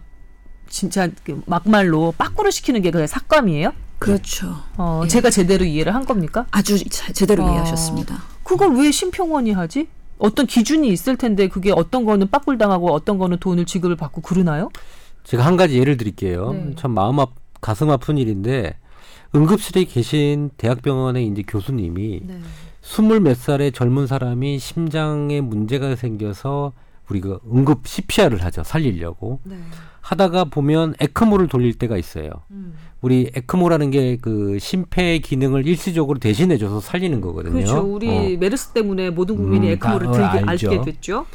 진짜 0.68 1.08
그 1.22 1.40
막말로 1.46 2.12
빠꾸를 2.18 2.50
시키는 2.50 2.82
게 2.82 2.90
그게 2.90 3.06
삭감이에요? 3.06 3.72
그렇죠. 4.00 4.56
어 4.76 5.02
예. 5.04 5.08
제가 5.08 5.30
제대로 5.30 5.64
이해를 5.64 5.94
한 5.94 6.04
겁니까? 6.04 6.44
아주 6.50 6.76
자- 6.88 7.12
제대로 7.12 7.44
어. 7.44 7.50
이해하셨습니다. 7.52 8.20
그걸 8.42 8.74
왜 8.78 8.90
심평원이 8.90 9.52
하지? 9.52 9.86
어떤 10.18 10.48
기준이 10.48 10.88
있을 10.88 11.16
텐데 11.16 11.46
그게 11.48 11.70
어떤 11.70 12.04
거는 12.04 12.30
빠꿀 12.30 12.58
당하고 12.58 12.92
어떤 12.92 13.16
거는 13.16 13.38
돈을 13.38 13.64
지급을 13.64 13.94
받고 13.94 14.22
그러나요? 14.22 14.70
제가 15.22 15.46
한 15.46 15.56
가지 15.56 15.78
예를 15.78 15.96
드릴게요. 15.98 16.52
네. 16.52 16.74
참 16.76 16.90
마음 16.94 17.20
아 17.20 17.26
가슴 17.60 17.90
아픈 17.90 18.18
일인데 18.18 18.74
응급실에 19.34 19.84
계신 19.84 20.50
대학병원의 20.56 21.26
이제 21.26 21.42
교수님이 21.46 22.20
네. 22.24 22.38
스물 22.82 23.20
몇 23.20 23.36
살의 23.36 23.72
젊은 23.72 24.06
사람이 24.06 24.58
심장에 24.58 25.40
문제가 25.40 25.96
생겨서 25.96 26.72
우리가 27.08 27.40
응급 27.52 27.86
CPR을 27.86 28.42
하죠. 28.44 28.62
살리려고. 28.62 29.40
네. 29.44 29.56
하다가 30.00 30.44
보면 30.44 30.94
에크모를 31.00 31.48
돌릴 31.48 31.74
때가 31.78 31.96
있어요. 31.96 32.30
음. 32.50 32.74
우리 33.00 33.30
에크모라는 33.34 33.90
게 33.90 34.18
그 34.20 34.58
심폐 34.58 35.18
기능을 35.18 35.66
일시적으로 35.66 36.18
대신해줘서 36.18 36.80
살리는 36.80 37.20
거거든요. 37.22 37.54
그렇죠. 37.54 37.80
우리 37.80 38.08
어. 38.34 38.38
메르스 38.38 38.68
때문에 38.68 39.10
모든 39.10 39.36
국민이 39.36 39.68
음, 39.68 39.72
에크모를 39.72 40.06
다, 40.12 40.12
어, 40.12 40.32
들게. 40.32 40.44
알게 40.50 40.82
됐죠. 40.82 41.26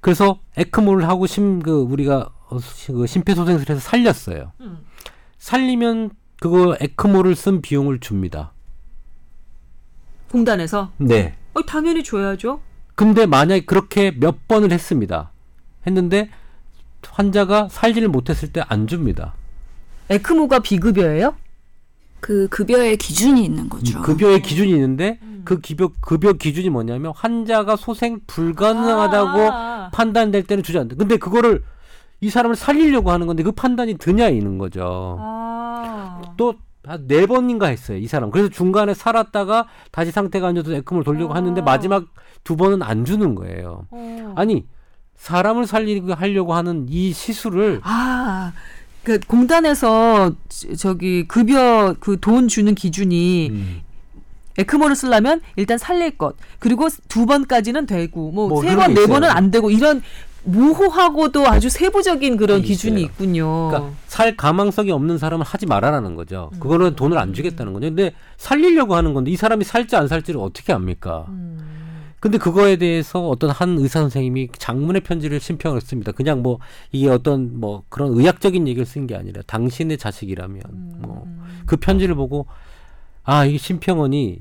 그래서 0.00 0.40
에크모를 0.56 1.08
하고 1.08 1.26
심 1.28 1.60
그 1.60 1.70
우리가 1.82 2.30
어, 2.50 2.58
시- 2.58 2.90
그 2.92 3.06
심폐소생술에서 3.06 3.80
살렸어요. 3.80 4.50
음. 4.60 4.78
살리면 5.38 6.10
그거 6.42 6.76
에크모를 6.80 7.36
쓴 7.36 7.62
비용을 7.62 8.00
줍니다. 8.00 8.50
공단에서 10.32 10.90
네. 10.96 11.36
어, 11.54 11.62
당연히 11.62 12.02
줘야죠. 12.02 12.58
근데 12.96 13.26
만약에 13.26 13.64
그렇게 13.64 14.10
몇 14.10 14.48
번을 14.48 14.72
했습니다. 14.72 15.30
했는데 15.86 16.30
환자가 17.08 17.68
살지를 17.70 18.08
못했을 18.08 18.52
때 18.52 18.60
안 18.66 18.88
줍니다. 18.88 19.34
에크모가 20.10 20.58
비급여예요? 20.58 21.36
그 22.18 22.48
급여의 22.48 22.96
기준이 22.96 23.44
있는 23.44 23.68
거죠. 23.68 24.00
음, 24.00 24.02
급여의 24.02 24.42
기준이 24.42 24.72
있는데 24.72 25.20
그 25.44 25.60
급여 25.60 25.92
급여 26.00 26.32
기준이 26.32 26.70
뭐냐면 26.70 27.12
환자가 27.14 27.76
소생 27.76 28.18
불가능하다고 28.26 29.52
아, 29.52 29.90
판단될 29.92 30.42
때는 30.42 30.64
주지 30.64 30.76
않는다. 30.76 30.96
근데 30.96 31.18
그거를 31.18 31.62
이 32.22 32.30
사람을 32.30 32.54
살리려고 32.56 33.10
하는 33.10 33.26
건데 33.26 33.42
그 33.42 33.50
판단이 33.52 33.98
드냐 33.98 34.28
이는 34.28 34.56
거죠. 34.56 35.18
아. 35.20 36.22
또 36.36 36.54
한네 36.84 37.26
번인가 37.26 37.66
했어요 37.66 37.98
이 37.98 38.06
사람. 38.06 38.30
그래서 38.30 38.48
중간에 38.48 38.94
살았다가 38.94 39.66
다시 39.90 40.12
상태가 40.12 40.46
안 40.48 40.54
좋아서 40.54 40.72
에크모를 40.72 41.04
돌리고 41.04 41.32
아. 41.32 41.36
하는데 41.36 41.60
마지막 41.60 42.04
두 42.44 42.56
번은 42.56 42.80
안 42.82 43.04
주는 43.04 43.34
거예요. 43.34 43.86
어. 43.90 44.32
아니 44.36 44.64
사람을 45.16 45.66
살리고 45.66 46.14
하려고 46.14 46.54
하는 46.54 46.86
이 46.88 47.12
시술을 47.12 47.80
아, 47.82 48.52
그 49.02 49.18
공단에서 49.26 50.32
저- 50.48 50.74
저기 50.76 51.26
급여 51.26 51.94
그 51.98 52.16
돈 52.20 52.46
주는 52.46 52.72
기준이 52.76 53.48
음, 53.50 53.80
에크모를 54.58 54.94
쓰려면 54.94 55.40
일단 55.56 55.76
살릴 55.78 56.16
것 56.18 56.36
그리고 56.60 56.88
두 57.08 57.26
번까지는 57.26 57.86
되고 57.86 58.30
뭐뭐세 58.30 58.68
그런 58.74 58.86
번게 58.94 59.00
네. 59.00 59.06
번은 59.08 59.28
안 59.28 59.50
되고 59.50 59.70
이런 59.72 60.02
모호하고도 60.44 61.46
아주 61.46 61.68
세부적인 61.68 62.36
그런 62.36 62.60
있어요. 62.60 62.68
기준이 62.68 63.02
있군요. 63.02 63.68
그러니까 63.70 63.96
살 64.06 64.36
가망성이 64.36 64.90
없는 64.90 65.18
사람은 65.18 65.44
하지 65.46 65.66
말아라는 65.66 66.16
거죠. 66.16 66.50
음. 66.54 66.60
그거는 66.60 66.96
돈을 66.96 67.18
안 67.18 67.32
주겠다는 67.32 67.72
거죠. 67.72 67.86
근데 67.86 68.12
살리려고 68.36 68.94
하는 68.94 69.14
건데 69.14 69.30
이 69.30 69.36
사람이 69.36 69.64
살지 69.64 69.96
안 69.96 70.08
살지를 70.08 70.40
어떻게 70.40 70.72
압니까? 70.72 71.26
음. 71.28 71.58
근데 72.20 72.38
그거에 72.38 72.76
대해서 72.76 73.28
어떤 73.28 73.50
한 73.50 73.76
의사 73.78 73.98
선생님이 74.00 74.50
장문의 74.56 75.02
편지를 75.02 75.40
심평을 75.40 75.76
했습니다. 75.76 76.12
그냥 76.12 76.42
뭐 76.42 76.58
이게 76.92 77.08
어떤 77.08 77.58
뭐 77.58 77.82
그런 77.88 78.12
의학적인 78.12 78.68
얘기를 78.68 78.86
쓴 78.86 79.08
게 79.08 79.16
아니라 79.16 79.42
당신의 79.46 79.98
자식이라면 79.98 80.62
음. 80.68 80.92
뭐그 81.00 81.76
편지를 81.78 82.14
보고 82.14 82.46
아 83.24 83.44
이게 83.44 83.58
심평원이 83.58 84.40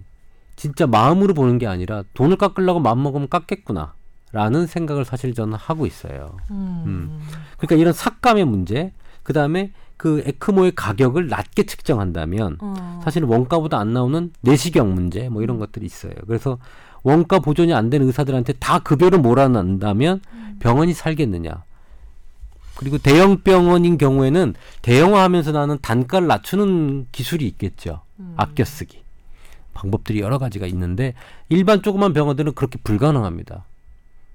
진짜 0.55 0.85
마음으로 0.85 1.33
보는 1.33 1.57
게 1.57 1.65
아니라 1.65 2.03
돈을 2.13 2.37
깎으려고 2.37 2.79
마음 2.79 3.01
먹으면 3.01 3.29
깎겠구나. 3.29 3.93
라는 4.31 4.65
생각을 4.67 5.03
사실 5.05 5.33
저는 5.33 5.55
하고 5.57 5.85
있어요. 5.85 6.37
음. 6.51 7.19
그러니까 7.57 7.75
이런 7.75 7.93
삭감의 7.93 8.45
문제, 8.45 8.93
그 9.23 9.33
다음에 9.33 9.71
그 9.97 10.23
에크모의 10.25 10.71
가격을 10.75 11.27
낮게 11.27 11.63
측정한다면 11.65 12.57
어. 12.59 13.01
사실 13.03 13.23
원가보다 13.23 13.77
안 13.77 13.93
나오는 13.93 14.31
내시경 14.41 14.95
문제 14.95 15.29
뭐 15.29 15.43
이런 15.43 15.59
것들이 15.59 15.85
있어요. 15.85 16.13
그래서 16.27 16.57
원가 17.03 17.39
보존이 17.39 17.73
안 17.73 17.89
된 17.89 18.01
의사들한테 18.03 18.53
다 18.53 18.79
급여를 18.79 19.19
몰아낸다면 19.19 20.21
병원이 20.59 20.93
살겠느냐. 20.93 21.63
그리고 22.75 22.97
대형 22.97 23.41
병원인 23.41 23.97
경우에는 23.97 24.55
대형화하면서 24.81 25.51
나는 25.51 25.77
단가를 25.81 26.27
낮추는 26.27 27.07
기술이 27.11 27.45
있겠죠. 27.47 28.01
아껴 28.37 28.63
쓰기. 28.63 29.01
방법들이 29.73 30.19
여러 30.19 30.37
가지가 30.39 30.65
있는데 30.67 31.13
일반 31.49 31.81
조그만 31.81 32.13
병원들은 32.13 32.53
그렇게 32.53 32.79
불가능합니다. 32.83 33.65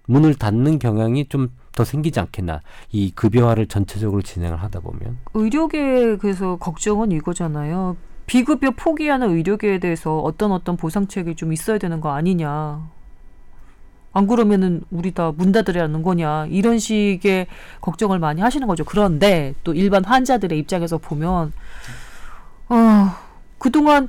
문을 0.07 0.35
닫는 0.35 0.79
경향이 0.79 1.29
좀 1.29 1.51
더 1.77 1.85
생기지 1.85 2.19
않겠나. 2.19 2.63
이 2.91 3.13
급여화를 3.15 3.67
전체적으로 3.67 4.23
진행을 4.23 4.57
하다 4.63 4.81
보면. 4.81 5.19
의료계에 5.35 6.17
그래서 6.17 6.57
걱정은 6.57 7.13
이거잖아요. 7.13 7.99
비급여 8.25 8.71
포기하는 8.71 9.29
의료계에 9.31 9.79
대해서 9.79 10.19
어떤 10.19 10.53
어떤 10.53 10.79
보상책이 10.79 11.37
좀 11.37 11.53
있어야 11.53 11.77
되는 11.77 12.01
거 12.01 12.13
아니냐. 12.13 12.89
안 14.15 14.27
그러면은 14.27 14.81
우리 14.91 15.13
다 15.13 15.33
문 15.37 15.53
닫으려는 15.53 16.03
거냐. 16.03 16.47
이런 16.47 16.79
식의 16.79 17.47
걱정을 17.83 18.19
많이 18.21 18.41
하시는 18.41 18.67
거죠. 18.67 18.83
그런데 18.85 19.53
또 19.63 19.75
일반 19.75 20.03
환자들의 20.03 20.59
입장에서 20.59 20.97
보면, 20.97 21.53
어, 22.71 23.09
그동안 23.59 24.09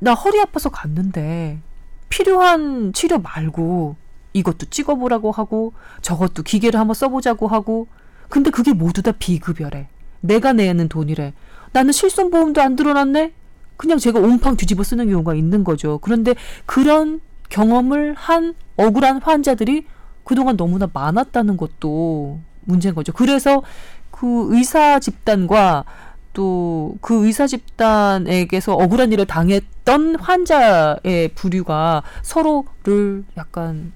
나 0.00 0.12
허리 0.14 0.40
아파서 0.40 0.70
갔는데 0.70 1.60
필요한 2.08 2.92
치료 2.92 3.18
말고 3.20 3.94
이것도 4.36 4.66
찍어보라고 4.70 5.32
하고 5.32 5.72
저것도 6.02 6.42
기계를 6.42 6.78
한번 6.78 6.94
써보자고 6.94 7.48
하고 7.48 7.88
근데 8.28 8.50
그게 8.50 8.72
모두 8.72 9.02
다 9.02 9.12
비급여래. 9.12 9.88
내가 10.20 10.52
내는 10.52 10.88
돈이래. 10.88 11.32
나는 11.72 11.92
실손보험도 11.92 12.60
안 12.60 12.76
들어놨네? 12.76 13.32
그냥 13.76 13.98
제가 13.98 14.18
온팡 14.18 14.56
뒤집어 14.56 14.82
쓰는 14.82 15.08
경우가 15.08 15.34
있는 15.34 15.64
거죠. 15.64 15.98
그런데 15.98 16.34
그런 16.64 17.20
경험을 17.48 18.14
한 18.14 18.54
억울한 18.76 19.22
환자들이 19.22 19.86
그동안 20.24 20.56
너무나 20.56 20.88
많았다는 20.92 21.56
것도 21.56 22.40
문제인 22.64 22.94
거죠. 22.94 23.12
그래서 23.12 23.62
그 24.10 24.48
의사 24.50 24.98
집단과 24.98 25.84
또 26.32 26.76
그 27.00 27.26
의사 27.26 27.46
집단에게서 27.46 28.74
억울한 28.74 29.12
일을 29.12 29.26
당했던 29.26 30.16
환자의 30.16 31.30
부류가 31.34 32.02
서로를 32.22 33.24
약간 33.36 33.92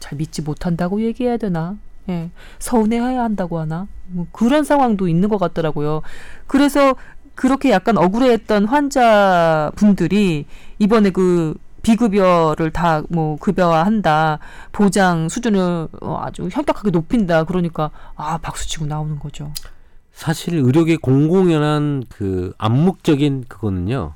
잘 0.00 0.18
믿지 0.18 0.42
못한다고 0.42 1.02
얘기해야 1.02 1.36
되나? 1.36 1.76
예. 2.08 2.30
서운해해야 2.58 3.22
한다고 3.22 3.58
하나? 3.60 3.86
뭐 4.08 4.26
그런 4.32 4.64
상황도 4.64 5.06
있는 5.06 5.28
것 5.28 5.38
같더라고요. 5.38 6.02
그래서 6.48 6.96
그렇게 7.36 7.70
약간 7.70 7.96
억울해했던 7.96 8.64
환자분들이 8.66 10.46
이번에 10.78 11.10
그 11.10 11.54
비급여를 11.82 12.70
다 12.72 13.02
뭐 13.08 13.36
급여화한다. 13.38 14.38
보장 14.72 15.28
수준을 15.28 15.88
어, 16.02 16.18
아주 16.22 16.48
현격하게 16.50 16.90
높인다. 16.90 17.44
그러니까 17.44 17.90
아 18.16 18.38
박수 18.38 18.68
치고 18.68 18.86
나오는 18.86 19.18
거죠. 19.18 19.52
사실 20.12 20.56
의료계 20.56 20.96
공공연한 20.96 22.04
그 22.10 22.52
암묵적인 22.58 23.44
그거는요. 23.48 24.14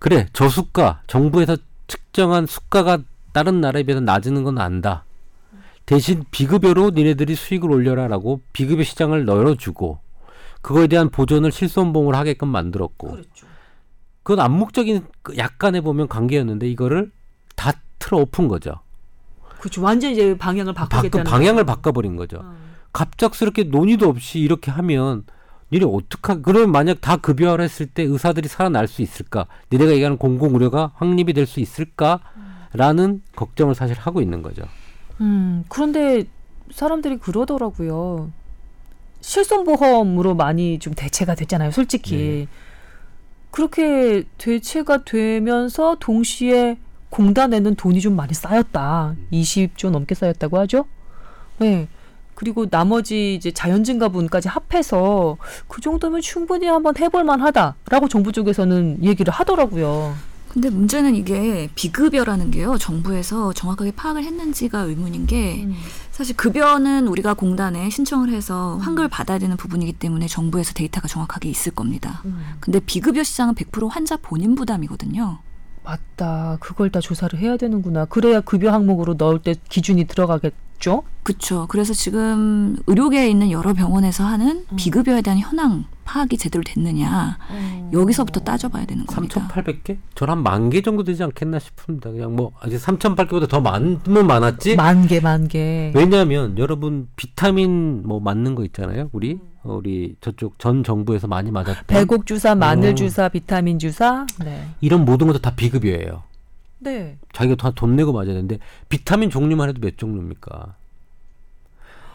그래 0.00 0.26
저수가 0.32 1.02
정부에서 1.06 1.56
측정한 1.86 2.46
수가가 2.46 2.98
다른 3.32 3.60
나라에 3.60 3.82
비해서 3.84 4.00
낮은 4.00 4.42
건 4.44 4.58
안다. 4.58 5.04
대신 5.86 6.24
비급여로 6.30 6.90
니네들이 6.90 7.34
수익을 7.34 7.70
올려라라고 7.70 8.42
비급여 8.52 8.82
시장을 8.84 9.26
열어주고 9.26 9.98
그거에 10.62 10.86
대한 10.86 11.08
보존을 11.10 11.50
실손보험을 11.52 12.14
하게끔 12.14 12.48
만들었고 12.48 13.10
그렇죠. 13.12 13.46
그건 14.22 14.44
암묵적인 14.44 15.06
그 15.22 15.36
약간의 15.36 15.80
보면 15.80 16.06
관계였는데 16.08 16.68
이거를 16.68 17.10
다 17.56 17.72
틀어 17.98 18.18
엎은 18.18 18.46
거죠. 18.48 18.74
그렇죠. 19.58 19.82
완전 19.82 20.12
이제 20.12 20.36
방향을 20.36 20.72
바꿔 20.74 20.88
바꾸겠다는 20.88 21.24
방향을 21.24 21.64
거죠. 21.64 21.76
바꿔버린 21.76 22.16
거죠. 22.16 22.38
어. 22.42 22.54
갑작스럽게 22.92 23.64
논의도 23.64 24.08
없이 24.08 24.38
이렇게 24.40 24.70
하면 24.70 25.24
니네 25.72 25.86
어떡하 25.86 26.40
그러면 26.42 26.72
만약 26.72 27.00
다 27.00 27.16
급여화를 27.16 27.64
했을 27.64 27.86
때 27.86 28.02
의사들이 28.02 28.48
살아날 28.48 28.86
수 28.88 29.02
있을까? 29.02 29.46
니네가 29.72 29.92
얘기하는 29.92 30.18
공공 30.18 30.54
의료가 30.54 30.92
확립이 30.96 31.32
될 31.32 31.46
수 31.46 31.60
있을까? 31.60 32.20
라는 32.72 33.22
걱정을 33.34 33.74
사실 33.74 33.96
하고 33.96 34.20
있는 34.20 34.42
거죠. 34.42 34.62
음, 35.20 35.64
그런데 35.68 36.24
사람들이 36.72 37.18
그러더라고요. 37.18 38.30
실손보험으로 39.20 40.34
많이 40.34 40.78
좀 40.78 40.94
대체가 40.94 41.34
됐잖아요, 41.34 41.72
솔직히. 41.72 42.16
네. 42.16 42.46
그렇게 43.50 44.24
대체가 44.38 45.04
되면서 45.04 45.96
동시에 45.98 46.78
공단에는 47.10 47.74
돈이 47.74 48.00
좀 48.00 48.14
많이 48.14 48.32
쌓였다. 48.32 49.16
20조 49.32 49.90
넘게 49.90 50.14
쌓였다고 50.14 50.58
하죠? 50.60 50.86
네. 51.58 51.88
그리고 52.34 52.66
나머지 52.70 53.34
이제 53.34 53.50
자연증가분까지 53.50 54.48
합해서 54.48 55.36
그 55.68 55.82
정도면 55.82 56.22
충분히 56.22 56.66
한번 56.66 56.96
해볼 56.96 57.24
만하다라고 57.24 58.08
정부 58.08 58.32
쪽에서는 58.32 59.04
얘기를 59.04 59.30
하더라고요. 59.30 60.14
근데 60.52 60.68
문제는 60.68 61.14
이게 61.14 61.70
비급여라는 61.76 62.50
게요. 62.50 62.76
정부에서 62.76 63.52
정확하게 63.52 63.92
파악을 63.92 64.24
했는지가 64.24 64.80
의문인 64.80 65.26
게 65.26 65.68
사실 66.10 66.36
급여는 66.36 67.06
우리가 67.06 67.34
공단에 67.34 67.88
신청을 67.88 68.30
해서 68.30 68.76
환급을 68.82 69.08
받아야 69.08 69.38
되는 69.38 69.56
부분이기 69.56 69.92
때문에 69.94 70.26
정부에서 70.26 70.72
데이터가 70.74 71.06
정확하게 71.06 71.48
있을 71.48 71.72
겁니다. 71.72 72.22
근데 72.58 72.80
비급여 72.80 73.22
시장은 73.22 73.54
100% 73.54 73.88
환자 73.90 74.16
본인 74.16 74.56
부담이거든요. 74.56 75.38
맞다. 75.84 76.56
그걸 76.60 76.90
다 76.90 77.00
조사를 77.00 77.38
해야 77.38 77.56
되는구나. 77.56 78.04
그래야 78.06 78.40
급여 78.40 78.70
항목으로 78.72 79.14
넣을 79.14 79.38
때 79.40 79.54
기준이 79.68 80.04
들어가겠죠? 80.04 81.02
그렇죠. 81.22 81.66
그래서 81.68 81.92
지금 81.94 82.76
의료계에 82.86 83.28
있는 83.28 83.50
여러 83.50 83.72
병원에서 83.74 84.24
하는 84.24 84.64
비급여에 84.76 85.22
대한 85.22 85.38
현황 85.38 85.84
파악이 86.04 86.36
제대로 86.38 86.64
됐느냐 86.64 87.38
여기서부터 87.92 88.40
따져봐야 88.40 88.84
되는 88.86 89.06
겁니다. 89.06 89.48
3,800개? 89.54 89.96
저한 90.16 90.42
만 90.42 90.70
개 90.70 90.80
정도 90.82 91.04
되지 91.04 91.22
않겠나 91.22 91.58
싶습니다. 91.60 92.10
그냥 92.10 92.34
뭐 92.34 92.52
아직 92.60 92.76
3,800개보다 92.78 93.48
더 93.48 93.60
많으면 93.60 94.26
많았지. 94.26 94.76
만 94.76 95.06
개, 95.06 95.20
만 95.20 95.46
개. 95.48 95.92
왜냐하면 95.94 96.56
여러분 96.58 97.08
비타민 97.16 98.02
뭐 98.06 98.18
맞는 98.20 98.54
거 98.56 98.64
있잖아요. 98.64 99.08
우리 99.12 99.34
어, 99.34 99.49
우리 99.62 100.16
저쪽 100.20 100.58
전 100.58 100.82
정부에서 100.82 101.26
많이 101.26 101.50
맞았던 101.50 101.84
배곡 101.86 102.26
주사, 102.26 102.54
마늘 102.54 102.92
어. 102.92 102.94
주사, 102.94 103.28
비타민 103.28 103.78
주사. 103.78 104.26
네. 104.42 104.66
이런 104.80 105.04
모든 105.04 105.26
것도 105.26 105.40
다 105.40 105.54
비급여예요. 105.54 106.22
네. 106.78 107.18
자기가 107.32 107.56
다 107.56 107.70
돈 107.72 107.94
내고 107.96 108.12
맞아야 108.12 108.28
되는데 108.28 108.58
비타민 108.88 109.28
종류만 109.30 109.68
해도 109.68 109.80
몇 109.80 109.98
종류입니까? 109.98 110.74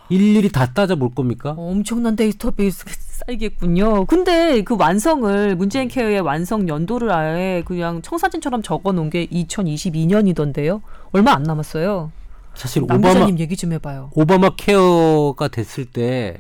일일이 0.10 0.50
다 0.50 0.72
따져 0.74 0.96
볼 0.96 1.14
겁니까? 1.14 1.52
어, 1.58 1.72
엄청난 1.72 2.16
데이터베이스가 2.16 2.92
쌓이겠군요. 2.96 4.06
근데 4.06 4.62
그 4.64 4.76
완성을 4.78 5.56
문재인 5.56 5.88
케어의 5.88 6.22
완성 6.22 6.68
연도를 6.68 7.12
아예 7.12 7.64
그냥 7.66 8.02
청사진처럼 8.04 8.62
적어 8.62 8.92
놓은 8.92 9.10
게 9.10 9.26
2022년이던데요. 9.28 10.82
얼마 11.12 11.34
안 11.34 11.44
남았어요. 11.44 12.12
사실 12.54 12.84
남 12.88 13.00
오바마 13.00 13.14
기자님 13.14 13.40
얘기 13.40 13.56
좀 13.56 13.74
해봐요. 13.74 14.12
오바마 14.14 14.52
케어가 14.58 15.48
됐을 15.48 15.86
때 15.86 16.38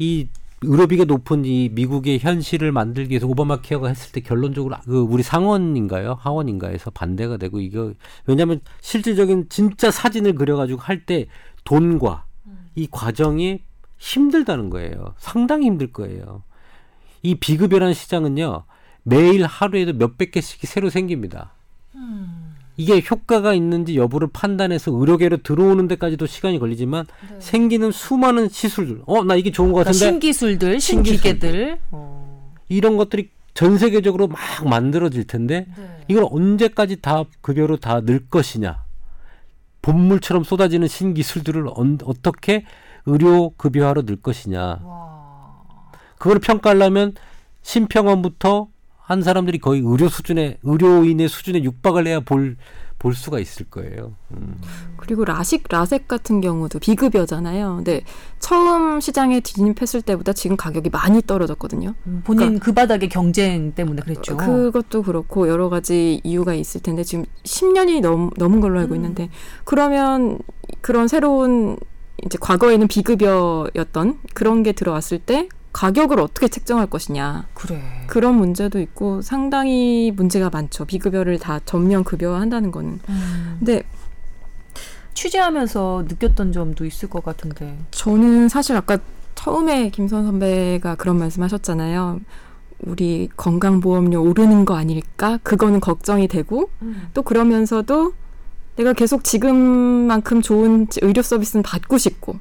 이 0.00 0.28
의료비가 0.62 1.04
높은 1.04 1.44
이 1.44 1.68
미국의 1.72 2.18
현실을 2.18 2.72
만들기 2.72 3.10
위해서 3.12 3.26
오바마 3.26 3.60
케어가 3.60 3.88
했을 3.88 4.12
때 4.12 4.20
결론적으로 4.20 4.76
그 4.84 5.00
우리 5.00 5.22
상원인가요 5.22 6.16
하원인가에서 6.20 6.90
반대가 6.90 7.36
되고 7.36 7.60
이거 7.60 7.92
왜냐하면 8.26 8.60
실질적인 8.80 9.46
진짜 9.50 9.90
사진을 9.90 10.34
그려가지고 10.34 10.80
할 10.80 11.04
때 11.06 11.26
돈과 11.64 12.24
이 12.74 12.88
과정이 12.90 13.62
힘들다는 13.98 14.70
거예요. 14.70 15.14
상당히 15.18 15.66
힘들 15.66 15.92
거예요. 15.92 16.42
이 17.22 17.34
비급여라는 17.34 17.94
시장은요 17.94 18.64
매일 19.02 19.44
하루에도 19.44 19.92
몇백 19.92 20.30
개씩 20.32 20.60
새로 20.66 20.88
생깁니다. 20.90 21.52
이게 22.80 23.02
효과가 23.10 23.52
있는지 23.52 23.96
여부를 23.96 24.28
판단해서 24.32 24.90
의료계로 24.90 25.38
들어오는 25.42 25.86
데까지도 25.86 26.24
시간이 26.26 26.58
걸리지만 26.58 27.04
생기는 27.38 27.92
수많은 27.92 28.48
시술들, 28.48 29.02
어 29.06 29.22
나 29.22 29.34
이게 29.36 29.50
좋은 29.52 29.72
것 29.72 29.80
그러니까 29.84 29.90
같은데 29.92 30.06
신기술들, 30.12 30.80
신기술들. 30.80 31.40
신기계들. 31.40 31.78
어. 31.90 32.54
이런 32.70 32.96
것들이 32.96 33.28
전 33.52 33.76
세계적으로 33.76 34.28
막 34.28 34.38
만들어질 34.64 35.26
텐데 35.26 35.66
네. 35.76 36.04
이걸 36.08 36.24
언제까지 36.30 37.02
다 37.02 37.24
급여로 37.42 37.76
다 37.76 38.00
늘 38.00 38.26
것이냐? 38.30 38.84
본물처럼 39.82 40.44
쏟아지는 40.44 40.88
신기술들을 40.88 41.66
언, 41.74 41.98
어떻게 42.04 42.64
의료 43.04 43.50
급여화로 43.58 44.02
늘 44.06 44.16
것이냐? 44.16 44.80
와. 44.82 45.50
그걸 46.18 46.38
평가하려면 46.38 47.12
심평원부터 47.62 48.68
한 49.10 49.22
사람들이 49.22 49.58
거의 49.58 49.82
의료 49.84 50.08
수준의 50.08 50.58
의료인의 50.62 51.28
수준에 51.28 51.62
육박을 51.62 52.06
해야 52.06 52.20
볼 52.20 52.56
볼 53.00 53.14
수가 53.14 53.40
있을 53.40 53.64
거예요. 53.68 54.12
음. 54.32 54.60
그리고 54.98 55.24
라식 55.24 55.64
라섹 55.68 56.06
같은 56.06 56.42
경우도 56.42 56.78
비급여잖아요. 56.78 57.76
근데 57.76 58.02
처음 58.38 59.00
시장에 59.00 59.40
진입했을 59.40 60.02
때보다 60.02 60.34
지금 60.34 60.56
가격이 60.56 60.90
많이 60.90 61.22
떨어졌거든요. 61.22 61.94
본인 62.24 62.58
그 62.58 62.72
바닥의 62.72 63.08
경쟁 63.08 63.72
때문에 63.72 64.02
그랬죠. 64.02 64.36
그것도 64.36 65.02
그렇고 65.02 65.48
여러 65.48 65.70
가지 65.70 66.20
이유가 66.22 66.52
있을 66.52 66.82
텐데 66.82 67.02
지금 67.02 67.24
10년이 67.44 68.02
넘, 68.02 68.30
넘은 68.36 68.60
걸로 68.60 68.78
알고 68.80 68.94
있는데 68.94 69.30
그러면 69.64 70.38
그런 70.82 71.08
새로운 71.08 71.78
이제 72.22 72.36
과거에는 72.38 72.86
비급여였던 72.86 74.18
그런 74.34 74.62
게 74.62 74.72
들어왔을 74.72 75.20
때 75.20 75.48
가격을 75.72 76.20
어떻게 76.20 76.48
책정할 76.48 76.86
것이냐 76.86 77.46
그래. 77.54 77.80
그런 78.06 78.36
문제도 78.36 78.80
있고 78.80 79.22
상당히 79.22 80.12
문제가 80.14 80.50
많죠 80.50 80.84
비급여를 80.84 81.38
다 81.38 81.60
전면 81.64 82.02
급여화한다는 82.04 82.70
거는 82.70 82.98
음. 83.08 83.56
근데 83.58 83.82
취재하면서 85.14 86.04
느꼈던 86.08 86.52
점도 86.52 86.86
있을 86.86 87.10
것 87.10 87.22
같은데. 87.24 87.76
저는 87.90 88.48
사실 88.48 88.76
아까 88.76 88.98
처음에 89.34 89.90
김선 89.90 90.24
선배가 90.24 90.94
그런 90.94 91.18
말씀하셨잖아요. 91.18 92.20
우리 92.80 93.28
건강보험료 93.36 94.22
오르는 94.22 94.64
거 94.64 94.76
아닐까? 94.76 95.38
그거는 95.42 95.80
걱정이 95.80 96.28
되고 96.28 96.70
또 97.12 97.22
그러면서도 97.22 98.14
내가 98.76 98.94
계속 98.94 99.22
지금만큼 99.22 100.40
좋은 100.40 100.86
의료 101.02 101.20
서비스는 101.20 101.62
받고 101.62 101.98
싶고. 101.98 102.38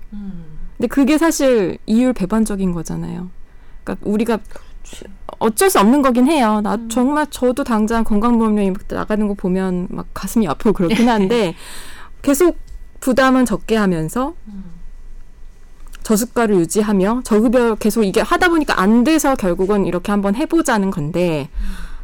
근데 0.80 0.88
그게 0.88 1.18
사실 1.18 1.78
이율 1.86 2.14
배반적인 2.14 2.72
거잖아요. 2.72 3.30
그러니까 3.84 4.08
우리가 4.10 4.40
어쩔 5.40 5.70
수 5.70 5.78
없는 5.78 6.02
거긴 6.02 6.26
해요. 6.28 6.62
나 6.64 6.78
정말 6.90 7.28
저도 7.30 7.66
당장 7.66 8.06
건강보험료 8.06 8.74
나가는 8.88 9.28
거 9.28 9.34
보면 9.34 9.88
막 9.92 10.08
가슴이 10.14 10.48
아프고 10.48 10.72
그렇긴 10.72 11.08
한데 11.10 11.54
계속 12.22 12.58
부담은 13.02 13.46
적게 13.46 13.76
하면서 13.76 14.34
저수가를 16.04 16.56
유지하며 16.56 17.22
저급여 17.26 17.76
계속 17.76 18.04
이게 18.04 18.22
하다 18.22 18.48
보니까 18.50 18.80
안 18.82 19.04
돼서 19.04 19.36
결국은 19.36 19.86
이렇게 19.86 20.12
한번 20.14 20.34
해보자는 20.36 20.92
건데 20.92 21.50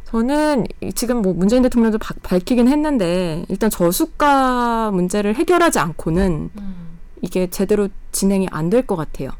저는 0.04 0.66
이- 0.82 0.92
지금 0.92 1.22
뭐 1.22 1.32
문재인 1.32 1.62
대통령도 1.62 1.98
바- 1.98 2.14
밝히긴 2.22 2.68
했는데 2.68 3.44
일단 3.48 3.68
저수가 3.70 4.90
문제를 4.92 5.34
해결하지 5.34 5.78
않고는 5.80 6.50
이게 7.22 7.48
제대로 7.48 7.88
진행이 8.12 8.48
안 8.50 8.70
될 8.70 8.86
것 8.86 8.96
같아요. 8.96 9.30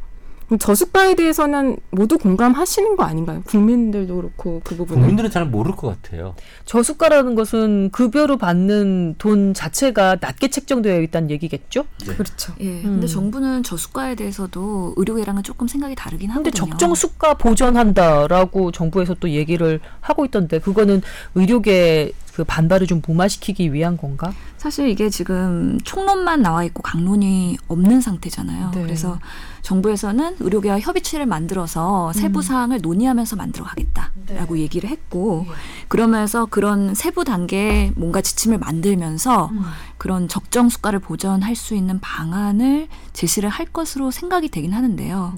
그럼 0.46 0.58
저수가에 0.58 1.14
대해서는 1.16 1.76
모두 1.90 2.18
공감하시는 2.18 2.96
거 2.96 3.04
아닌가요? 3.04 3.42
국민들도 3.46 4.14
그렇고 4.16 4.60
그 4.64 4.76
부분은. 4.76 5.00
국민들은 5.00 5.30
잘 5.30 5.44
모를 5.44 5.74
것 5.74 5.88
같아요. 5.88 6.34
저수가라는 6.66 7.34
것은 7.34 7.90
급여로 7.90 8.36
받는 8.36 9.16
돈 9.18 9.54
자체가 9.54 10.18
낮게 10.20 10.48
책정되어 10.48 11.00
있다는 11.02 11.30
얘기겠죠? 11.30 11.84
그렇죠. 12.06 12.54
예. 12.60 12.66
음. 12.66 12.82
근데 12.82 13.06
정부는 13.08 13.64
저수가에 13.64 14.14
대해서도 14.14 14.94
의료계랑은 14.96 15.42
조금 15.42 15.66
생각이 15.66 15.96
다르긴 15.96 16.30
하거든요. 16.30 16.52
적정 16.52 16.94
수가 16.94 17.34
보전한다라고 17.34 18.70
정부에서 18.70 19.14
또 19.14 19.30
얘기를 19.30 19.80
하고 20.00 20.24
있던데 20.24 20.60
그거는 20.60 21.02
의료계 21.34 22.12
그 22.34 22.44
반발을 22.44 22.86
좀 22.86 23.00
무마시키기 23.06 23.72
위한 23.72 23.96
건가? 23.96 24.30
사실 24.58 24.88
이게 24.88 25.08
지금 25.08 25.78
총론만 25.84 26.42
나와 26.42 26.64
있고 26.64 26.82
강론이 26.82 27.56
없는 27.66 28.02
상태잖아요. 28.02 28.72
네. 28.74 28.82
그래서 28.82 29.18
정부에서는 29.66 30.36
의료계와 30.38 30.78
협의체를 30.78 31.26
만들어서 31.26 32.12
세부 32.12 32.40
사항을 32.40 32.80
논의하면서 32.82 33.34
만들어 33.34 33.64
가겠다라고 33.64 34.58
얘기를 34.58 34.88
했고 34.88 35.44
그러면서 35.88 36.46
그런 36.46 36.94
세부 36.94 37.24
단계에 37.24 37.90
뭔가 37.96 38.20
지침을 38.20 38.58
만들면서 38.58 39.50
그런 39.98 40.28
적정 40.28 40.68
수가를 40.68 41.00
보전할 41.00 41.56
수 41.56 41.74
있는 41.74 41.98
방안을 41.98 42.86
제시를 43.12 43.48
할 43.48 43.66
것으로 43.66 44.12
생각이 44.12 44.50
되긴 44.50 44.72
하는데요. 44.72 45.34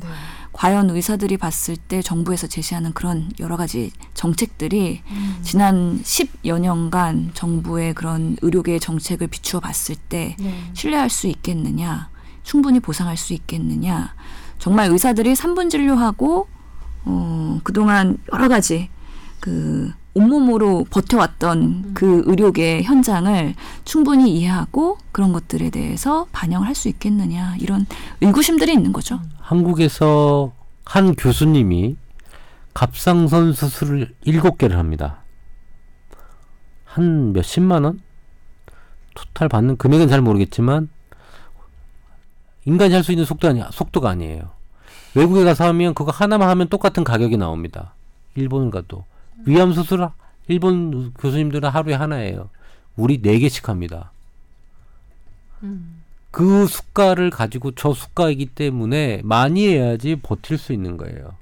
과연 0.53 0.91
의사들이 0.91 1.39
봤을 1.39 1.77
때 1.77 2.03
정부에서 2.03 2.49
제시하는 2.49 2.93
그런 2.93 3.31
여러 3.41 3.57
가지 3.57 3.93
정책들이 4.13 5.01
지난 5.41 6.03
10여 6.03 6.59
년간 6.59 7.31
정부의 7.33 7.95
그런 7.95 8.37
의료계의 8.43 8.81
정책을 8.81 9.29
비추어 9.29 9.61
봤을 9.61 9.95
때 9.95 10.37
신뢰할 10.75 11.09
수 11.09 11.29
있겠느냐, 11.29 12.11
충분히 12.43 12.81
보상할 12.81 13.17
수 13.17 13.35
있겠느냐, 13.35 14.15
정말 14.59 14.91
의사들이 14.91 15.35
3분 15.35 15.71
진료하고 15.71 16.49
어, 17.05 17.61
그동안 17.65 18.19
여러 18.33 18.49
가지 18.49 18.91
그 19.41 19.93
온몸으로 20.15 20.85
버텨왔던 20.91 21.93
그 21.95 22.25
의료계 22.27 22.83
현장을 22.83 23.55
충분히 23.85 24.35
이해하고 24.37 24.99
그런 25.13 25.33
것들에 25.33 25.71
대해서 25.71 26.27
반영을 26.33 26.67
할 26.67 26.75
수 26.75 26.89
있겠느냐 26.89 27.55
이런 27.61 27.87
의구심들이 28.21 28.73
있는 28.73 28.93
거죠. 28.93 29.21
한국에서 29.41 30.53
한 30.85 31.15
교수님이 31.15 31.97
갑상선 32.75 33.53
수술을 33.53 34.13
일곱 34.25 34.59
개를 34.59 34.77
합니다. 34.79 35.19
한 36.85 37.33
몇십만 37.33 37.85
원? 37.85 38.01
토탈 39.15 39.49
받는 39.49 39.77
금액은 39.77 40.09
잘 40.09 40.21
모르겠지만 40.21 40.89
인간이 42.69 42.93
할 42.93 43.03
수 43.03 43.13
있는 43.13 43.25
속도 43.25 43.49
아니 43.49 43.63
속도가 43.73 44.11
아니에요. 44.11 44.51
외국에 45.15 45.43
가서 45.43 45.65
하면 45.69 45.95
그거 45.95 46.11
하나만 46.13 46.51
하면 46.51 46.69
똑같은 46.69 47.03
가격이 47.03 47.39
나옵니다. 47.39 47.95
일본 48.35 48.71
가도 48.71 49.07
위암 49.47 49.73
수술 49.73 50.07
일본 50.49 51.13
교수님들은 51.15 51.71
하루에 51.71 51.95
하나예요. 51.95 52.51
우리 52.95 53.23
네 53.23 53.39
개씩 53.39 53.71
합니다. 53.71 54.13
그 56.31 56.67
수가를 56.67 57.31
가지고 57.31 57.71
저 57.71 57.95
수가이기 57.95 58.47
때문에 58.47 59.23
많이 59.25 59.67
해야지 59.67 60.17
버틸 60.17 60.59
수 60.59 60.75
있는 60.75 60.99
거예요. 60.99 61.37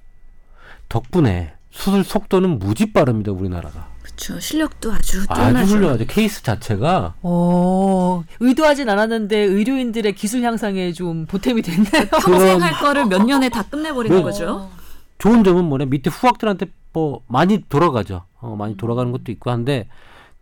덕분에 0.88 1.54
수술 1.72 2.04
속도는 2.04 2.60
무지 2.60 2.92
빠릅니다, 2.92 3.32
우리나라가. 3.32 3.88
그렇죠. 4.16 4.40
실력도 4.40 4.92
아주 4.92 5.24
아주 5.28 5.40
뛰어나죠. 5.40 5.74
훌륭하죠. 5.74 6.04
케이스 6.06 6.42
자체가 6.42 7.14
어, 7.22 8.24
의도하진 8.40 8.88
않았는데 8.88 9.36
의료인들의 9.36 10.14
기술 10.14 10.42
향상에 10.42 10.92
좀 10.92 11.26
보탬이 11.26 11.60
됐네요. 11.62 12.06
평생 12.22 12.62
할 12.62 12.72
거를 12.72 13.04
몇 13.06 13.22
년에 13.22 13.50
다 13.50 13.62
끝내버리는 13.62 14.16
네. 14.16 14.22
거죠. 14.22 14.70
좋은 15.18 15.44
점은 15.44 15.64
뭐냐 15.64 15.84
밑에 15.86 16.10
후학들한테 16.10 16.66
뭐 16.92 17.20
많이 17.28 17.62
돌아가죠. 17.68 18.24
어, 18.40 18.56
많이 18.56 18.76
돌아가는 18.76 19.12
것도 19.12 19.30
있고 19.32 19.50
한데 19.50 19.86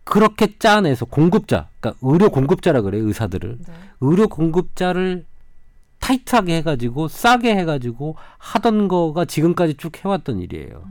그렇게 0.05 0.57
짜내서 0.57 1.05
공급자, 1.05 1.67
그러니까 1.79 1.99
의료 2.07 2.29
공급자라 2.29 2.81
그래 2.81 2.99
요 2.99 3.07
의사들을 3.07 3.59
의료 4.01 4.27
공급자를 4.27 5.25
타이트하게 5.99 6.57
해가지고 6.57 7.07
싸게 7.07 7.55
해가지고 7.55 8.15
하던 8.37 8.87
거가 8.87 9.25
지금까지 9.25 9.75
쭉 9.75 9.91
해왔던 9.97 10.39
일이에요. 10.39 10.83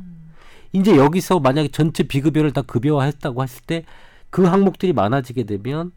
이제 0.75 0.97
여기서 0.97 1.41
만약에 1.41 1.69
전체 1.69 2.03
비급여를 2.03 2.53
다 2.53 2.61
급여화했다고 2.63 3.43
했을 3.43 3.63
때 3.67 3.85
그 4.31 4.43
항목들이 4.43 4.93
많아지게 4.93 5.45
되면 5.45 5.93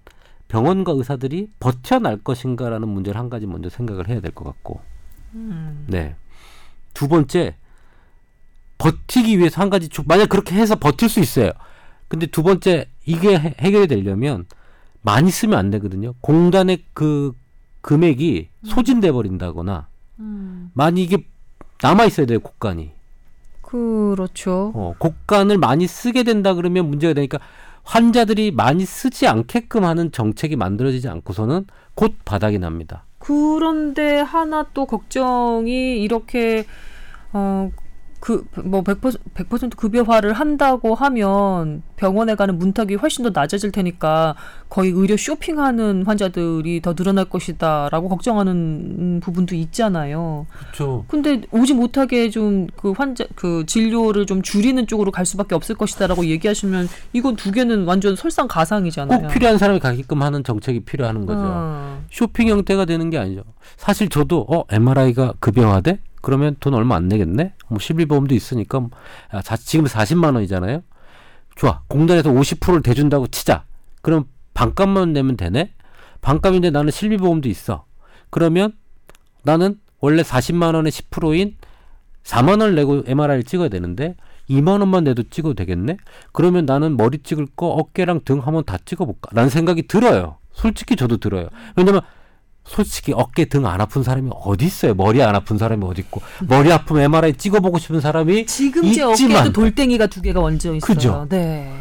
병원과 0.48 0.92
의사들이 0.92 1.50
버텨날 1.60 2.20
것인가라는 2.20 2.88
문제를 2.88 3.20
한 3.20 3.32
가지 3.32 3.48
먼저 3.48 3.68
생각을 3.68 4.08
해야 4.10 4.20
될 4.22 4.32
것 4.32 4.44
같고, 4.46 4.80
네. 5.88 6.16
두 6.94 7.08
번째 7.08 7.56
버티기 8.78 9.40
위해서 9.40 9.60
한 9.60 9.72
가지 9.72 9.90
조- 9.90 10.04
만약 10.06 10.30
그렇게 10.30 10.54
해서 10.54 10.76
버틸 10.76 11.10
수 11.10 11.20
있어요. 11.20 11.52
근데 12.08 12.28
두 12.28 12.44
번째 12.44 12.90
이게 13.08 13.40
해- 13.40 13.56
해결이 13.60 13.88
되려면 13.88 14.46
많이 15.02 15.32
쓰면 15.32 15.58
안 15.58 15.72
되거든요. 15.72 16.14
공단의 16.22 16.84
그 16.94 17.34
금액이 17.82 18.50
소진돼 18.66 19.12
버린다거나 19.14 19.88
많이 20.74 21.02
이게 21.04 21.26
남아 21.82 22.06
있어야 22.06 22.28
돼요 22.28 22.40
곡간이. 22.40 22.92
그렇죠. 23.68 24.72
어, 24.76 24.94
곡간을 24.98 25.58
많이 25.58 25.88
쓰게 25.88 26.24
된다 26.24 26.54
그러면 26.54 26.90
문제가 26.90 27.14
되니까 27.14 27.38
환자들이 27.84 28.52
많이 28.52 28.86
쓰지 28.86 29.28
않게끔 29.28 29.84
하는 29.84 30.12
정책이 30.12 30.56
만들어지지 30.56 31.10
않고서는 31.10 31.66
곧 31.94 32.14
바닥이 32.24 32.60
납니다. 32.60 33.04
그런데 33.20 34.22
하나 34.22 34.66
또 34.74 34.86
걱정이 34.86 36.02
이렇게 36.02 36.66
어 37.34 37.70
그뭐 38.20 38.84
100%, 38.84 39.20
100% 39.34 39.76
급여화를 39.76 40.34
한다고 40.34 40.96
하면 40.96 41.84
병원에 41.96 42.36
가는 42.36 42.58
문턱이 42.58 42.96
훨씬 42.96 43.24
더 43.24 43.32
낮아질 43.34 43.72
테니까 43.72 44.36
거의 44.70 44.92
의료 44.92 45.18
쇼핑하는 45.18 46.04
환자들이 46.06 46.82
더 46.82 46.94
늘어날 46.94 47.26
것이다라고 47.26 48.10
걱정하는 48.10 48.52
음, 48.54 49.20
부분도 49.22 49.56
있잖아요. 49.56 50.46
그렇죠. 50.60 51.06
근데 51.08 51.42
오지 51.52 51.74
못하게 51.74 52.30
좀 52.30 52.68
그 52.78 52.92
환자 52.92 53.26
그 53.36 53.66
진료를 53.66 54.26
좀 54.26 54.42
줄이는 54.42 54.88
쪽으로 54.88 55.12
갈 55.12 55.26
수밖에 55.26 55.56
없을 55.56 55.76
것이다라고 55.76 56.26
얘기하시면 56.26 56.88
이건 57.14 57.36
두 57.36 57.52
개는 57.52 57.86
완전 57.86 58.16
설상가상이잖아요. 58.16 59.22
꼭 59.22 59.28
필요한 59.28 59.58
사람이 59.58 59.80
가게끔 59.80 60.22
하는 60.22 60.44
정책이 60.44 60.82
필요한 60.82 61.26
거죠. 61.26 61.42
어. 61.44 62.04
쇼핑 62.12 62.50
형태가 62.50 62.86
되는 62.86 63.10
게 63.10 63.18
아니죠. 63.18 63.44
사실 63.78 64.10
저도 64.10 64.46
어 64.50 64.64
MRI가 64.70 65.34
급여화돼? 65.40 66.00
그러면 66.28 66.58
돈 66.60 66.74
얼마 66.74 66.98
안 66.98 67.08
내겠네? 67.08 67.54
뭐 67.70 67.80
실비보험도 67.80 68.36
있으니까 68.36 68.82
뭐, 68.82 68.90
야, 69.34 69.42
자, 69.42 69.56
지금 69.56 69.86
40만 69.86 70.36
원이잖아요. 70.36 70.84
좋아. 71.56 71.84
공단에서 71.88 72.32
50%를 72.32 72.82
대준다고 72.82 73.28
치자. 73.28 73.64
그럼 74.02 74.26
반값만 74.54 75.14
내면 75.14 75.38
되네? 75.38 75.72
반값인데 76.20 76.72
나는 76.72 76.92
실비보험도 76.92 77.48
있어. 77.48 77.86
그러면 78.30 78.74
나는 79.44 79.80
원래 80.02 80.22
40만 80.22 80.76
원의 80.76 80.92
10%인 80.92 81.56
4만 82.24 82.50
원을 82.50 82.76
내고 82.76 83.04
MRI를 83.08 83.46
찍어야 83.46 83.70
되는데 83.70 84.18
2만 84.50 84.82
원만 84.82 85.06
내도 85.06 85.24
찍어도 85.24 85.54
되겠네? 85.54 85.96
그러면 86.34 86.66
나는 86.66 86.98
머리 86.98 87.20
찍을 87.20 87.48
거 87.56 87.68
어깨랑 87.68 88.26
등 88.26 88.40
한번 88.40 88.66
다 88.66 88.78
찍어볼까? 88.84 89.30
라는 89.32 89.50
생각이 89.50 89.88
들어요. 89.88 90.40
솔직히 90.52 90.98
저도 90.98 91.16
들어요. 91.16 91.48
왜냐면 91.78 92.02
솔직히 92.68 93.14
어깨 93.16 93.46
등 93.46 93.66
안 93.66 93.80
아픈 93.82 94.04
사람이 94.04 94.30
어디 94.34 94.66
있어요? 94.66 94.94
머리 94.94 95.22
안 95.24 95.34
아픈 95.36 95.58
사람이 95.58 95.84
어디 95.86 96.02
있고 96.02 96.22
머리 96.48 96.72
아프면 96.72 97.04
MRI 97.04 97.34
찍어보고 97.34 97.80
싶은 97.80 98.02
사람이 98.02 98.46
지금 98.46 98.84
제 98.92 99.02
어깨에도 99.04 99.12
있지만 99.14 99.54
돌덩이가 99.54 100.08
두 100.08 100.22
개가 100.22 100.42
얹어 100.42 100.56
있어요. 100.56 100.80
그죠? 100.80 101.26
네. 101.30 101.74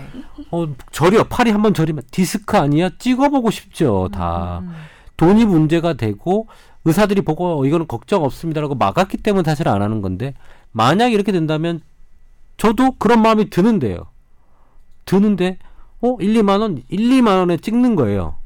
어, 0.51 0.67
저려 0.93 1.25
팔이 1.25 1.51
한번 1.51 1.75
저리면 1.75 2.05
디스크 2.11 2.57
아니야? 2.57 2.91
찍어보고 2.99 3.51
싶죠 3.51 4.09
다 4.13 4.61
음. 4.63 4.73
돈이 5.17 5.45
문제가 5.45 5.95
되고 5.95 6.47
의사들이 6.85 7.23
보고 7.23 7.61
어, 7.61 7.67
이거는 7.67 7.89
걱정 7.89 8.23
없습니다라고 8.23 8.77
막았기 8.77 9.19
때문에 9.19 9.43
사실 9.45 9.69
안 9.69 9.83
하는 9.83 10.03
건데 10.03 10.35
만약 10.71 11.13
이렇게 11.13 11.33
된다면 11.33 11.81
저도 12.59 12.93
그런 12.99 13.23
마음이 13.23 13.51
드는데요. 13.51 14.07
드는데 15.05 15.59
어 16.01 16.17
1, 16.21 16.35
2만 16.35 16.61
원, 16.61 16.83
1, 16.89 17.11
2만 17.11 17.39
원에 17.39 17.57
찍는 17.57 17.97
거예요. 17.97 18.37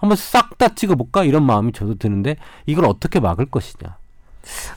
한번 0.00 0.16
싹 0.16 0.58
다 0.58 0.68
찍어볼까 0.74 1.24
이런 1.24 1.44
마음이 1.44 1.72
저도 1.72 1.94
드는데 1.94 2.36
이걸 2.66 2.84
어떻게 2.86 3.20
막을 3.20 3.46
것이냐. 3.46 3.96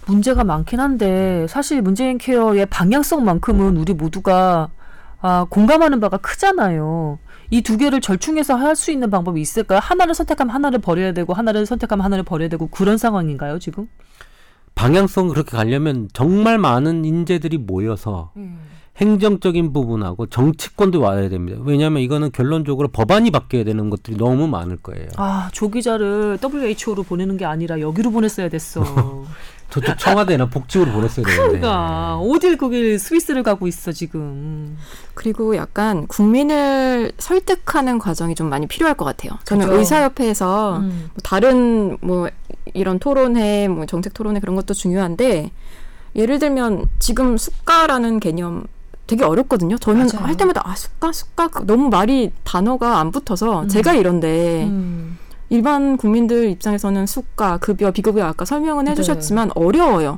문제가 0.06 0.44
많긴 0.44 0.80
한데 0.80 1.46
사실 1.50 1.82
문재인 1.82 2.18
케어의 2.18 2.66
방향성만큼은 2.68 3.76
우리 3.78 3.94
모두가 3.94 4.70
아, 5.22 5.46
공감하는 5.50 6.00
바가 6.00 6.18
크잖아요. 6.18 7.20
이 7.50 7.62
두 7.62 7.78
개를 7.78 8.02
절충해서 8.02 8.56
할 8.56 8.76
수 8.76 8.92
있는 8.92 9.10
방법이 9.10 9.40
있을까요? 9.40 9.80
하나를 9.82 10.14
선택하면 10.16 10.54
하나를 10.56 10.80
버려야 10.80 11.12
되고 11.14 11.34
하나를 11.34 11.66
선택하면 11.66 12.04
하나를 12.04 12.24
버려야 12.24 12.50
되고 12.50 12.68
그런 12.68 12.98
상황인가요 12.98 13.60
지금? 13.60 13.88
방향성 14.76 15.28
그렇게 15.30 15.52
가려면 15.56 16.10
정말 16.14 16.58
많은 16.58 17.06
인재들이 17.06 17.58
모여서 17.60 18.32
행정적인 18.98 19.74
부분하고 19.74 20.28
정치권도 20.28 21.02
와야 21.02 21.28
됩니다. 21.28 21.60
왜냐하면 21.64 22.04
이거는 22.04 22.32
결론적으로 22.32 22.90
법안이 22.90 23.32
바뀌어야 23.32 23.64
되는 23.64 23.90
것들이 23.90 24.18
너무 24.18 24.48
많을 24.48 24.78
거예요. 24.78 25.08
아, 25.18 25.50
조 25.52 25.72
기자를 25.72 26.38
WHO로 26.44 27.04
보내는 27.04 27.38
게 27.38 27.46
아니라 27.46 27.80
여기로 27.80 28.12
보냈어야 28.12 28.50
됐어. 28.50 28.84
저쪽 29.72 29.98
청와대나 29.98 30.50
복지부로 30.50 30.92
보냈어야 30.92 31.26
되는데. 31.26 31.48
그러니까 31.48 32.18
어딜 32.18 32.58
거길 32.58 33.00
스위스를 33.00 33.42
가고 33.42 33.68
있어 33.68 33.92
지금. 33.92 34.78
그리고 35.16 35.56
약간 35.56 36.06
국민을 36.06 37.12
설득하는 37.18 37.98
과정이 37.98 38.36
좀 38.36 38.50
많이 38.50 38.68
필요할 38.68 38.96
것 38.96 39.04
같아요. 39.06 39.40
저는 39.46 39.66
그죠. 39.66 39.80
의사협회에서 39.80 40.78
음. 40.78 41.10
뭐 41.12 41.22
다른 41.24 41.98
뭐 42.02 42.30
이런 42.76 43.00
토론회, 43.00 43.68
뭐 43.68 43.88
정책 43.88 44.14
토론회 44.14 44.40
그런 44.40 44.56
것도 44.56 44.76
중요한데 44.76 45.50
예를 46.16 46.38
들면 46.38 46.86
지금 47.00 47.38
수가라는 47.38 48.20
개념 48.20 48.66
되게 49.14 49.24
어렵거든요. 49.24 49.78
저는 49.78 50.08
맞아요. 50.12 50.28
할 50.28 50.36
때마다 50.36 50.62
아 50.66 50.76
숫가 50.76 51.12
숫가 51.12 51.48
그 51.48 51.66
너무 51.68 51.90
말이 51.90 52.32
단어가 52.44 52.98
안 53.00 53.12
붙어서 53.12 53.64
음. 53.64 53.68
제가 53.68 53.94
이런데 53.94 54.64
음. 54.64 55.20
일반 55.50 55.98
국민들 55.98 56.50
입장에서는 56.50 57.06
수가, 57.06 57.58
급여, 57.58 57.92
비급여 57.92 58.26
아까 58.26 58.44
설명은 58.44 58.88
해주셨지만 58.88 59.52
어려워요. 59.54 60.18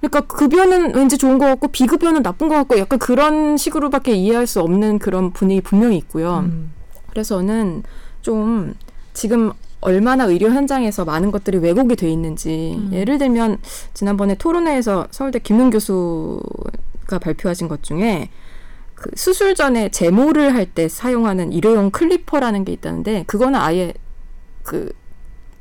그러니까 0.00 0.22
급여는 0.22 0.96
왠지 0.96 1.16
좋은 1.16 1.38
것 1.38 1.46
같고 1.46 1.68
비급여는 1.68 2.24
나쁜 2.24 2.48
것 2.48 2.56
같고 2.56 2.76
약간 2.76 2.98
그런 2.98 3.56
식으로밖에 3.56 4.16
이해할 4.16 4.48
수 4.48 4.60
없는 4.60 4.98
그런 4.98 5.32
분위기 5.32 5.60
분명히 5.60 5.96
있고요. 5.98 6.40
음. 6.40 6.72
그래서 7.08 7.36
그래서 7.36 7.36
저는 7.36 7.84
좀 8.20 8.74
지금 9.12 9.52
얼마나 9.80 10.24
의료 10.24 10.48
현장에서 10.50 11.04
많은 11.04 11.30
것들이 11.30 11.58
왜곡이 11.58 11.94
돼 11.94 12.10
있는지 12.10 12.74
음. 12.78 12.90
예를 12.92 13.18
들면 13.18 13.58
지난번에 13.94 14.34
토론회에서 14.34 15.06
서울대 15.12 15.38
김능 15.38 15.70
교수 15.70 16.40
가 17.06 17.18
발표하신 17.18 17.68
것 17.68 17.82
중에 17.82 18.30
그 18.94 19.10
수술 19.16 19.54
전에 19.54 19.88
제모를 19.90 20.54
할 20.54 20.66
때 20.66 20.88
사용하는 20.88 21.52
일회용 21.52 21.90
클리퍼라는 21.90 22.64
게 22.64 22.72
있다는데 22.72 23.24
그거는 23.26 23.58
아예 23.58 23.92
그 24.62 24.92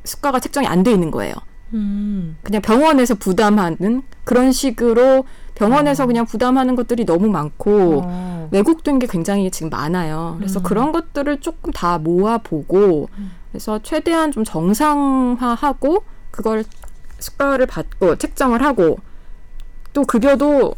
수가가 0.04 0.40
책정이 0.40 0.68
안 0.68 0.84
돼 0.84 0.92
있는 0.92 1.12
거예요. 1.12 1.34
음. 1.74 2.38
그냥 2.44 2.62
병원에서 2.62 3.16
부담하는 3.16 4.04
그런 4.24 4.52
식으로 4.52 5.26
병원에서 5.56 6.04
어. 6.04 6.08
그냥 6.08 6.26
부담하는 6.26 6.76
것들이 6.76 7.06
너무 7.06 7.30
많고 7.30 8.02
어. 8.06 8.50
왜곡된 8.52 9.00
게 9.00 9.08
굉장히 9.08 9.50
지금 9.52 9.70
많아요. 9.70 10.36
그래서 10.38 10.60
음. 10.60 10.64
그런 10.64 10.92
것들을 10.92 11.40
조금 11.40 11.72
다 11.72 11.98
모아보고 11.98 13.10
음. 13.18 13.32
그래서 13.52 13.80
최대한 13.84 14.32
좀 14.32 14.44
정상화하고 14.44 16.04
그걸 16.32 16.64
수가를 17.20 17.66
받고 17.68 18.16
책정을 18.18 18.64
하고 18.64 18.98
또 19.94 20.04
급여도 20.04 20.76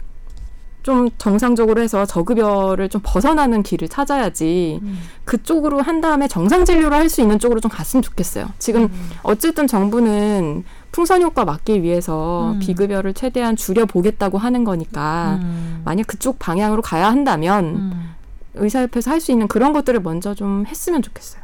좀 0.83 1.09
정상적으로 1.17 1.81
해서 1.81 2.05
저급여를 2.05 2.89
좀 2.89 3.01
벗어나는 3.03 3.63
길을 3.63 3.87
찾아야지 3.87 4.79
음. 4.81 4.99
그쪽으로 5.23 5.81
한 5.81 6.01
다음에 6.01 6.27
정상 6.27 6.65
진료를 6.65 6.95
할 6.97 7.09
수 7.09 7.21
있는 7.21 7.39
쪽으로 7.39 7.59
좀 7.61 7.71
갔으면 7.71 8.01
좋겠어요. 8.03 8.49
지금 8.59 8.83
음. 8.83 9.09
어쨌든 9.23 9.65
정부는 9.67 10.63
풍선 10.91 11.21
효과 11.21 11.45
막기 11.45 11.81
위해서 11.83 12.51
음. 12.53 12.59
비급여를 12.59 13.13
최대한 13.13 13.55
줄여 13.55 13.85
보겠다고 13.85 14.37
하는 14.37 14.63
거니까 14.63 15.39
음. 15.41 15.81
만약 15.85 16.07
그쪽 16.07 16.37
방향으로 16.39 16.81
가야 16.81 17.07
한다면 17.09 17.65
음. 17.65 18.09
의사협회에서 18.55 19.09
할 19.11 19.19
수 19.21 19.31
있는 19.31 19.47
그런 19.47 19.73
것들을 19.73 19.99
먼저 20.01 20.33
좀 20.35 20.65
했으면 20.67 21.01
좋겠어요. 21.01 21.41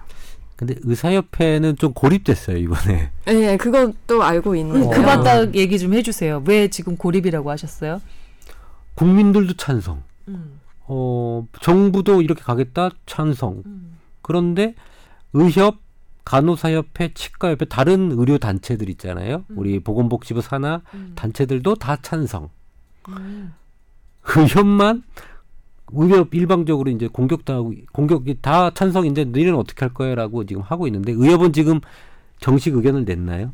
근데 0.56 0.76
의사협회는 0.84 1.78
좀 1.78 1.94
고립됐어요 1.94 2.58
이번에. 2.58 3.12
네, 3.26 3.56
그것도 3.58 4.22
알고 4.24 4.56
있는데요. 4.58 4.90
그 4.90 5.00
맞다 5.00 5.54
얘기 5.54 5.80
좀 5.80 5.94
해주세요. 5.94 6.44
왜 6.46 6.68
지금 6.68 6.98
고립이라고 6.98 7.50
하셨어요? 7.52 8.02
국민들도 9.00 9.54
찬성. 9.54 10.04
음. 10.28 10.60
어 10.82 11.48
정부도 11.62 12.22
이렇게 12.22 12.42
가겠다 12.44 12.90
찬성. 13.06 13.64
음. 13.66 13.98
그런데 14.22 14.76
의협, 15.32 15.78
간호사협회, 16.26 17.14
치과협회 17.14 17.66
다른 17.66 18.12
의료 18.12 18.38
단체들 18.38 18.90
있잖아요. 18.90 19.46
음. 19.52 19.58
우리 19.58 19.80
보건복지부 19.80 20.42
산하 20.42 20.82
음. 20.94 21.14
단체들도 21.16 21.76
다 21.76 21.96
찬성. 22.02 22.50
음. 23.08 23.54
의협만 24.36 25.04
의협 25.94 26.36
일방적으로 26.36 26.92
이제 26.92 27.08
공격당하고 27.08 27.74
공격이 27.94 28.40
다 28.42 28.70
찬성인데 28.72 29.26
너희는 29.26 29.56
어떻게 29.56 29.86
할 29.86 29.94
거야라고 29.94 30.46
지금 30.46 30.62
하고 30.62 30.88
있는데 30.88 31.14
의협은 31.14 31.54
지금 31.54 31.80
정식 32.42 32.76
의견을 32.76 33.06
냈나요? 33.06 33.54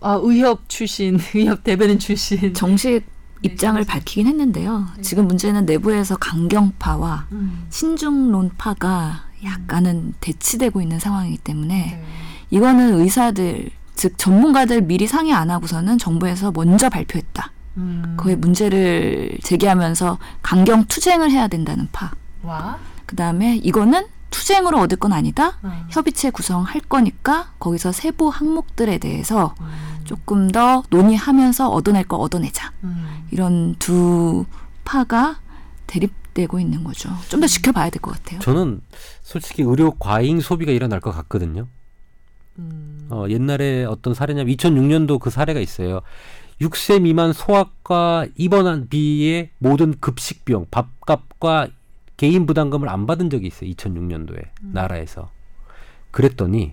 아 0.00 0.20
의협 0.22 0.68
출신, 0.68 1.18
의협 1.34 1.64
대변인 1.64 1.98
출신. 1.98 2.54
정식 2.54 3.15
입장을 3.42 3.82
밝히긴 3.84 4.26
했는데요. 4.26 4.86
지금 5.02 5.26
문제는 5.26 5.66
내부에서 5.66 6.16
강경파와 6.16 7.26
음. 7.32 7.66
신중론파가 7.70 9.24
약간은 9.44 10.14
대치되고 10.20 10.80
있는 10.80 10.98
상황이기 10.98 11.38
때문에 11.38 11.98
네. 12.00 12.04
이거는 12.50 12.98
의사들 13.00 13.70
즉 13.94 14.18
전문가들 14.18 14.82
미리 14.82 15.06
상의 15.06 15.32
안 15.32 15.50
하고서는 15.50 15.98
정부에서 15.98 16.52
먼저 16.52 16.88
발표했다. 16.88 17.52
음. 17.78 18.14
그의 18.18 18.36
문제를 18.36 19.38
제기하면서 19.42 20.18
강경 20.42 20.86
투쟁을 20.86 21.30
해야 21.30 21.48
된다는 21.48 21.88
파. 21.92 22.12
와. 22.42 22.78
그 23.06 23.16
다음에 23.16 23.56
이거는 23.56 24.04
투쟁으로 24.30 24.78
얻을 24.80 24.98
건 24.98 25.12
아니다. 25.12 25.58
음. 25.64 25.86
협의체 25.90 26.30
구성할 26.30 26.80
거니까 26.82 27.52
거기서 27.58 27.92
세부 27.92 28.28
항목들에 28.28 28.98
대해서 28.98 29.54
음. 29.60 30.00
조금 30.04 30.48
더 30.50 30.82
논의하면서 30.90 31.68
얻어낼 31.68 32.04
거 32.04 32.16
얻어내자. 32.16 32.72
음. 32.84 33.26
이런 33.30 33.74
두 33.78 34.44
파가 34.84 35.40
대립되고 35.86 36.58
있는 36.60 36.84
거죠. 36.84 37.10
좀 37.28 37.40
더 37.40 37.46
지켜봐야 37.46 37.90
될 37.90 38.00
것 38.02 38.12
같아요. 38.12 38.40
저는 38.40 38.80
솔직히 39.22 39.62
의료 39.62 39.92
과잉 39.92 40.40
소비가 40.40 40.72
일어날 40.72 41.00
것 41.00 41.12
같거든요. 41.12 41.66
음. 42.58 43.06
어, 43.10 43.26
옛날에 43.28 43.84
어떤 43.84 44.14
사례냐면 44.14 44.54
2006년도 44.56 45.18
그 45.20 45.30
사례가 45.30 45.60
있어요. 45.60 46.00
6세 46.60 47.02
미만 47.02 47.32
소아과 47.34 48.26
입원한 48.36 48.88
비의 48.88 49.50
모든 49.58 49.94
급식 50.00 50.44
비용, 50.46 50.66
밥값과 50.70 51.68
개인 52.16 52.46
부담금을 52.46 52.88
안 52.88 53.06
받은 53.06 53.30
적이 53.30 53.48
있어요. 53.48 53.70
2006년도에 53.70 54.48
나라에서. 54.60 55.30
그랬더니 56.10 56.72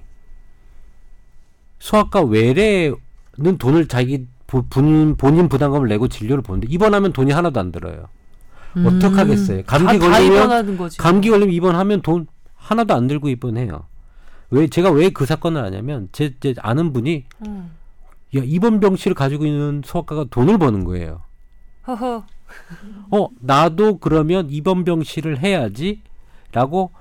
소아과 1.79 2.21
외래는 2.21 3.57
돈을 3.59 3.87
자기 3.87 4.27
부- 4.47 4.63
본인, 4.67 5.15
본인 5.17 5.49
부담금을 5.49 5.87
내고 5.89 6.07
진료를 6.07 6.43
보는데 6.43 6.67
입원하면 6.69 7.11
돈이 7.11 7.31
하나도 7.31 7.59
안 7.59 7.71
들어요. 7.71 8.07
어떡하겠어요. 8.75 9.63
감기 9.65 9.99
다, 9.99 10.09
다 10.09 10.11
걸리면 10.19 10.77
거지. 10.77 10.97
감기 10.97 11.29
걸리면 11.29 11.53
입원하면 11.53 12.01
돈 12.01 12.27
하나도 12.55 12.93
안 12.95 13.07
들고 13.07 13.29
입원해요. 13.29 13.85
왜 14.49 14.67
제가 14.67 14.91
왜 14.91 15.09
그 15.09 15.25
사건을 15.25 15.63
아냐면 15.63 16.09
제, 16.11 16.33
제 16.39 16.53
아는 16.59 16.93
분이 16.93 17.25
음. 17.47 17.71
야 18.35 18.41
입원 18.43 18.79
병실을 18.79 19.13
가지고 19.15 19.45
있는 19.45 19.81
소아과가 19.85 20.25
돈을 20.29 20.57
버는 20.57 20.85
거예요. 20.85 21.21
허허. 21.87 22.23
어 23.11 23.27
나도 23.39 23.97
그러면 23.97 24.49
입원 24.49 24.83
병실을 24.83 25.39
해야지 25.39 26.01
라고 26.51 26.91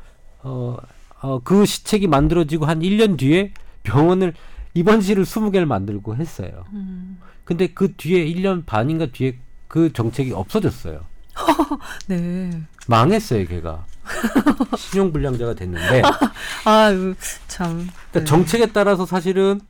어, 0.43 0.77
어, 1.21 1.41
그 1.43 1.65
시책이 1.65 2.07
만들어지고 2.09 2.67
한 2.67 2.81
1년 2.81 3.17
뒤에 3.17 3.53
병원을 3.85 4.35
입원실을 4.75 5.25
20개를 5.25 5.67
만들고 5.67 6.17
했어요. 6.17 6.65
음. 6.73 7.19
근데 7.45 7.69
그 7.69 7.95
뒤에 7.95 8.25
1년 8.27 8.65
반인가 8.65 9.07
뒤에 9.07 9.39
그 9.69 9.93
정책이 9.93 10.33
없어졌어요. 10.33 11.01
네. 12.09 12.51
망했어요, 12.87 13.47
걔가. 13.47 13.85
신용불량자가 14.77 15.55
됐는데 15.55 16.03
아유 16.67 17.15
참. 17.47 17.89
그러니까 18.11 18.19
네. 18.19 18.25
정책에 18.25 18.67
따라서 18.67 19.07
사실은 19.07 19.61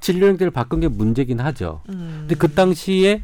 진료 0.00 0.26
형태를 0.26 0.50
바꾼 0.50 0.80
게 0.80 0.88
문제긴 0.88 1.40
하죠. 1.40 1.82
음. 1.88 2.18
근데 2.20 2.34
그 2.34 2.52
당시에 2.52 3.22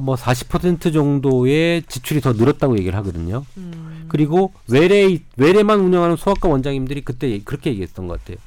한뭐 0.00 0.14
40% 0.16 0.92
정도의 0.92 1.82
지출이 1.82 2.20
더 2.20 2.32
늘었다고 2.32 2.78
얘기를 2.78 2.96
하거든요. 2.98 3.44
음. 3.56 4.06
그리고 4.08 4.52
외래 4.68 5.18
외래만 5.36 5.78
운영하는 5.80 6.16
소아과 6.16 6.48
원장님들이 6.48 7.02
그때 7.02 7.30
얘- 7.30 7.38
그렇게 7.40 7.70
얘기했던 7.70 8.08
것 8.08 8.18
같아요. 8.20 8.38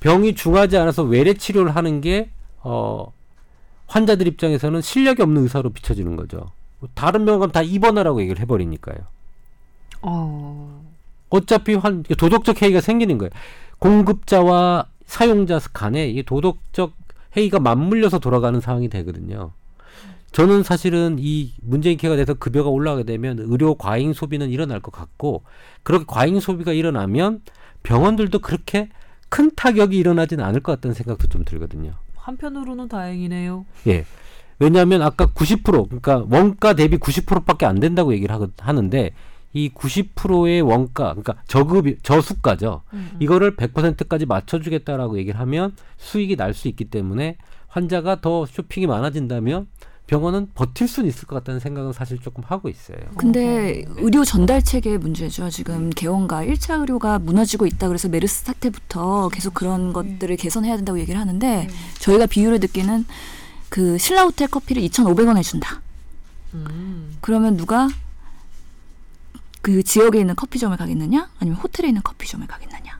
병이 0.00 0.34
중하지 0.34 0.76
않아서 0.78 1.02
외래 1.02 1.34
치료를 1.34 1.76
하는 1.76 2.00
게 2.00 2.30
어, 2.62 3.12
환자들 3.86 4.26
입장에서는 4.26 4.80
실력이 4.80 5.22
없는 5.22 5.42
의사로 5.42 5.70
비춰지는 5.70 6.16
거죠. 6.16 6.50
다른 6.94 7.26
병원 7.26 7.52
다 7.52 7.60
입원하라고 7.62 8.22
얘기를 8.22 8.40
해버리니까요. 8.40 8.98
어. 10.02 10.82
어차피 11.28 11.74
환 11.74 12.02
도덕적 12.02 12.62
해이가 12.62 12.80
생기는 12.80 13.18
거예요. 13.18 13.30
공급자와 13.78 14.86
사용자 15.06 15.60
간에 15.72 16.08
이 16.08 16.22
도덕적 16.22 16.92
해이가 17.36 17.60
맞물려서 17.60 18.18
돌아가는 18.18 18.58
상황이 18.60 18.88
되거든요. 18.88 19.52
저는 20.32 20.62
사실은 20.62 21.16
이 21.18 21.52
문재인 21.60 21.96
케어가 21.96 22.16
돼서 22.16 22.34
급여가 22.34 22.70
올라가게 22.70 23.04
되면 23.04 23.38
의료 23.40 23.74
과잉 23.74 24.12
소비는 24.12 24.50
일어날 24.50 24.80
것 24.80 24.92
같고 24.92 25.42
그렇게 25.82 26.04
과잉 26.06 26.38
소비가 26.40 26.72
일어나면 26.72 27.42
병원들도 27.82 28.38
그렇게 28.38 28.88
큰 29.28 29.50
타격이 29.54 29.96
일어나지는 29.96 30.44
않을 30.44 30.60
것 30.60 30.72
같다는 30.72 30.94
생각도 30.94 31.26
좀 31.28 31.44
들거든요. 31.44 31.92
한편으로는 32.16 32.88
다행이네요. 32.88 33.64
예. 33.88 34.04
왜냐하면 34.58 35.02
아까 35.02 35.26
90% 35.26 35.88
그러니까 35.88 36.24
원가 36.30 36.74
대비 36.74 36.98
90%밖에 36.98 37.64
안 37.66 37.80
된다고 37.80 38.12
얘기를 38.12 38.32
하거, 38.34 38.48
하는데 38.58 39.10
이 39.52 39.70
90%의 39.70 40.60
원가 40.60 41.14
그러니까 41.14 41.36
저급 41.48 41.86
저수가죠. 42.04 42.82
음, 42.92 43.10
음. 43.14 43.16
이거를 43.20 43.56
100%까지 43.56 44.26
맞춰주겠다라고 44.26 45.18
얘기를 45.18 45.40
하면 45.40 45.74
수익이 45.96 46.36
날 46.36 46.52
수 46.54 46.68
있기 46.68 46.84
때문에 46.84 47.36
환자가 47.68 48.20
더 48.20 48.46
쇼핑이 48.46 48.86
많아진다면 48.86 49.66
병원은 50.10 50.50
버틸 50.56 50.88
수는 50.88 51.08
있을 51.08 51.28
것 51.28 51.36
같다는 51.36 51.60
생각은 51.60 51.92
사실 51.92 52.18
조금 52.18 52.42
하고 52.44 52.68
있어요. 52.68 52.98
근데 53.16 53.84
의료 53.98 54.24
전달 54.24 54.60
체계의 54.60 54.98
문제죠. 54.98 55.50
지금 55.50 55.88
개원과 55.90 56.46
1차 56.46 56.80
의료가 56.80 57.20
무너지고 57.20 57.64
있다 57.64 57.86
그래서 57.86 58.08
메르스 58.08 58.44
사태부터 58.44 59.28
계속 59.28 59.54
그런 59.54 59.92
것들을 59.92 60.36
개선해야 60.36 60.74
된다고 60.74 60.98
얘기를 60.98 61.20
하는데 61.20 61.68
저희가 62.00 62.26
비유를 62.26 62.58
듣기는 62.58 63.06
그 63.68 63.98
신라 63.98 64.24
호텔 64.24 64.48
커피를 64.48 64.82
2,500원에 64.82 65.44
준다. 65.44 65.80
음. 66.54 67.16
그러면 67.20 67.56
누가 67.56 67.88
그 69.62 69.84
지역에 69.84 70.18
있는 70.18 70.34
커피점을 70.34 70.76
가겠느냐 70.76 71.30
아니면 71.38 71.60
호텔에 71.60 71.86
있는 71.86 72.02
커피점을 72.02 72.44
가겠느냐 72.48 72.98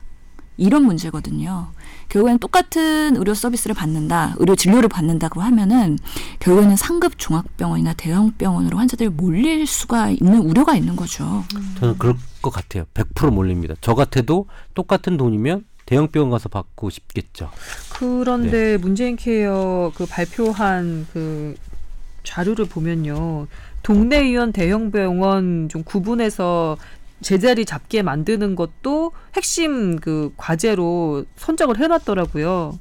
이런 0.55 0.85
문제거든요. 0.85 1.71
결국에는 2.11 2.39
똑같은 2.39 3.15
의료 3.15 3.33
서비스를 3.33 3.73
받는다, 3.73 4.35
의료 4.37 4.53
진료를 4.53 4.89
받는다고 4.89 5.39
하면은 5.41 5.97
결국에는 6.39 6.75
상급 6.75 7.17
종합병원이나 7.17 7.93
대형 7.93 8.31
병원으로 8.33 8.77
환자들이 8.77 9.09
몰릴 9.09 9.65
수가 9.65 10.09
있는 10.09 10.39
우려가 10.39 10.75
있는 10.75 10.97
거죠. 10.97 11.43
저는 11.79 11.97
그럴 11.97 12.15
것 12.41 12.49
같아요. 12.51 12.83
100% 12.93 13.31
몰립니다. 13.31 13.75
저 13.79 13.95
같아도 13.95 14.47
똑같은 14.73 15.15
돈이면 15.15 15.63
대형 15.85 16.09
병원 16.09 16.31
가서 16.31 16.49
받고 16.49 16.89
싶겠죠. 16.89 17.49
그런데 17.93 18.77
문재인 18.77 19.15
케어 19.15 19.93
그 19.95 20.05
발표한 20.05 21.07
그 21.13 21.55
자료를 22.23 22.65
보면요. 22.65 23.47
동네 23.83 24.19
의원 24.19 24.51
대형 24.51 24.91
병원 24.91 25.69
좀 25.69 25.83
구분해서 25.83 26.77
제자리 27.21 27.65
잡게 27.65 28.01
만드는 28.01 28.55
것도 28.55 29.11
핵심 29.35 29.97
그 29.99 30.33
과제로 30.37 31.25
선정을 31.35 31.79
해놨더라고요. 31.79 32.79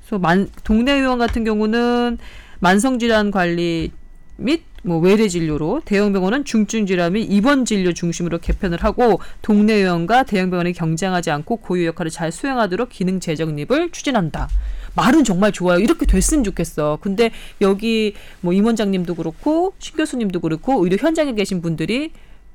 그래서 0.00 0.18
만, 0.18 0.48
동네 0.64 0.92
의원 0.92 1.18
같은 1.18 1.44
경우는 1.44 2.18
만성질환 2.60 3.30
관리 3.30 3.92
및 4.36 4.64
뭐 4.86 4.98
외래 4.98 5.26
진료로 5.26 5.82
대형 5.84 6.12
병원은 6.12 6.44
중증 6.44 6.86
질환 6.86 7.14
및 7.14 7.26
입원 7.28 7.64
진료 7.64 7.92
중심으로 7.92 8.38
개편을 8.38 8.84
하고 8.84 9.18
동네 9.42 9.74
의원과 9.74 10.22
대형 10.22 10.48
병원이 10.50 10.74
경쟁하지 10.74 11.32
않고 11.32 11.56
고유 11.56 11.86
역할을 11.86 12.10
잘 12.12 12.30
수행하도록 12.30 12.88
기능 12.88 13.18
재정립을 13.18 13.90
추진한다. 13.90 14.48
말은 14.94 15.24
정말 15.24 15.50
좋아요. 15.50 15.80
이렇게 15.80 16.06
됐으면 16.06 16.44
좋겠어. 16.44 16.98
근데 17.00 17.32
여기 17.60 18.14
뭐 18.40 18.52
임원장님도 18.52 19.16
그렇고 19.16 19.74
신 19.80 19.96
교수님도 19.96 20.40
그렇고 20.40 20.82
의료 20.84 20.96
현장에 20.96 21.34
계신 21.34 21.60
분들이 21.60 22.12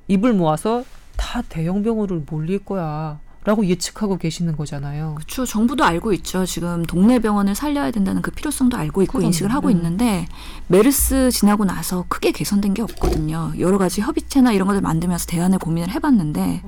입을 0.07 0.31
모아서 0.33 0.85
다 1.17 1.41
대형 1.47 1.83
병원을 1.83 2.23
몰릴 2.29 2.59
거야. 2.59 3.19
라고 3.43 3.65
예측하고 3.65 4.17
계시는 4.19 4.55
거잖아요. 4.55 5.15
그렇죠. 5.15 5.47
정부도 5.47 5.83
알고 5.83 6.13
있죠. 6.13 6.45
지금 6.45 6.83
동네 6.83 7.17
병원을 7.17 7.55
살려야 7.55 7.89
된다는 7.89 8.21
그 8.21 8.29
필요성도 8.29 8.77
알고 8.77 9.01
있고 9.01 9.13
그럼요. 9.13 9.25
인식을 9.27 9.51
하고 9.51 9.69
네. 9.69 9.73
있는데 9.73 10.27
메르스 10.67 11.31
지나고 11.31 11.65
나서 11.65 12.05
크게 12.07 12.33
개선된 12.33 12.75
게 12.75 12.83
없거든요. 12.83 13.53
여러 13.57 13.79
가지 13.79 13.99
협의체나 14.01 14.51
이런 14.51 14.67
것들 14.67 14.81
만들면서 14.81 15.25
대안을 15.25 15.57
고민을 15.57 15.89
해봤는데 15.89 16.61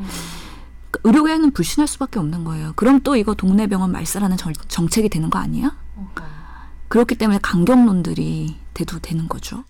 그 0.90 1.00
의료계는 1.04 1.52
불신할 1.52 1.88
수밖에 1.88 2.18
없는 2.18 2.44
거예요. 2.44 2.74
그럼 2.76 3.02
또 3.04 3.16
이거 3.16 3.36
동네 3.36 3.68
병원 3.68 3.92
말살하는 3.92 4.38
정, 4.38 4.52
정책이 4.68 5.10
되는 5.10 5.30
거 5.30 5.38
아니야? 5.38 5.76
그렇기 6.88 7.16
때문에 7.16 7.38
강경론들이 7.42 8.58
대두되는 8.74 9.28
거죠. 9.28 9.64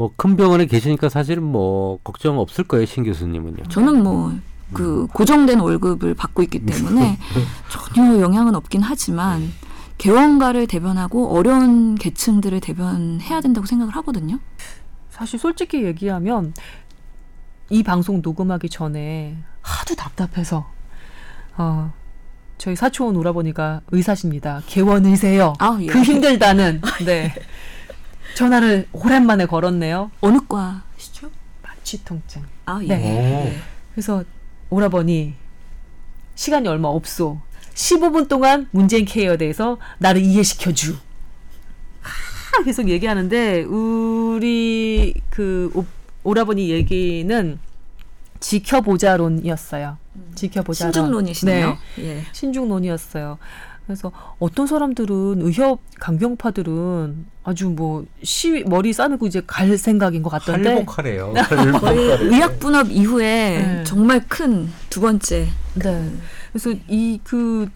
뭐 0.00 0.12
큰 0.16 0.36
병원에 0.36 0.66
계시니까 0.66 1.08
사실은 1.08 1.42
뭐 1.42 1.98
걱정 2.02 2.38
없을 2.38 2.64
거예요, 2.64 2.86
신 2.86 3.04
교수님은요. 3.04 3.64
저는 3.68 4.02
뭐 4.02 4.32
그 4.72 5.06
고정된 5.12 5.60
월급을 5.60 6.14
받고 6.14 6.42
있기 6.44 6.64
때문에 6.64 7.18
전혀 7.94 8.20
영향은 8.20 8.54
없긴 8.54 8.82
하지만 8.82 9.50
개원가를 9.98 10.66
대변하고 10.66 11.36
어려운 11.36 11.94
계층들을 11.96 12.60
대변해야 12.60 13.40
된다고 13.40 13.66
생각을 13.66 13.94
하거든요. 13.96 14.38
사실 15.10 15.38
솔직히 15.38 15.84
얘기하면 15.84 16.54
이 17.68 17.82
방송 17.82 18.22
녹음하기 18.22 18.68
전에 18.68 19.36
하도 19.60 19.94
답답해서 19.94 20.70
어 21.56 21.92
저희 22.56 22.76
사촌 22.76 23.16
오라버니가 23.16 23.82
의사십니다. 23.90 24.62
개원 24.66 25.04
의세요. 25.04 25.54
아, 25.58 25.78
예. 25.80 25.86
그 25.86 26.00
힘들다는 26.00 26.80
네 27.04 27.34
전화를 28.34 28.86
오랜만에 28.92 29.46
걸었네요. 29.46 30.10
어느 30.20 30.38
과시죠? 30.48 31.30
만취통증. 31.62 32.42
아, 32.66 32.80
예. 32.84 32.88
네. 32.88 33.58
그래서 33.94 34.24
오라버니 34.70 35.34
시간이 36.34 36.68
얼마 36.68 36.88
없소. 36.88 37.40
15분 37.74 38.28
동안 38.28 38.68
문재인 38.72 39.04
케어에 39.04 39.36
대해서 39.36 39.78
나를 39.98 40.22
이해시켜 40.22 40.72
주. 40.72 40.96
아, 42.02 42.62
계속 42.64 42.88
얘기하는데 42.88 43.62
우리 43.62 45.14
그 45.30 45.70
오, 45.74 45.84
오라버니 46.24 46.70
얘기는 46.70 47.58
지켜보자론이었어요. 48.40 49.98
지켜보자론. 50.34 50.92
신중론이시네요. 50.92 51.78
네. 51.96 52.04
예. 52.04 52.24
신중론이었어요. 52.32 53.38
그래서 53.90 54.12
어떤 54.38 54.68
사람들은 54.68 55.42
의협 55.42 55.80
강경파들은 55.98 57.26
아주 57.42 57.70
뭐 57.70 58.04
시위 58.22 58.62
머리 58.62 58.92
싸매고 58.92 59.26
이제 59.26 59.42
갈 59.44 59.76
생각인 59.76 60.22
것 60.22 60.30
같던데. 60.30 60.68
할복하래요. 60.68 61.34
거의 61.80 62.08
의학 62.28 62.60
분업 62.60 62.88
이후에 62.88 63.24
네. 63.58 63.84
정말 63.84 64.24
큰 64.28 64.70
두 64.90 65.00
번째. 65.00 65.48
네. 65.74 66.12
그래서 66.52 66.70
이 66.88 67.18
그 67.24 67.68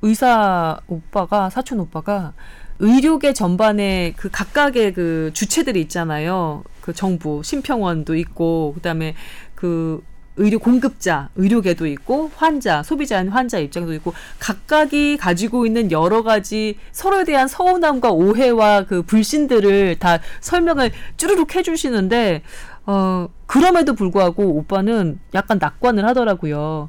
의사 0.00 0.80
오빠가 0.86 1.50
사촌 1.50 1.78
오빠가 1.80 2.32
의료계 2.78 3.34
전반에 3.34 4.14
그 4.16 4.30
각각의 4.30 4.94
그 4.94 5.30
주체들이 5.34 5.82
있잖아요. 5.82 6.64
그 6.80 6.94
정부 6.94 7.42
심평원도 7.44 8.16
있고 8.16 8.72
그다음에 8.74 9.14
그 9.54 10.02
의료 10.36 10.58
공급자, 10.58 11.28
의료계도 11.36 11.86
있고 11.86 12.30
환자, 12.36 12.82
소비자인 12.82 13.28
환자 13.28 13.58
입장도 13.58 13.92
있고 13.94 14.14
각각이 14.38 15.18
가지고 15.18 15.66
있는 15.66 15.92
여러 15.92 16.22
가지 16.22 16.78
서로에 16.92 17.24
대한 17.24 17.48
서운함과 17.48 18.12
오해와 18.12 18.84
그 18.84 19.02
불신들을 19.02 19.98
다 19.98 20.20
설명을 20.40 20.90
쭈르륵 21.18 21.54
해주시는데 21.54 22.42
어 22.86 23.28
그럼에도 23.46 23.94
불구하고 23.94 24.56
오빠는 24.56 25.20
약간 25.34 25.58
낙관을 25.60 26.04
하더라고요. 26.06 26.88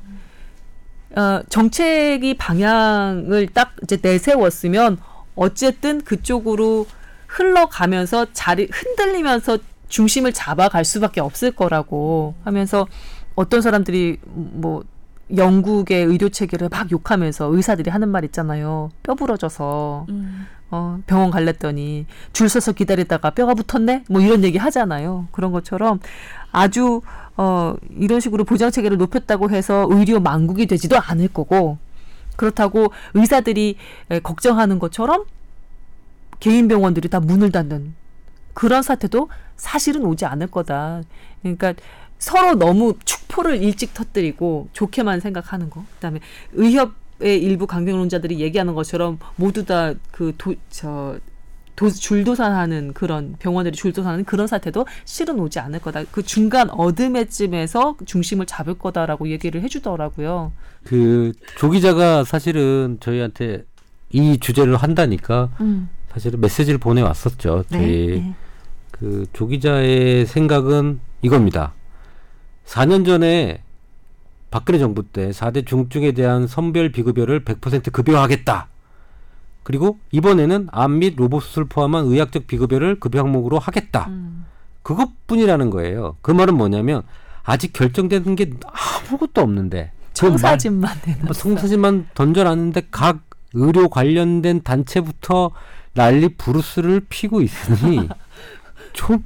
어, 1.15 1.41
정책이 1.47 2.35
방향을 2.35 3.47
딱 3.53 3.73
이제 3.83 3.99
내세웠으면 4.01 4.97
어쨌든 5.35 6.01
그쪽으로 6.01 6.87
흘러가면서 7.27 8.27
자리 8.33 8.67
흔들리면서 8.71 9.59
중심을 9.89 10.33
잡아갈 10.33 10.85
수밖에 10.85 11.21
없을 11.21 11.51
거라고 11.51 12.33
하면서 12.43 12.87
어떤 13.36 13.61
사람들이 13.61 14.17
뭐 14.25 14.84
영국의 15.36 16.05
의료 16.05 16.29
체계를 16.29 16.69
막 16.69 16.91
욕하면서 16.91 17.55
의사들이 17.55 17.89
하는 17.89 18.09
말 18.09 18.23
있잖아요. 18.25 18.91
뼈 19.01 19.15
부러져서 19.15 20.05
어, 20.71 20.99
병원 21.07 21.31
갈랬더니 21.31 22.05
줄 22.34 22.49
서서 22.49 22.73
기다리다가 22.73 23.29
뼈가 23.29 23.53
붙었네? 23.53 24.05
뭐 24.09 24.21
이런 24.21 24.43
얘기 24.43 24.57
하잖아요. 24.57 25.27
그런 25.31 25.51
것처럼 25.51 25.99
아주 26.51 27.01
어, 27.38 27.75
이런 27.97 28.19
식으로 28.19 28.43
보장 28.43 28.69
체계를 28.69 28.97
높였다고 28.97 29.49
해서 29.49 29.88
의료 29.89 30.19
망국이 30.19 30.65
되지도 30.65 30.97
않을 30.99 31.29
거고 31.29 31.77
그렇다고 32.36 32.91
의사들이 33.13 33.77
에, 34.09 34.19
걱정하는 34.19 34.79
것처럼 34.79 35.25
개인 36.39 36.67
병원들이 36.67 37.09
다 37.09 37.19
문을 37.19 37.51
닫는 37.51 37.93
그런 38.53 38.84
사태도 38.84 39.29
사실은 39.55 40.05
오지 40.05 40.25
않을 40.25 40.47
거다. 40.47 41.01
그러니까 41.41 41.73
서로 42.24 42.55
너무 42.55 42.93
축포를 43.03 43.61
일찍 43.61 43.93
터뜨리고 43.93 44.69
좋게만 44.74 45.19
생각하는 45.19 45.69
거. 45.69 45.84
그다음에 45.95 46.19
의협의 46.53 47.41
일부 47.43 47.67
강경론자들이 47.67 48.39
얘기하는 48.39 48.74
것처럼 48.76 49.19
모두 49.36 49.65
다 49.65 49.93
그 50.11 50.34
도저 50.38 51.19
도, 51.76 51.89
줄도산하는 51.89 52.93
그런 52.93 53.35
병원들이 53.39 53.76
줄도산하는 53.76 54.23
그런 54.26 54.45
사태도 54.47 54.85
실은 55.06 55.39
오지 55.39 55.60
않을 55.60 55.80
거다. 55.80 56.03
그 56.11 56.22
중간 56.23 56.69
어둠에쯤에서 56.69 57.97
중심을 58.06 58.45
잡을 58.45 58.76
거다라고 58.76 59.27
얘기를 59.30 59.61
해주더라고요. 59.64 60.52
그 60.85 61.34
조 61.57 61.72
기자가 61.72 62.23
사실은 62.23 62.97
저희한테 63.02 63.65
이 64.11 64.38
주제를 64.39 64.76
한다니까 64.77 65.49
음. 65.61 65.89
사실은 66.11 66.39
메시지를 66.41 66.77
보내왔었죠. 66.80 67.64
네. 67.69 67.77
저희 67.77 68.07
네. 68.22 68.34
그 68.91 69.26
조 69.34 69.47
기자의 69.47 70.26
생각은 70.27 70.99
이겁니다. 71.23 71.73
4년 72.65 73.06
전에 73.06 73.61
박근혜 74.52 74.77
정부 74.80 75.03
때 75.03 75.30
4대 75.31 75.65
중증에 75.65 76.11
대한 76.11 76.48
선별 76.48 76.91
비급여를 76.91 77.44
100% 77.44 77.91
급여하겠다. 77.91 78.68
그리고 79.64 79.98
이번에는 80.11 80.68
암 80.72 80.99
및 80.99 81.15
로봇 81.15 81.44
수술 81.44 81.65
포함한 81.65 82.06
의학적 82.06 82.48
비급여를 82.48 82.99
급여 82.99 83.19
항목으로 83.19 83.60
하겠다. 83.60 84.07
음. 84.10 84.45
그것뿐이라는 84.84 85.69
거예요. 85.69 86.18
그 86.22 86.31
말은 86.31 86.56
뭐냐면 86.56 87.02
아직 87.44 87.73
결정되는 87.73 88.35
게 88.35 88.52
아무것도 89.10 89.41
없는데 89.41 89.91
그 90.19 90.26
말- 90.27 90.38
청사진만. 90.38 90.91
뭐 91.22 91.34
성사진만 91.34 92.07
던져놨는데 92.14 92.88
각 92.91 93.22
의료 93.53 93.88
관련된 93.90 94.61
단체부터 94.64 95.52
난리 95.94 96.27
부르스를 96.30 97.02
피고 97.07 97.41
있으니 97.41 98.10
좀 98.94 99.23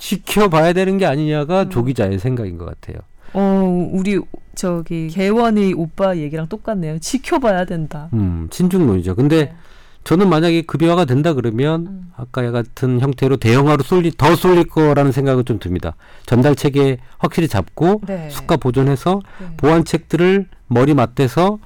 지켜봐야 0.00 0.72
되는 0.72 0.98
게 0.98 1.06
아니냐가 1.06 1.68
조기자의 1.68 2.18
생각인 2.18 2.58
것 2.58 2.64
같아요. 2.64 2.98
어, 3.32 3.88
우리 3.92 4.18
저기 4.54 5.08
개원의 5.08 5.74
오빠 5.74 6.16
얘기랑 6.16 6.48
똑같네요. 6.48 6.98
지켜봐야 6.98 7.66
된다. 7.66 8.08
음, 8.14 8.48
친중론이죠. 8.50 9.14
근데 9.14 9.44
네. 9.44 9.54
저는 10.02 10.28
만약에 10.30 10.62
급여화가 10.62 11.04
된다 11.04 11.34
그러면 11.34 11.86
음. 11.86 12.12
아까 12.16 12.50
같은 12.50 13.00
형태로 13.00 13.36
대형화로 13.36 13.82
쏠리 13.82 14.10
더 14.16 14.34
쏠릴 14.34 14.64
거라는 14.64 15.12
생각은 15.12 15.44
좀 15.44 15.58
듭니다. 15.58 15.94
전달 16.24 16.56
체계 16.56 16.98
확실히 17.18 17.46
잡고 17.46 18.00
네. 18.06 18.30
수가 18.30 18.56
보존해서 18.56 19.20
네. 19.38 19.48
보완책들을 19.58 20.48
머리 20.68 20.94
맞대서 20.94 21.58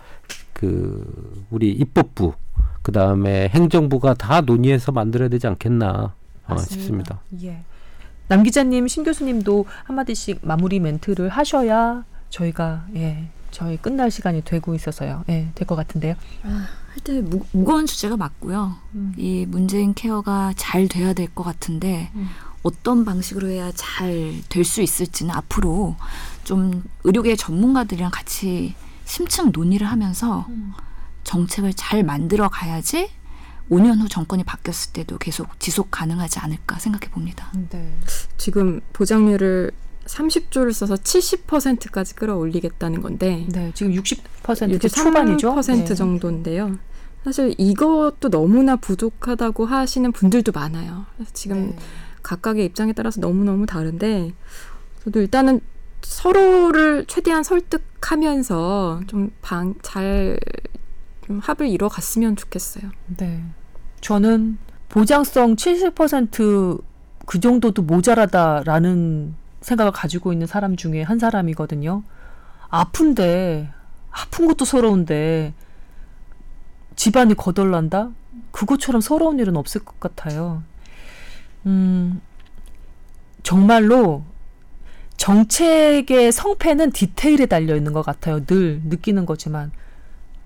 그 0.52 1.46
우리 1.50 1.70
입법부 1.70 2.34
그 2.82 2.92
다음에 2.92 3.48
행정부가 3.48 4.14
다 4.14 4.40
논의해서 4.40 4.92
만들어야 4.92 5.28
되지 5.28 5.46
않겠나 5.46 6.14
어. 6.48 6.56
싶습니다. 6.58 7.20
예. 7.42 7.62
남 8.28 8.42
기자님, 8.42 8.88
신 8.88 9.04
교수님도 9.04 9.66
한마디씩 9.84 10.40
마무리 10.42 10.80
멘트를 10.80 11.28
하셔야 11.28 12.04
저희가 12.30 12.86
예 12.96 13.28
저희 13.50 13.76
끝날 13.76 14.10
시간이 14.10 14.42
되고 14.44 14.74
있어서요. 14.74 15.24
예, 15.28 15.48
될 15.54 15.66
것 15.66 15.76
같은데요. 15.76 16.14
하여튼 16.42 17.28
무, 17.30 17.40
무거운 17.52 17.86
주제가 17.86 18.16
맞고요. 18.16 18.76
음. 18.94 19.12
이 19.16 19.46
문재인 19.46 19.94
케어가 19.94 20.52
잘 20.56 20.88
돼야 20.88 21.12
될 21.12 21.28
것 21.34 21.44
같은데 21.44 22.10
음. 22.14 22.28
어떤 22.62 23.04
방식으로 23.04 23.48
해야 23.48 23.70
잘 23.72 24.40
될 24.48 24.64
수 24.64 24.80
있을지는 24.82 25.34
앞으로 25.34 25.96
좀 26.44 26.82
의료계 27.04 27.36
전문가들이랑 27.36 28.10
같이 28.10 28.74
심층 29.04 29.50
논의를 29.52 29.86
하면서 29.86 30.46
음. 30.48 30.72
정책을 31.24 31.74
잘 31.74 32.02
만들어 32.02 32.48
가야지 32.48 33.10
5년 33.70 34.00
후 34.00 34.08
정권이 34.08 34.44
바뀌었을 34.44 34.92
때도 34.92 35.18
계속 35.18 35.58
지속 35.58 35.90
가능하지 35.90 36.38
않을까 36.40 36.78
생각해 36.78 37.10
봅니다. 37.10 37.50
네. 37.70 37.92
지금 38.36 38.80
보장률을 38.92 39.70
30조를 40.06 40.72
써서 40.72 40.94
70%까지 40.96 42.14
끌어올리겠다는 42.14 43.00
건데 43.00 43.46
네, 43.48 43.72
지금 43.74 43.92
60% 43.92 44.70
이렇게 44.70 44.88
초반이죠. 44.88 45.54
3% 45.54 45.86
네. 45.88 45.94
정도인데요. 45.94 46.78
사실 47.24 47.54
이것도 47.56 48.28
너무나 48.28 48.76
부족하다고 48.76 49.64
하시는 49.64 50.12
분들도 50.12 50.52
많아요. 50.52 51.06
그래서 51.16 51.30
지금 51.32 51.70
네. 51.70 51.76
각각의 52.22 52.66
입장에 52.66 52.92
따라서 52.92 53.20
너무너무 53.20 53.64
다른데 53.64 54.32
저도 55.04 55.20
일단은 55.20 55.60
서로를 56.02 57.06
최대한 57.06 57.42
설득하면서 57.42 59.02
좀 59.06 59.30
방 59.40 59.74
잘 59.82 60.38
좀 61.26 61.38
합을 61.38 61.68
이뤄 61.68 61.88
갔으면 61.88 62.36
좋겠어요. 62.36 62.90
네. 63.16 63.42
저는 64.00 64.58
보장성 64.88 65.56
70%그 65.56 67.40
정도도 67.40 67.82
모자라다라는 67.82 69.34
생각을 69.60 69.92
가지고 69.92 70.32
있는 70.32 70.46
사람 70.46 70.76
중에 70.76 71.02
한 71.02 71.18
사람이거든요. 71.18 72.02
아픈데 72.68 73.70
아픈 74.10 74.46
것도 74.46 74.64
서러운데 74.64 75.54
집안이 76.96 77.34
거덜난다? 77.34 78.10
그것처럼 78.50 79.00
서러운 79.00 79.38
일은 79.38 79.56
없을 79.56 79.84
것 79.84 79.98
같아요. 79.98 80.62
음, 81.66 82.20
정말로 83.42 84.22
정책의 85.16 86.30
성패는 86.30 86.92
디테일에 86.92 87.46
달려 87.46 87.74
있는 87.74 87.92
것 87.92 88.02
같아요. 88.02 88.44
늘 88.44 88.82
느끼는 88.84 89.24
거지만 89.26 89.72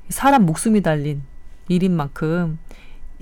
사람 0.09 0.45
목숨이 0.47 0.81
달린 0.83 1.23
일인 1.69 1.97
만큼 1.97 2.59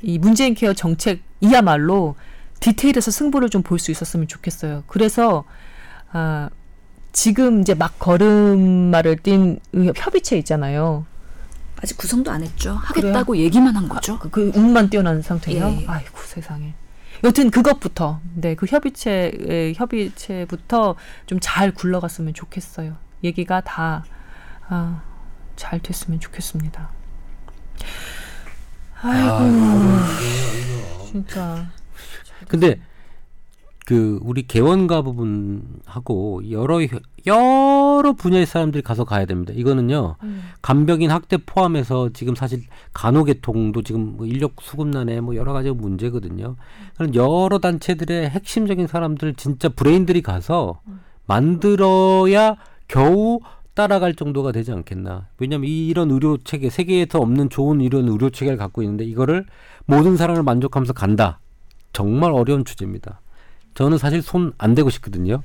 이 0.03 0.19
문재인 0.19 0.55
케어 0.55 0.73
정책 0.73 1.23
이야말로 1.41 2.17
디테일에서 2.61 3.11
승부를 3.11 3.51
좀 3.51 3.63
볼 3.63 3.79
수 3.79 3.91
있었으면 3.91 4.29
좋겠어요. 4.29 4.85
그래서 4.87 5.45
아 6.13 6.49
지금 7.13 7.61
이제 7.61 7.75
막 7.75 7.99
걸음마를 7.99 9.17
띈 9.19 9.59
의- 9.73 9.93
협의체 9.97 10.37
있잖아요. 10.39 11.07
아직 11.83 11.97
구성도 11.99 12.31
안 12.31 12.43
했죠. 12.43 12.73
하겠다고 12.73 13.37
얘기만 13.37 13.77
한 13.77 13.89
거죠. 13.89 14.19
그, 14.19 14.31
그 14.31 14.53
운만 14.55 14.89
뛰어난 14.91 15.21
상태예요. 15.23 15.67
예, 15.69 15.81
예. 15.83 15.87
아이고 15.87 16.19
세상에. 16.25 16.73
여튼 17.25 17.51
그것부터 17.51 18.21
네 18.35 18.55
그 18.55 18.67
협의체 18.67 19.73
협의체부터 19.77 20.97
좀 21.27 21.39
잘 21.41 21.73
굴러갔으면 21.73 22.35
좋겠어요. 22.35 22.97
얘기가 23.25 23.61
다 23.63 24.05
아, 24.69 25.03
잘 25.57 25.81
됐으면 25.81 26.21
좋겠습니다. 26.21 26.91
아이고 29.03 29.45
진짜 31.07 31.67
근데 32.49 32.81
그 33.85 34.19
우리 34.23 34.47
개원가 34.47 35.03
부분하고 35.03 36.51
여러 36.51 36.81
여러 37.27 38.13
분야의 38.15 38.45
사람들이 38.45 38.83
가서 38.83 39.05
가야 39.05 39.27
됩니다. 39.27 39.53
이거는요 39.55 40.17
간병인 40.61 41.11
학대 41.11 41.37
포함해서 41.37 42.11
지금 42.13 42.35
사실 42.35 42.65
간호계통도 42.95 43.83
지금 43.83 44.17
뭐 44.17 44.27
인력 44.27 44.55
수급난에 44.61 45.21
뭐 45.21 45.37
여러 45.37 45.53
가지 45.53 45.71
문제거든요. 45.71 46.57
그런 46.97 47.15
여러 47.15 47.59
단체들의 47.59 48.29
핵심적인 48.31 48.89
사람들 48.89 49.35
진짜 49.35 49.69
브레인들이 49.69 50.21
가서 50.21 50.81
만들어야 51.27 52.57
겨우 52.89 53.41
따라갈 53.77 54.15
정도가 54.15 54.53
되지 54.53 54.73
않겠나. 54.73 55.29
왜냐하면 55.39 55.69
이- 55.69 55.87
이런 55.87 56.11
의료 56.11 56.39
체계 56.39 56.71
세계에서 56.71 57.19
없는 57.21 57.51
좋은 57.51 57.81
이런 57.83 58.09
의료 58.09 58.31
체계를 58.31 58.57
갖고 58.57 58.83
있는데 58.83 59.05
이거를 59.05 59.45
모든 59.85 60.17
사람을 60.17 60.43
만족하면서 60.43 60.95
간다. 60.95 61.41
정말 61.93 62.33
어려운 62.33 62.65
주제입니다. 62.65 63.21
저는 63.75 63.99
사실 63.99 64.23
손 64.23 64.55
안 64.59 64.75
대고 64.75 64.89
싶거든요. 64.91 65.43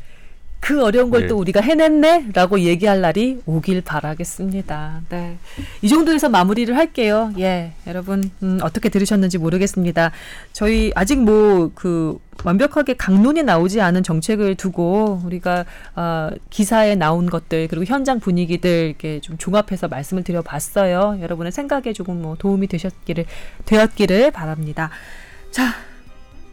그 0.62 0.84
어려운 0.84 1.10
걸 1.10 1.22
네. 1.22 1.28
또 1.28 1.38
우리가 1.38 1.60
해냈네라고 1.60 2.60
얘기할 2.60 3.02
날이 3.02 3.42
오길 3.48 3.82
바라겠습니다. 3.82 5.02
네. 5.10 5.38
이 5.82 5.90
정도에서 5.90 6.30
마무리를 6.30 6.78
할게요. 6.78 7.34
예. 7.40 7.74
여러분, 7.88 8.30
음, 8.44 8.60
어떻게 8.62 8.90
들으셨는지 8.90 9.40
모르겠습니다. 9.40 10.12
저희 10.54 10.92
아직 10.94 11.20
뭐, 11.20 11.72
그, 11.74 12.20
완벽하게 12.44 12.94
강론이 12.94 13.42
나오지 13.42 13.82
않은 13.82 14.04
정책을 14.04 14.54
두고 14.54 15.24
우리가, 15.26 15.66
어, 15.96 16.30
기사에 16.52 16.94
나온 16.96 17.26
것들, 17.26 17.68
그리고 17.68 17.84
현장 17.86 18.20
분위기들 18.20 18.88
이렇게 18.88 19.20
좀 19.20 19.40
종합해서 19.40 19.88
말씀을 19.88 20.24
드려봤어요. 20.24 21.18
여러분의 21.22 21.52
생각에 21.52 21.92
조금 21.92 22.22
뭐 22.22 22.36
도움이 22.38 22.68
되셨기를, 22.68 23.26
되었기를 23.66 24.30
바랍니다. 24.30 24.92
자, 25.50 25.74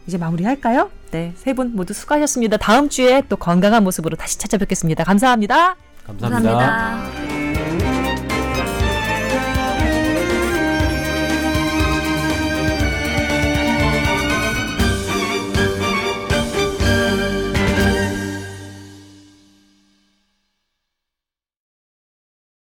이제 0.07 0.17
마무리할까요? 0.17 0.89
네, 1.11 1.33
세 1.35 1.53
분 1.53 1.75
모두 1.75 1.93
수고하셨습니다. 1.93 2.57
다음 2.57 2.89
주에 2.89 3.23
또 3.29 3.35
건강한 3.35 3.83
모습으로 3.83 4.15
다시 4.15 4.37
찾아뵙겠습니다. 4.37 5.03
감사합니다. 5.03 5.75
감사합니다. 6.05 6.57
감사합니다. 6.59 7.48